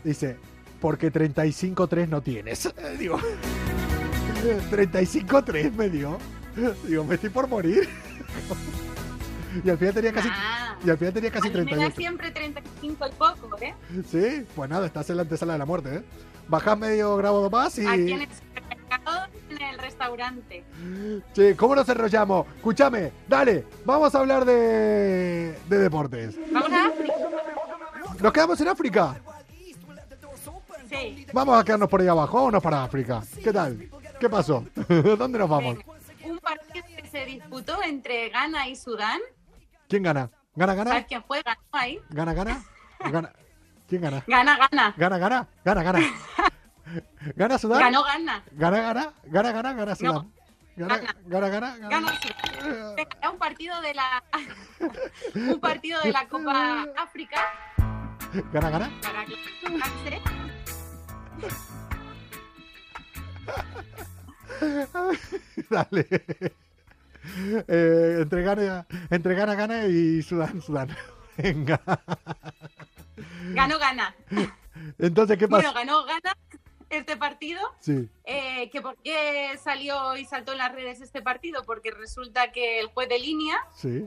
Dice, 0.06 0.38
porque 0.80 1.12
35.3 1.12 2.08
no 2.10 2.22
tienes. 2.22 2.70
Digo, 3.00 3.18
35-3 4.44 5.72
me 5.74 5.90
dio. 5.90 6.18
Digo, 6.86 7.04
me 7.04 7.16
estoy 7.16 7.30
por 7.30 7.48
morir. 7.48 7.88
y 9.64 9.70
al 9.70 9.78
final 9.78 9.94
tenía 9.94 10.14
casi, 10.14 10.30
y 10.86 10.90
al 10.90 10.98
final 10.98 11.14
tenía 11.14 11.32
casi 11.32 11.48
a 11.48 11.52
mí 11.52 11.58
me 11.58 11.64
da 11.64 11.68
38. 11.92 11.96
siempre 11.96 12.32
35 12.32 13.08
y 13.08 13.12
poco, 13.12 13.58
¿eh? 13.62 13.74
Sí, 14.10 14.46
pues 14.56 14.70
nada, 14.70 14.86
estás 14.86 15.10
en 15.10 15.18
la 15.18 15.22
antesala 15.24 15.54
de 15.54 15.60
la 15.60 15.66
muerte, 15.66 15.96
¿eh? 15.96 16.04
Bajás 16.48 16.78
medio 16.78 17.16
grado 17.18 17.50
más 17.50 17.78
y... 17.80 17.88
Aquí 17.88 18.12
en 18.12 18.22
el 18.22 18.30
supermercado, 18.30 19.28
en 19.50 19.62
el 19.62 19.78
restaurante. 19.80 20.64
Sí, 21.34 21.54
¿cómo 21.56 21.76
nos 21.76 21.88
enrollamos? 21.88 22.48
Escúchame, 22.58 23.12
dale, 23.28 23.66
vamos 23.86 24.14
a 24.14 24.20
hablar 24.20 24.46
de, 24.46 25.58
de 25.70 25.78
deportes. 25.78 26.36
Vamos 26.52 26.72
a 26.72 26.88
África. 26.88 27.14
¿Nos 28.20 28.34
quedamos 28.34 28.62
en 28.62 28.68
África? 28.68 29.16
Sí. 30.90 31.26
Vamos 31.34 31.60
a 31.60 31.64
quedarnos 31.64 31.90
por 31.90 32.02
ahí 32.02 32.08
abajo, 32.08 32.38
vámonos 32.38 32.62
para 32.62 32.84
África. 32.84 33.24
¿Qué 33.44 33.52
tal? 33.52 33.90
¿Qué 34.24 34.30
pasó? 34.30 34.66
¿Dónde 35.18 35.38
nos 35.38 35.50
vamos? 35.50 35.80
Un 36.24 36.40
partido 36.40 36.86
que 36.96 37.10
se 37.10 37.26
disputó 37.26 37.84
entre 37.84 38.30
Ghana 38.30 38.70
y 38.70 38.78
Sudán. 38.78 39.20
¿Quién 39.90 40.02
gana? 40.02 40.30
¿Gana, 40.56 40.76
¿Sabes 40.76 40.92
gana? 40.94 41.06
quién 41.08 41.24
fue? 41.26 41.42
Ganó 41.44 41.60
ahí. 41.74 42.00
¿Gana, 42.10 42.34
gana? 42.34 42.64
¿Gana? 43.12 43.34
¿Quién 43.90 44.02
gana? 44.02 44.24
Gana, 44.26 44.58
gana. 44.58 44.94
¿Gana, 44.96 45.18
gana? 45.18 45.48
¿Gana, 45.66 45.84
gana? 45.84 46.00
¿Gana 47.36 47.58
Sudán? 47.58 47.82
Ganó, 47.82 48.02
gana. 48.02 48.44
¿Gana, 48.54 48.80
gana? 48.80 49.14
¿Gana, 49.26 49.52
gana? 49.52 49.74
¿Gana 49.74 49.96
Sudán? 49.96 50.32
¿Gana, 50.78 51.02
gana, 51.26 51.50
gana? 51.50 51.78
Ganó 51.80 51.90
gana? 51.90 52.20
Sudán. 52.22 52.96
Era 53.20 53.30
un 53.30 53.38
partido 53.38 53.82
de 53.82 53.94
la 53.94 54.24
un 55.36 55.60
partido 55.60 56.00
de 56.02 56.14
la 56.14 56.30
Copa 56.30 56.86
África 56.96 57.42
¿Gana, 58.54 58.70
gana? 58.70 58.90
para 59.02 59.26
clasificarse. 59.26 60.22
Dale. 65.70 66.08
Eh, 67.68 68.18
entre, 68.22 68.42
gana, 68.44 68.86
entre 69.10 69.36
gana, 69.36 69.56
gana 69.56 69.86
y 69.88 70.22
Sudán, 70.22 70.62
Sudán. 70.62 70.90
Venga. 71.38 71.80
Ganó, 73.54 73.80
gana. 73.80 74.16
Entonces, 75.00 75.38
¿qué 75.38 75.46
Bueno, 75.48 75.70
pasa? 75.70 75.80
ganó, 75.80 76.04
gana 76.06 76.36
este 76.90 77.18
partido. 77.18 77.62
Sí. 77.80 78.10
Eh, 78.26 78.70
que 78.72 78.82
¿Por 78.82 78.98
qué 78.98 79.58
salió 79.64 80.16
y 80.18 80.26
saltó 80.26 80.52
en 80.52 80.58
las 80.60 80.72
redes 80.74 81.02
este 81.02 81.22
partido? 81.22 81.64
Porque 81.64 81.92
resulta 81.92 82.52
que 82.52 82.80
el 82.80 82.88
juez 82.88 83.10
de 83.10 83.20
línea 83.20 83.58
Sí. 83.76 84.06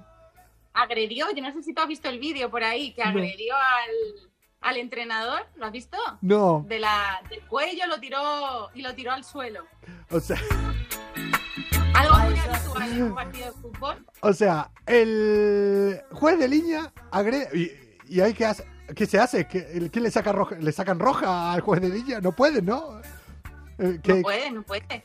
agredió, 0.75 1.27
yo 1.35 1.43
no 1.43 1.53
sé 1.53 1.63
si 1.63 1.73
tú 1.73 1.81
has 1.83 1.89
visto 1.89 2.09
el 2.09 2.19
vídeo 2.21 2.51
por 2.51 2.63
ahí, 2.63 2.93
que 2.93 3.03
No. 3.03 3.11
agredió 3.11 3.55
al, 3.57 4.31
al 4.61 4.77
entrenador, 4.79 5.47
¿lo 5.57 5.67
has 5.67 5.73
visto? 5.73 5.97
No, 6.23 6.65
De 6.69 6.79
la, 6.79 7.21
del 7.31 7.41
cuello 7.47 7.87
lo 7.87 8.01
tiró 8.01 8.71
y 8.75 8.83
lo 8.83 8.95
tiró 8.95 9.13
al 9.13 9.25
suelo. 9.25 9.65
o 10.11 10.19
sea, 10.21 10.39
Algo 11.95 12.17
muy 12.19 12.39
habitual 12.39 12.93
en 12.93 13.03
un 13.05 13.15
partido 13.15 13.47
de 13.47 13.53
fútbol. 13.53 14.07
o 14.21 14.33
sea, 14.33 14.71
el 14.87 16.01
juez 16.13 16.39
de 16.39 16.49
línea 16.49 16.93
agrede 17.11 17.49
y, 18.09 18.15
y 18.17 18.21
hay 18.21 18.35
que 18.35 18.47
hacer 18.47 18.67
¿Qué 18.95 19.05
se 19.05 19.19
hace? 19.19 19.49
¿Qué, 19.49 19.91
qué 19.93 20.01
le 20.01 20.13
saca 20.13 20.31
roja? 20.31 20.55
¿Le 20.61 20.71
sacan 20.71 21.01
roja 21.01 21.53
al 21.53 21.61
juez 21.61 21.81
de 21.83 21.89
línea? 21.89 22.21
No 22.21 22.31
pueden, 22.31 22.67
¿no? 22.67 23.01
Eh, 23.79 23.99
¿qué- 24.01 24.15
No 24.15 24.23
puede, 24.23 24.51
no 24.53 24.63
puede. 24.63 25.05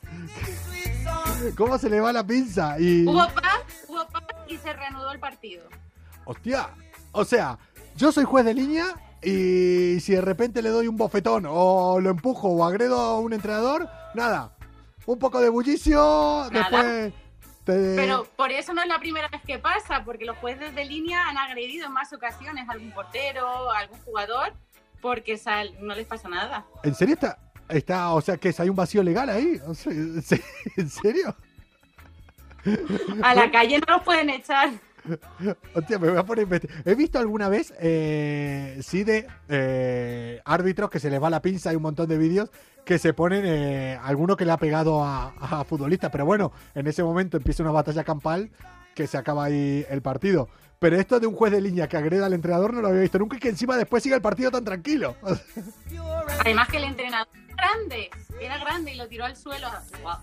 ¿Cómo 1.58 1.80
se 1.80 1.90
le 1.90 2.00
va 2.00 2.14
la 2.14 2.24
pinza? 2.24 2.80
Y, 2.80 3.08
Hubo 3.08 3.28
paz, 3.34 3.64
hubo 3.88 4.08
paz 4.08 4.24
y 4.48 4.56
se 4.58 4.72
reanudó 4.72 5.12
el 5.12 5.20
partido. 5.20 5.64
hostia, 6.26 6.70
o 7.12 7.26
sea, 7.26 7.58
yo 7.96 8.12
soy 8.12 8.24
juez 8.24 8.46
de 8.46 8.54
línea 8.54 8.86
y 9.24 10.00
si 10.00 10.14
de 10.14 10.22
repente 10.22 10.62
le 10.62 10.70
doy 10.70 10.88
un 10.88 10.98
bofetón 10.98 11.46
o 11.48 12.00
lo 12.00 12.10
empujo 12.10 12.48
o 12.50 12.66
agredo 12.66 13.00
a 13.00 13.20
un 13.20 13.34
entrenador, 13.34 13.88
nada, 14.16 14.56
un 15.06 15.20
poco 15.20 15.40
de 15.42 15.50
bullicio, 15.50 16.00
Nada. 16.52 16.52
después 16.84 17.14
te... 17.66 17.96
Pero 17.96 18.26
por 18.36 18.52
eso 18.52 18.74
no 18.74 18.82
es 18.82 18.88
la 18.88 19.00
primera 19.00 19.28
vez 19.28 19.42
que 19.46 19.60
pasa, 19.60 20.04
porque 20.04 20.26
los 20.26 20.38
jueces 20.38 20.74
de 20.74 20.86
línea 20.86 21.28
han 21.30 21.38
agredido 21.38 21.86
en 21.88 21.94
más 21.94 22.12
ocasiones 22.14 22.68
a 22.68 22.72
algún 22.72 22.92
portero, 22.92 23.72
a 23.72 23.80
algún 23.80 24.00
jugador, 24.00 24.54
porque 25.02 25.38
sal- 25.38 25.76
no 25.82 25.94
les 25.96 26.08
pasa 26.08 26.28
nada. 26.30 26.66
¿En 26.84 26.96
serio 26.96 27.14
está, 27.16 27.38
está, 27.70 28.12
o 28.14 28.22
sea, 28.22 28.38
que 28.38 28.54
hay 28.58 28.70
un 28.70 28.76
vacío 28.76 29.04
legal 29.04 29.30
ahí? 29.30 29.60
O 29.68 29.74
sea, 29.76 29.92
¿en 29.94 30.22
se- 30.24 30.44
¿En 30.78 30.90
serio? 30.90 31.36
A 33.24 33.34
la 33.34 33.50
calle 33.52 33.80
no 33.80 33.96
los 33.96 34.04
pueden 34.04 34.30
echar. 34.30 34.70
Hostia, 35.76 36.00
me 36.00 36.10
voy 36.10 36.18
a 36.18 36.24
poner. 36.24 36.70
He 36.86 36.96
visto 36.96 37.20
alguna 37.20 37.50
vez, 37.50 37.74
eh, 37.80 38.80
sí, 38.82 39.04
de 39.04 39.28
eh, 39.50 40.42
árbitros 40.46 40.90
que 40.90 41.00
se 41.00 41.10
les 41.10 41.22
va 41.22 41.30
la 41.30 41.42
pinza. 41.42 41.70
Hay 41.70 41.76
un 41.76 41.84
montón 41.84 42.08
de 42.08 42.18
vídeos 42.18 42.50
que 42.86 42.98
se 42.98 43.14
ponen, 43.14 43.44
eh, 43.46 44.00
alguno 44.02 44.36
que 44.36 44.46
le 44.46 44.52
ha 44.52 44.58
pegado 44.58 45.04
a, 45.04 45.34
a 45.40 45.64
futbolistas. 45.64 46.12
Pero 46.12 46.26
bueno, 46.26 46.52
en 46.76 46.88
ese 46.88 47.04
momento 47.04 47.38
empieza 47.38 47.64
una 47.64 47.72
batalla 47.72 48.04
campal 48.04 48.52
que 48.96 49.08
se 49.08 49.18
acaba 49.18 49.46
ahí 49.46 49.86
el 49.90 50.02
partido. 50.02 50.50
Pero 50.80 50.98
esto 50.98 51.20
de 51.20 51.28
un 51.28 51.36
juez 51.36 51.52
de 51.52 51.62
línea 51.62 51.88
que 51.88 51.96
agreda 51.96 52.26
al 52.26 52.34
entrenador 52.34 52.74
no 52.74 52.82
lo 52.82 52.88
había 52.88 53.02
visto 53.02 53.20
nunca 53.20 53.38
y 53.38 53.40
que 53.40 53.50
encima 53.50 53.78
después 53.78 54.02
siga 54.02 54.16
el 54.16 54.22
partido 54.22 54.50
tan 54.50 54.64
tranquilo. 54.64 55.16
Además 56.40 56.68
que 56.70 56.78
el 56.78 56.86
entrenador 56.86 57.28
era 57.36 57.56
grande, 57.56 58.10
era 58.40 58.58
grande 58.58 58.94
y 58.94 58.98
lo 58.98 59.08
tiró 59.08 59.26
al 59.26 59.36
suelo. 59.36 59.68
Guau. 60.02 60.18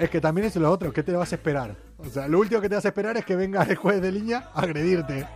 Es 0.00 0.08
que 0.08 0.18
también 0.18 0.46
es 0.46 0.56
lo 0.56 0.70
otro, 0.70 0.94
¿qué 0.94 1.02
te 1.02 1.12
vas 1.12 1.30
a 1.30 1.34
esperar? 1.34 1.76
O 1.98 2.06
sea, 2.06 2.26
lo 2.26 2.38
último 2.38 2.62
que 2.62 2.70
te 2.70 2.74
vas 2.74 2.86
a 2.86 2.88
esperar 2.88 3.18
es 3.18 3.24
que 3.26 3.36
venga 3.36 3.62
el 3.64 3.76
juez 3.76 4.00
de 4.00 4.10
línea 4.10 4.48
a 4.54 4.62
agredirte. 4.62 5.26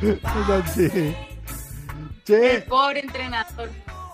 Es 0.02 0.24
así. 0.50 0.90
El 0.94 1.14
Che, 2.24 2.60
pobre 2.62 3.00
entrenador. 3.00 3.68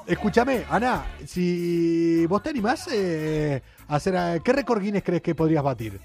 escúchame, 0.08 0.64
Ana, 0.68 1.04
si 1.24 2.26
vos 2.26 2.42
te 2.42 2.50
animás 2.50 2.88
eh, 2.92 3.62
a 3.86 3.94
hacer... 3.94 4.42
¿Qué 4.42 4.52
récord 4.52 4.82
Guinness 4.82 5.04
crees 5.04 5.22
que 5.22 5.36
podrías 5.36 5.62
batir? 5.62 6.00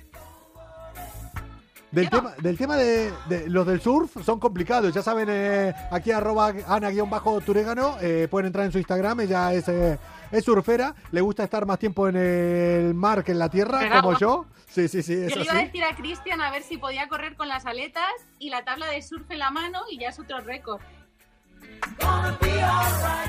Del 1.96 2.10
tema, 2.10 2.34
del 2.41 2.58
tema 2.58 2.76
de, 2.78 3.12
de- 3.30 3.50
los 3.50 3.66
del 3.66 3.80
surf 3.82 4.12
son 4.24 4.39
complicados, 4.39 4.93
ya 4.93 5.02
saben, 5.02 5.28
eh, 5.32 5.74
aquí 5.91 6.12
arroba 6.12 6.54
ana-turegano, 6.68 7.98
eh, 8.02 8.28
pueden 8.30 8.48
entrar 8.48 8.66
en 8.66 8.72
su 8.72 8.78
Instagram, 8.78 9.22
ella 9.22 9.54
es, 9.54 9.68
eh, 9.70 9.98
es 10.32 10.43
surfera, 10.43 10.93
le 11.12 11.22
gusta 11.22 11.43
estar 11.43 11.66
más 11.66 11.80
tiempo 11.80 12.08
en 12.08 12.16
el 12.18 12.93
mar 12.93 13.24
que 13.24 13.32
en 13.32 13.39
la 13.39 13.50
tierra, 13.50 13.80
Pegado. 13.80 14.02
como 14.02 14.18
yo. 14.20 14.46
Sí, 14.68 14.89
sí, 14.89 15.02
sí, 15.02 15.14
Yo 15.30 15.36
le 15.38 15.43
iba 15.46 15.54
a 15.54 15.58
decir 15.64 15.84
a 15.86 15.96
Cristian 15.96 16.41
a 16.41 16.52
ver 16.52 16.62
si 16.64 16.78
podía 16.78 17.08
correr 17.08 17.36
con 17.38 17.48
las 17.48 17.66
aletas 17.66 18.04
y 18.39 18.50
la 18.50 18.66
tabla 18.66 18.88
de 18.88 19.02
surf 19.02 19.32
en 19.32 19.39
la 19.39 19.50
mano 19.50 19.80
y 19.89 19.98
ya 19.98 20.10
es 20.10 20.20
otro 20.20 20.41
récord. 20.41 20.82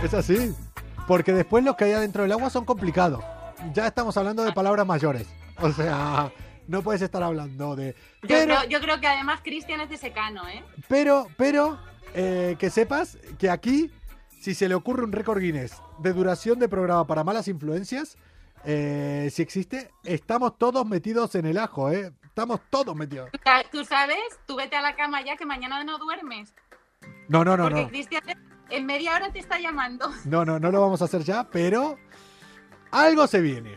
Es 0.02 0.12
así. 0.12 0.52
Porque 1.06 1.32
después 1.32 1.62
los 1.62 1.76
que 1.76 1.84
hay 1.84 1.92
adentro 1.92 2.22
del 2.24 2.32
agua 2.32 2.50
son 2.50 2.64
complicados. 2.64 3.22
Ya 3.72 3.86
estamos 3.86 4.16
hablando 4.16 4.42
de 4.44 4.52
palabras 4.52 4.84
mayores. 4.86 5.28
O 5.60 5.70
sea, 5.70 6.32
no 6.68 6.82
puedes 6.82 7.02
estar 7.02 7.22
hablando 7.22 7.76
de... 7.76 7.94
Yo, 8.22 8.28
creo, 8.44 8.64
yo 8.64 8.80
creo 8.80 9.00
que 9.00 9.06
además 9.06 9.40
Cristian 9.42 9.80
es 9.80 9.88
de 9.90 9.96
secano, 9.96 10.48
¿eh? 10.48 10.62
pero, 10.88 11.28
pero, 11.36 11.78
eh, 12.14 12.56
que 12.58 12.70
sepas 12.70 13.18
que 13.38 13.50
aquí, 13.50 13.90
si 14.40 14.54
se 14.54 14.68
le 14.68 14.74
ocurre 14.74 15.04
un 15.04 15.12
récord 15.12 15.40
Guinness 15.40 15.80
de 15.98 16.12
duración 16.12 16.58
de 16.58 16.68
programa 16.68 17.06
para 17.06 17.24
malas 17.24 17.48
influencias, 17.48 18.16
eh, 18.64 19.28
si 19.32 19.42
existe, 19.42 19.90
estamos 20.04 20.58
todos 20.58 20.84
metidos 20.86 21.34
en 21.36 21.46
el 21.46 21.58
ajo, 21.58 21.90
¿eh? 21.90 22.12
Estamos 22.24 22.60
todos 22.68 22.94
metidos. 22.96 23.30
Tú 23.32 23.38
sa- 23.44 23.62
Tú 23.70 23.84
sabes, 23.84 24.18
tú 24.46 24.56
vete 24.56 24.76
a 24.76 24.82
la 24.82 24.94
cama 24.96 25.22
ya 25.24 25.36
que 25.36 25.46
mañana 25.46 25.82
no 25.84 25.98
duermes. 25.98 26.52
No, 27.28 27.44
no, 27.44 27.56
no, 27.56 27.64
porque 27.64 27.82
no. 27.82 27.88
Cristian 27.88 28.22
en 28.70 28.84
media 28.86 29.14
hora 29.14 29.32
te 29.32 29.38
está 29.38 29.58
llamando. 29.60 30.10
No, 30.24 30.44
no, 30.44 30.58
no 30.58 30.70
lo 30.70 30.80
vamos 30.80 31.00
a 31.00 31.04
hacer 31.06 31.22
ya, 31.22 31.44
pero 31.50 31.96
algo 32.90 33.26
se 33.26 33.40
viene. 33.40 33.76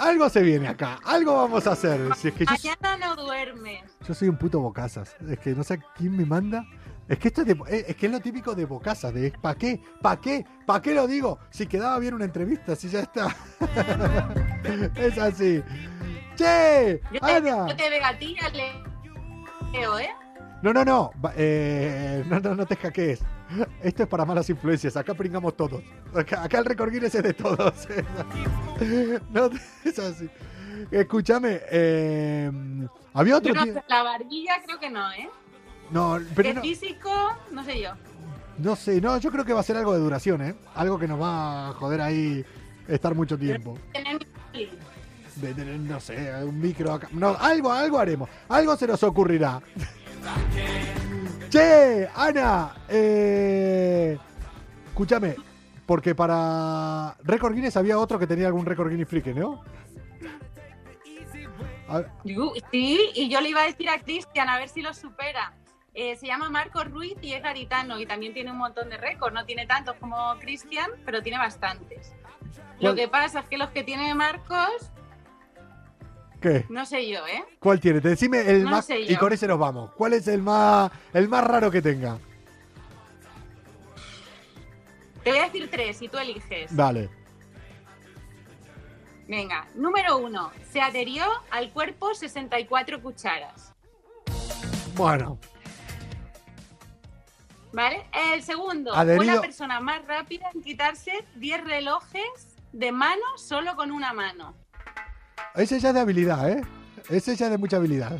Algo 0.00 0.28
se 0.30 0.42
viene 0.42 0.66
acá. 0.68 0.98
Algo 1.04 1.36
vamos 1.36 1.66
a 1.66 1.72
hacer. 1.72 2.00
Si 2.16 2.28
es 2.28 2.34
que 2.34 2.46
yo, 2.46 2.52
Mañana 2.52 2.96
no 3.06 3.16
duermes. 3.22 3.82
yo 4.06 4.14
soy 4.14 4.28
un 4.28 4.36
puto 4.38 4.58
bocazas. 4.60 5.14
Es 5.28 5.38
que 5.38 5.50
no 5.54 5.62
sé 5.62 5.78
quién 5.96 6.16
me 6.16 6.24
manda. 6.24 6.64
Es 7.06 7.18
que 7.18 7.28
esto 7.28 7.42
es, 7.42 7.48
de- 7.48 7.62
eh, 7.68 7.84
es 7.88 7.96
que 7.96 8.06
es 8.06 8.12
lo 8.12 8.20
típico 8.20 8.54
de 8.54 8.64
bocazas. 8.64 9.12
De 9.12 9.30
¿para 9.42 9.56
qué? 9.56 9.82
¿Para 10.00 10.20
qué? 10.20 10.44
¿Para 10.66 10.80
qué 10.80 10.94
lo 10.94 11.06
digo? 11.06 11.38
Si 11.50 11.66
quedaba 11.66 11.98
bien 11.98 12.14
una 12.14 12.24
entrevista, 12.24 12.74
si 12.76 12.88
ya 12.88 13.00
está. 13.00 13.34
es 14.96 15.18
así. 15.18 15.62
¡Che! 16.36 17.00
Yo 17.12 17.20
te, 17.20 17.32
¡Ana! 17.32 17.66
yo 17.68 17.76
te 17.76 17.90
veo 17.90 18.04
a 18.06 18.16
ti, 18.18 18.36
a 18.40 18.48
Leo, 19.72 19.98
¿eh? 19.98 20.08
No, 20.62 20.72
no, 20.74 20.84
no. 20.84 21.10
Eh, 21.36 22.22
no, 22.28 22.38
no, 22.40 22.54
no 22.54 22.66
te 22.66 22.76
hackees. 22.76 23.20
Esto 23.82 24.02
es 24.02 24.08
para 24.08 24.24
malas 24.24 24.48
influencias. 24.50 24.96
Acá 24.96 25.14
pringamos 25.14 25.56
todos. 25.56 25.82
Acá, 26.14 26.42
acá 26.44 26.58
el 26.58 26.64
récord 26.66 26.90
Guinness 26.92 27.14
es 27.14 27.22
de 27.22 27.34
todos. 27.34 27.88
no, 29.30 29.50
es 29.84 29.98
así. 29.98 30.28
Escúchame. 30.90 31.60
eh, 31.70 32.50
había 33.14 33.36
otro 33.38 33.54
no 33.54 33.64
tío- 33.64 33.82
la 33.88 34.02
barbilla 34.02 34.52
creo 34.64 34.78
que 34.78 34.90
no, 34.90 35.10
¿eh? 35.12 35.28
No, 35.90 36.18
pero 36.36 36.50
El 36.50 36.54
no, 36.56 36.60
físico, 36.62 37.10
no 37.50 37.64
sé 37.64 37.80
yo. 37.80 37.90
no 38.58 38.76
sé. 38.76 39.00
No, 39.00 39.16
yo 39.18 39.30
creo 39.32 39.44
que 39.44 39.52
va 39.52 39.60
a 39.60 39.64
ser 39.64 39.76
algo 39.76 39.92
de 39.92 39.98
duración, 39.98 40.42
¿eh? 40.42 40.54
Algo 40.74 40.98
que 40.98 41.08
nos 41.08 41.20
va 41.20 41.70
a 41.70 41.72
joder 41.72 42.00
ahí 42.00 42.44
estar 42.86 43.14
mucho 43.14 43.36
tiempo. 43.38 43.76
De 45.36 45.54
tener, 45.54 45.78
no 45.80 45.98
sé, 46.00 46.32
un 46.44 46.60
micro 46.60 46.92
acá. 46.92 47.08
No, 47.12 47.36
algo, 47.38 47.72
algo 47.72 47.98
haremos. 47.98 48.28
Algo 48.48 48.76
se 48.76 48.86
nos 48.86 49.02
ocurrirá. 49.02 49.60
Che, 51.50 52.08
Ana, 52.14 52.74
eh, 52.88 54.18
escúchame. 54.86 55.36
Porque 55.86 56.14
para 56.14 57.16
Record 57.24 57.54
Guinness 57.54 57.76
había 57.76 57.98
otro 57.98 58.18
que 58.18 58.26
tenía 58.26 58.46
algún 58.46 58.64
Record 58.64 58.90
Guinness 58.90 59.08
friki, 59.08 59.34
¿no? 59.34 59.64
Sí, 62.70 63.10
y 63.14 63.28
yo 63.28 63.40
le 63.40 63.48
iba 63.48 63.62
a 63.62 63.66
decir 63.66 63.88
a 63.88 63.98
Cristian 63.98 64.48
a 64.48 64.58
ver 64.58 64.68
si 64.68 64.82
lo 64.82 64.94
supera. 64.94 65.52
Eh, 65.92 66.14
se 66.14 66.28
llama 66.28 66.48
Marcos 66.48 66.88
Ruiz 66.88 67.16
y 67.20 67.32
es 67.32 67.42
gaditano 67.42 67.98
y 67.98 68.06
también 68.06 68.32
tiene 68.32 68.52
un 68.52 68.58
montón 68.58 68.88
de 68.88 68.96
récords. 68.96 69.34
No 69.34 69.44
tiene 69.44 69.66
tantos 69.66 69.96
como 69.96 70.38
Cristian, 70.38 70.90
pero 71.04 71.22
tiene 71.22 71.38
bastantes. 71.38 72.14
Lo 72.78 72.94
que 72.94 73.08
pasa 73.08 73.40
es 73.40 73.48
que 73.48 73.58
los 73.58 73.70
que 73.70 73.82
tiene 73.82 74.14
Marcos, 74.14 74.90
¿Qué? 76.40 76.64
no 76.68 76.86
sé 76.86 77.08
yo, 77.08 77.26
¿eh? 77.26 77.44
¿Cuál 77.58 77.80
tiene? 77.80 78.00
Decime 78.00 78.40
el 78.40 78.64
No 78.64 78.70
más 78.70 78.86
sé 78.86 78.98
y 79.00 79.14
con 79.16 79.32
ese 79.32 79.46
nos 79.46 79.58
vamos. 79.58 79.90
¿Cuál 79.92 80.14
es 80.14 80.26
el 80.28 80.40
más 80.42 80.90
el 81.12 81.28
más 81.28 81.44
raro 81.44 81.70
que 81.70 81.82
tenga? 81.82 82.18
Te 85.22 85.30
voy 85.30 85.38
a 85.40 85.44
decir 85.44 85.68
tres 85.70 86.00
y 86.00 86.08
tú 86.08 86.16
eliges. 86.18 86.74
Dale. 86.74 87.10
Venga, 89.28 89.68
número 89.74 90.16
uno. 90.18 90.50
Se 90.70 90.80
adherió 90.80 91.24
al 91.50 91.70
cuerpo 91.72 92.14
64 92.14 93.02
cucharas. 93.02 93.72
Bueno, 94.96 95.38
¿Vale? 97.72 98.04
El 98.34 98.42
segundo. 98.42 98.92
Adherido- 98.92 99.16
Fue 99.16 99.26
la 99.26 99.40
persona 99.40 99.78
más 99.80 100.04
rápida 100.06 100.50
en 100.52 100.60
quitarse 100.62 101.12
10 101.36 101.62
relojes 101.62 102.56
de 102.72 102.90
mano 102.90 103.22
solo 103.36 103.76
con 103.76 103.92
una 103.92 104.12
mano. 104.12 104.56
Ese 105.54 105.80
ya 105.80 105.88
es 105.88 105.94
de 105.94 106.00
habilidad, 106.00 106.50
¿eh? 106.50 106.62
Ese 107.08 107.36
ya 107.36 107.46
es 107.46 107.52
de 107.52 107.58
mucha 107.58 107.76
habilidad. 107.76 108.16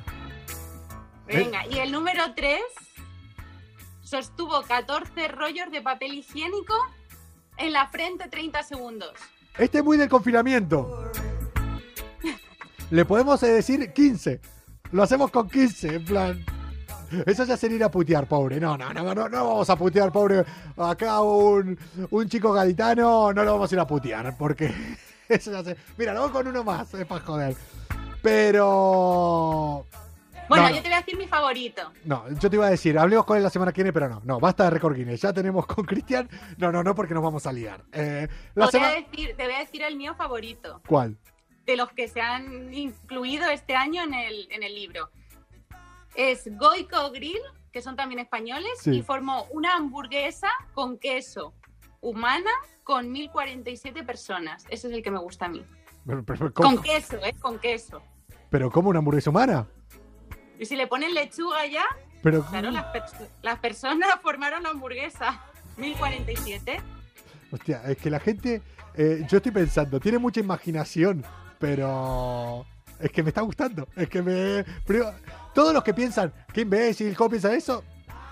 ¿Eh? 1.29 1.37
Venga, 1.37 1.67
y 1.67 1.79
el 1.79 1.93
número 1.93 2.35
3 2.35 2.61
sostuvo 4.03 4.63
14 4.63 5.29
rollos 5.29 5.71
de 5.71 5.81
papel 5.81 6.15
higiénico 6.15 6.75
en 7.57 7.73
la 7.73 7.87
frente 7.89 8.29
30 8.29 8.63
segundos. 8.65 9.13
Este 9.59 9.79
es 9.79 9.85
muy 9.85 9.97
del 9.97 10.09
confinamiento. 10.09 11.11
Le 12.91 13.05
podemos 13.05 13.43
eh, 13.43 13.53
decir 13.53 13.93
15. 13.93 14.41
Lo 14.93 15.03
hacemos 15.05 15.31
con 15.31 15.49
15, 15.49 15.95
en 15.95 16.05
plan. 16.05 16.45
Eso 17.27 17.45
ya 17.45 17.57
sería 17.57 17.77
ir 17.77 17.85
a 17.85 17.91
putear, 17.91 18.27
pobre. 18.27 18.59
No, 18.59 18.77
no, 18.77 18.93
no, 18.93 19.15
no, 19.15 19.29
no 19.29 19.49
vamos 19.49 19.71
a 19.71 19.77
putear, 19.77 20.11
pobre. 20.11 20.45
Acá 20.77 21.21
un, 21.21 21.79
un 22.11 22.29
chico 22.29 22.53
gaditano 22.53 23.33
no 23.33 23.45
lo 23.45 23.53
vamos 23.53 23.71
a 23.71 23.75
ir 23.75 23.81
a 23.81 23.87
putear, 23.87 24.37
porque 24.37 24.73
eso 25.35 25.53
ya 25.53 25.65
se. 25.65 25.77
Mira, 25.97 26.13
lo 26.15 26.21
hago 26.25 26.33
con 26.33 26.47
uno 26.49 26.63
más, 26.65 26.93
es 26.95 27.07
para 27.07 27.25
joder. 27.25 27.57
Pero. 28.23 29.87
Bueno, 30.49 30.65
No, 30.65 30.71
no. 30.71 30.75
yo 30.77 30.83
te 30.83 30.89
voy 30.89 30.97
a 30.97 31.01
decir 31.01 31.17
mi 31.17 31.29
favorito. 31.29 31.93
No, 32.05 32.25
yo 32.29 32.51
te 32.51 32.57
iba 32.57 32.67
a 32.67 32.71
decir, 32.71 32.99
hablemos 32.99 33.25
con 33.25 33.37
él 33.37 33.43
la 33.45 33.51
semana 33.51 33.73
que 33.73 33.83
viene, 33.83 33.93
pero 33.93 34.09
no, 34.09 34.21
no, 34.25 34.41
basta 34.41 34.65
de 34.65 34.71
récord 34.71 34.97
Guinness. 34.97 35.21
Ya 35.23 35.33
tenemos 35.33 35.65
con 35.67 35.85
Cristian. 35.85 36.29
No, 36.59 36.73
no, 36.73 36.83
no, 36.83 36.95
porque 36.95 37.15
nos 37.15 37.23
vamos 37.23 37.47
a 37.47 37.53
liar. 37.53 37.85
Eh, 37.93 38.27
la 38.55 38.69
Te 38.69 38.79
voy, 38.79 38.87
a 38.87 38.91
decir, 38.91 39.37
te 39.37 39.45
voy 39.45 39.55
a 39.55 39.59
decir 39.61 39.83
el 39.83 39.97
mío 39.97 40.15
favorito, 40.17 40.83
¿Cuál? 40.89 41.17
de 41.67 41.77
los 41.77 41.93
que 41.93 42.09
se 42.09 42.21
han 42.21 42.75
incluido 42.75 43.49
este 43.49 43.77
año 43.77 44.03
en 44.03 44.13
el, 44.15 44.49
en 44.51 44.65
el 44.65 44.75
libro. 44.75 45.11
Es 46.17 46.49
Goico 46.59 47.13
Grill, 47.13 47.39
que 47.73 47.81
son 47.81 47.95
también 47.95 48.19
españoles, 48.19 48.73
Sí. 48.81 48.91
y 48.97 49.03
formó 49.03 49.45
una 49.53 49.77
hamburguesa 49.77 50.49
con 50.75 50.99
queso 50.99 51.55
humana 52.01 52.51
con 52.85 53.11
1047 53.13 54.05
personas. 54.05 54.65
Ese 54.71 54.89
es 54.89 54.95
el 54.95 55.03
que 55.03 55.11
me 55.11 55.19
gusta 55.19 55.47
a 55.47 55.49
mí. 55.49 55.65
Pero, 56.07 56.25
pero, 56.25 56.53
¿cómo, 56.53 56.77
Con 56.77 56.83
queso, 56.83 57.17
¿eh? 57.25 57.35
Con 57.39 57.59
queso. 57.59 58.03
pero 58.49 58.71
¿cómo 58.71 58.91
una 58.91 58.99
hamburguesa 58.99 59.31
humana? 59.31 59.69
Y 60.59 60.67
si 60.67 60.77
le 60.77 60.87
ponen 60.87 61.15
lechuga 61.15 61.67
ya, 61.67 61.85
Pero, 62.23 62.45
claro, 62.45 62.71
las 63.43 63.59
personas 63.61 64.09
formaron 64.23 64.63
la 64.63 64.71
hamburguesa. 64.71 65.43
1047. 65.77 66.81
hostia, 67.51 67.83
es 67.85 67.97
que 67.97 68.11
la 68.11 68.21
gente, 68.21 68.61
eh, 68.95 69.25
yo 69.29 69.39
estoy 69.39 69.53
pensando, 69.53 69.99
tiene 69.99 70.19
mucha 70.19 70.41
imaginación, 70.41 71.25
pero 71.59 72.67
es 72.99 73.11
que 73.11 73.23
me 73.23 73.31
está 73.31 73.41
gustando. 73.41 73.89
Es 73.97 74.09
que 74.09 74.23
me. 74.23 74.65
pero 74.87 75.13
todos 75.55 75.73
los 75.73 75.83
que 75.83 75.95
piensan, 75.95 76.33
qué 76.53 76.63
imbécil, 76.63 77.17
¿cómo 77.17 77.31
piensa 77.31 77.55
eso? 77.55 77.85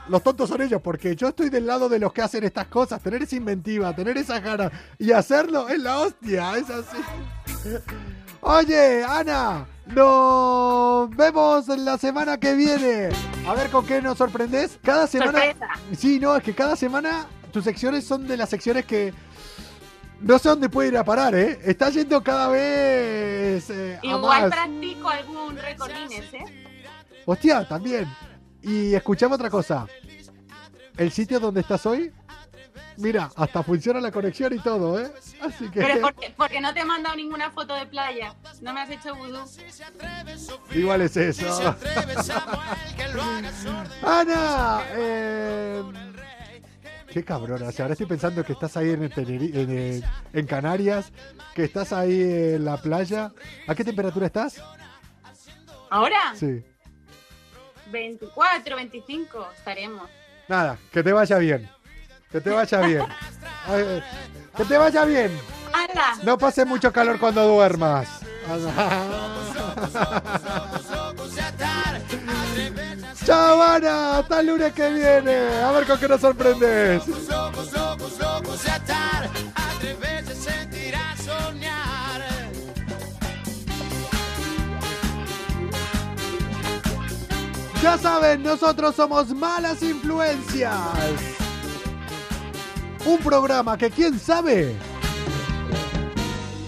Los 0.09 0.22
tontos 0.22 0.48
son 0.48 0.62
ellos, 0.62 0.80
porque 0.82 1.14
yo 1.14 1.28
estoy 1.28 1.50
del 1.50 1.66
lado 1.66 1.88
de 1.88 1.98
los 1.98 2.12
que 2.12 2.22
hacen 2.22 2.42
estas 2.44 2.66
cosas, 2.68 3.02
tener 3.02 3.22
esa 3.22 3.36
inventiva, 3.36 3.94
tener 3.94 4.16
esa 4.16 4.40
ganas 4.40 4.72
y 4.98 5.12
hacerlo 5.12 5.68
es 5.68 5.78
la 5.78 5.98
hostia, 5.98 6.56
es 6.56 6.70
así. 6.70 6.96
Oye, 8.40 9.04
Ana, 9.04 9.66
nos 9.86 11.11
vemos 11.11 11.68
la 11.68 11.98
semana 11.98 12.38
que 12.38 12.54
viene. 12.54 13.11
A 13.46 13.54
ver 13.54 13.68
con 13.70 13.84
qué 13.84 14.00
nos 14.00 14.16
sorprendes. 14.16 14.78
Cada 14.82 15.06
semana. 15.06 15.32
Sorpresa. 15.32 15.68
Sí, 15.96 16.18
no, 16.18 16.36
es 16.36 16.42
que 16.42 16.54
cada 16.54 16.76
semana 16.76 17.26
tus 17.52 17.64
secciones 17.64 18.04
son 18.04 18.26
de 18.26 18.36
las 18.36 18.48
secciones 18.48 18.86
que 18.86 19.12
no 20.20 20.38
sé 20.38 20.48
dónde 20.48 20.68
puede 20.68 20.88
ir 20.88 20.96
a 20.96 21.04
parar, 21.04 21.34
¿eh? 21.34 21.59
Está 21.64 21.90
yendo 21.90 22.22
cada 22.22 22.48
vez 22.48 23.68
eh, 23.70 23.98
a 24.02 24.06
Igual 24.06 24.42
más. 24.42 24.50
practico 24.50 25.09
algún 25.09 25.56
récord 25.56 25.90
¿eh? 25.90 26.44
Hostia, 27.26 27.66
también. 27.68 28.06
Y 28.69 28.95
escuchame 28.95 29.35
otra 29.35 29.49
cosa. 29.49 29.87
El 30.97 31.11
sitio 31.11 31.41
donde 31.41 31.62
estás 31.62 31.87
hoy, 31.87 32.12
mira, 32.99 33.31
hasta 33.35 33.62
funciona 33.62 33.99
la 33.99 34.12
conexión 34.12 34.53
y 34.53 34.59
todo, 34.59 35.01
¿eh? 35.01 35.11
Así 35.41 35.71
que 35.71 35.81
Pero 35.81 36.01
porque, 36.03 36.35
porque 36.37 36.61
no 36.61 36.75
te 36.75 36.81
he 36.81 36.85
mandado 36.85 37.16
ninguna 37.16 37.51
foto 37.51 37.75
de 37.75 37.87
playa. 37.87 38.35
No 38.61 38.75
me 38.75 38.83
has 38.83 38.91
hecho 38.91 39.14
vudú. 39.14 39.39
igual 40.73 41.01
es 41.01 41.16
eso. 41.16 41.47
Ana, 44.03 44.83
eh, 44.91 45.83
qué 47.11 47.25
cabrona. 47.25 47.69
O 47.69 47.73
sea, 47.73 47.87
ahora 47.87 47.95
estoy 47.95 48.07
pensando 48.07 48.45
que 48.45 48.53
estás 48.53 48.77
ahí 48.77 48.91
en, 48.91 49.05
en, 49.16 50.05
en 50.35 50.47
Canarias, 50.47 51.11
que 51.55 51.64
estás 51.64 51.95
ahí 51.95 52.21
en 52.21 52.66
la 52.66 52.77
playa. 52.77 53.33
¿A 53.66 53.75
qué 53.75 53.83
temperatura 53.83 54.27
estás? 54.27 54.62
Ahora, 55.91 56.35
Sí. 56.35 56.62
24, 57.91 58.76
25 58.76 59.49
estaremos. 59.57 60.09
Nada, 60.49 60.78
que 60.93 61.03
te 61.03 61.12
vaya 61.12 61.39
bien. 61.39 61.68
Que 62.30 62.41
te 62.41 62.51
vaya 62.51 62.80
bien. 62.80 63.05
Que 64.57 64.64
te 64.64 64.76
vaya 64.76 65.05
bien. 65.05 65.30
¡Hala! 65.72 66.16
No 66.24 66.36
pases 66.36 66.66
mucho 66.66 66.93
calor 66.93 67.20
cuando 67.20 67.47
duermas. 67.47 68.09
Chao, 73.24 73.62
Ana. 73.62 74.18
Hasta 74.18 74.41
el 74.41 74.47
lunes 74.47 74.72
que 74.72 74.91
viene. 74.91 75.62
A 75.62 75.70
ver 75.72 75.86
con 75.86 76.01
qué 76.01 76.09
nos 76.09 76.20
sorprendes. 76.20 77.03
Ya 87.83 87.97
saben, 87.97 88.43
nosotros 88.43 88.97
somos 88.97 89.29
Malas 89.33 89.83
Influencias. 89.83 90.74
Un 93.07 93.18
programa 93.18 93.79
que, 93.79 93.89
quién 93.89 94.18
sabe, 94.18 94.74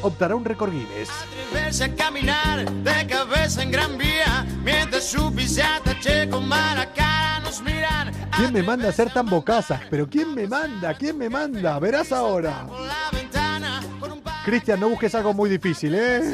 optará 0.03 0.37
un 0.37 0.45
récord 0.45 0.71
Guinness. 0.71 1.11
Atreverse 1.11 1.85
a 1.85 1.95
caminar 1.97 2.65
de 2.71 3.07
cabeza 3.09 3.63
en 3.65 3.73
gran 3.73 3.99
vía, 3.99 4.47
mientras 4.63 5.05
su 5.05 5.35
pisata 5.35 5.99
che 5.99 6.29
con 6.29 6.47
mala 6.47 6.87
cara 6.93 7.41
nos 7.41 7.61
miran. 7.61 8.13
¿Quién 8.37 8.53
me 8.53 8.63
manda 8.63 8.89
a 8.89 8.93
ser 8.93 9.13
tan 9.13 9.27
bocazas? 9.27 9.81
Pero 9.91 10.09
¿quién 10.09 10.33
me 10.33 10.47
manda? 10.47 10.95
¿Quién 10.95 11.19
me 11.19 11.29
manda? 11.29 11.79
Verás 11.81 12.13
ahora. 12.13 12.67
Cristian, 14.45 14.79
no 14.79 14.89
busques 14.89 15.15
algo 15.17 15.35
muy 15.35 15.51
difícil, 15.51 15.95
¿eh? 15.95 16.33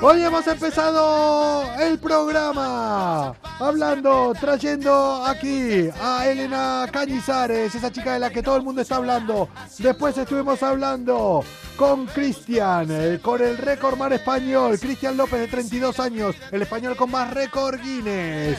Hoy 0.00 0.22
hemos 0.22 0.46
empezado 0.46 1.64
el 1.80 1.98
programa 1.98 3.34
hablando, 3.58 4.32
trayendo 4.40 5.24
aquí 5.26 5.90
a 6.00 6.28
Elena 6.28 6.86
Cañizares, 6.92 7.74
esa 7.74 7.90
chica 7.90 8.12
de 8.12 8.20
la 8.20 8.30
que 8.30 8.40
todo 8.40 8.56
el 8.56 8.62
mundo 8.62 8.80
está 8.80 8.96
hablando. 8.96 9.48
Después 9.78 10.16
estuvimos 10.16 10.62
hablando 10.62 11.42
con 11.76 12.06
Cristian, 12.06 13.18
con 13.22 13.42
el 13.42 13.58
récord 13.58 13.98
mar 13.98 14.12
español, 14.12 14.78
Cristian 14.78 15.16
López 15.16 15.40
de 15.40 15.48
32 15.48 15.98
años, 15.98 16.36
el 16.52 16.62
español 16.62 16.94
con 16.94 17.10
más 17.10 17.34
récord 17.34 17.80
Guinness. 17.80 18.58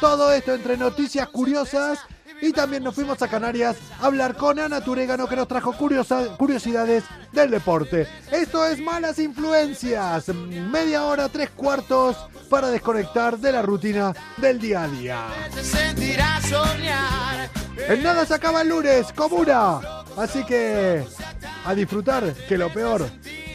Todo 0.00 0.32
esto 0.32 0.54
entre 0.54 0.76
noticias 0.76 1.28
curiosas. 1.28 2.00
Y 2.42 2.52
también 2.52 2.82
nos 2.82 2.94
fuimos 2.94 3.20
a 3.22 3.28
Canarias 3.28 3.76
a 4.00 4.06
hablar 4.06 4.34
con 4.36 4.58
Ana 4.58 4.80
Turegano 4.80 5.28
que 5.28 5.36
nos 5.36 5.46
trajo 5.48 5.72
curiosa- 5.74 6.36
curiosidades 6.38 7.04
del 7.32 7.50
deporte. 7.50 8.06
Esto 8.32 8.64
es 8.66 8.80
Malas 8.80 9.18
Influencias. 9.18 10.28
Media 10.28 11.04
hora, 11.04 11.28
tres 11.28 11.50
cuartos 11.50 12.16
para 12.48 12.68
desconectar 12.68 13.38
de 13.38 13.52
la 13.52 13.62
rutina 13.62 14.14
del 14.38 14.58
día 14.58 14.84
a 14.84 14.88
día. 14.88 15.26
Se 15.54 15.62
sentirá 15.64 16.40
soñar. 16.42 17.50
En 17.88 18.02
nada 18.02 18.24
se 18.24 18.34
acaba 18.34 18.62
el 18.62 18.68
lunes, 18.68 19.12
comuna. 19.14 19.80
Así 20.16 20.44
que 20.44 21.04
a 21.64 21.74
disfrutar 21.74 22.34
que 22.48 22.56
lo 22.58 22.72
peor 22.72 23.08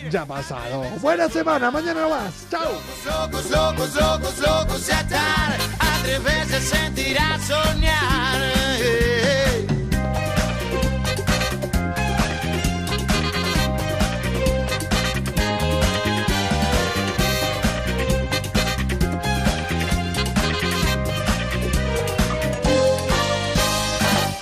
ya 0.10 0.26
pasado. 0.26 0.84
Buena 1.02 1.30
semana, 1.30 1.72
mañana 1.72 2.08
más. 2.08 2.46
Chao. 2.50 2.72
Locos, 3.06 3.50
locos, 3.50 3.96
locos, 3.96 4.40
locos 4.40 4.88
de 4.88 4.94
atar, 4.94 5.58
atreverse 5.80 6.56
a 6.56 6.62
sentir, 6.62 7.18
a 7.20 7.40
soñar. 7.40 8.56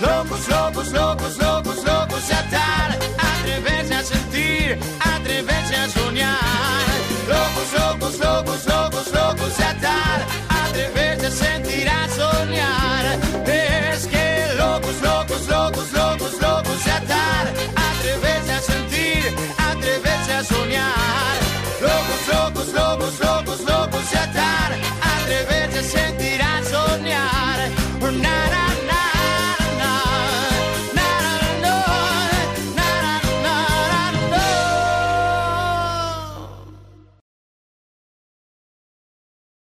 Locos, 0.00 0.48
locos, 0.48 0.92
locos, 0.92 1.38
locos, 1.38 1.63
sentir, 4.04 4.78
atrévete 5.00 5.76
a 5.76 5.88
soñar. 5.88 6.03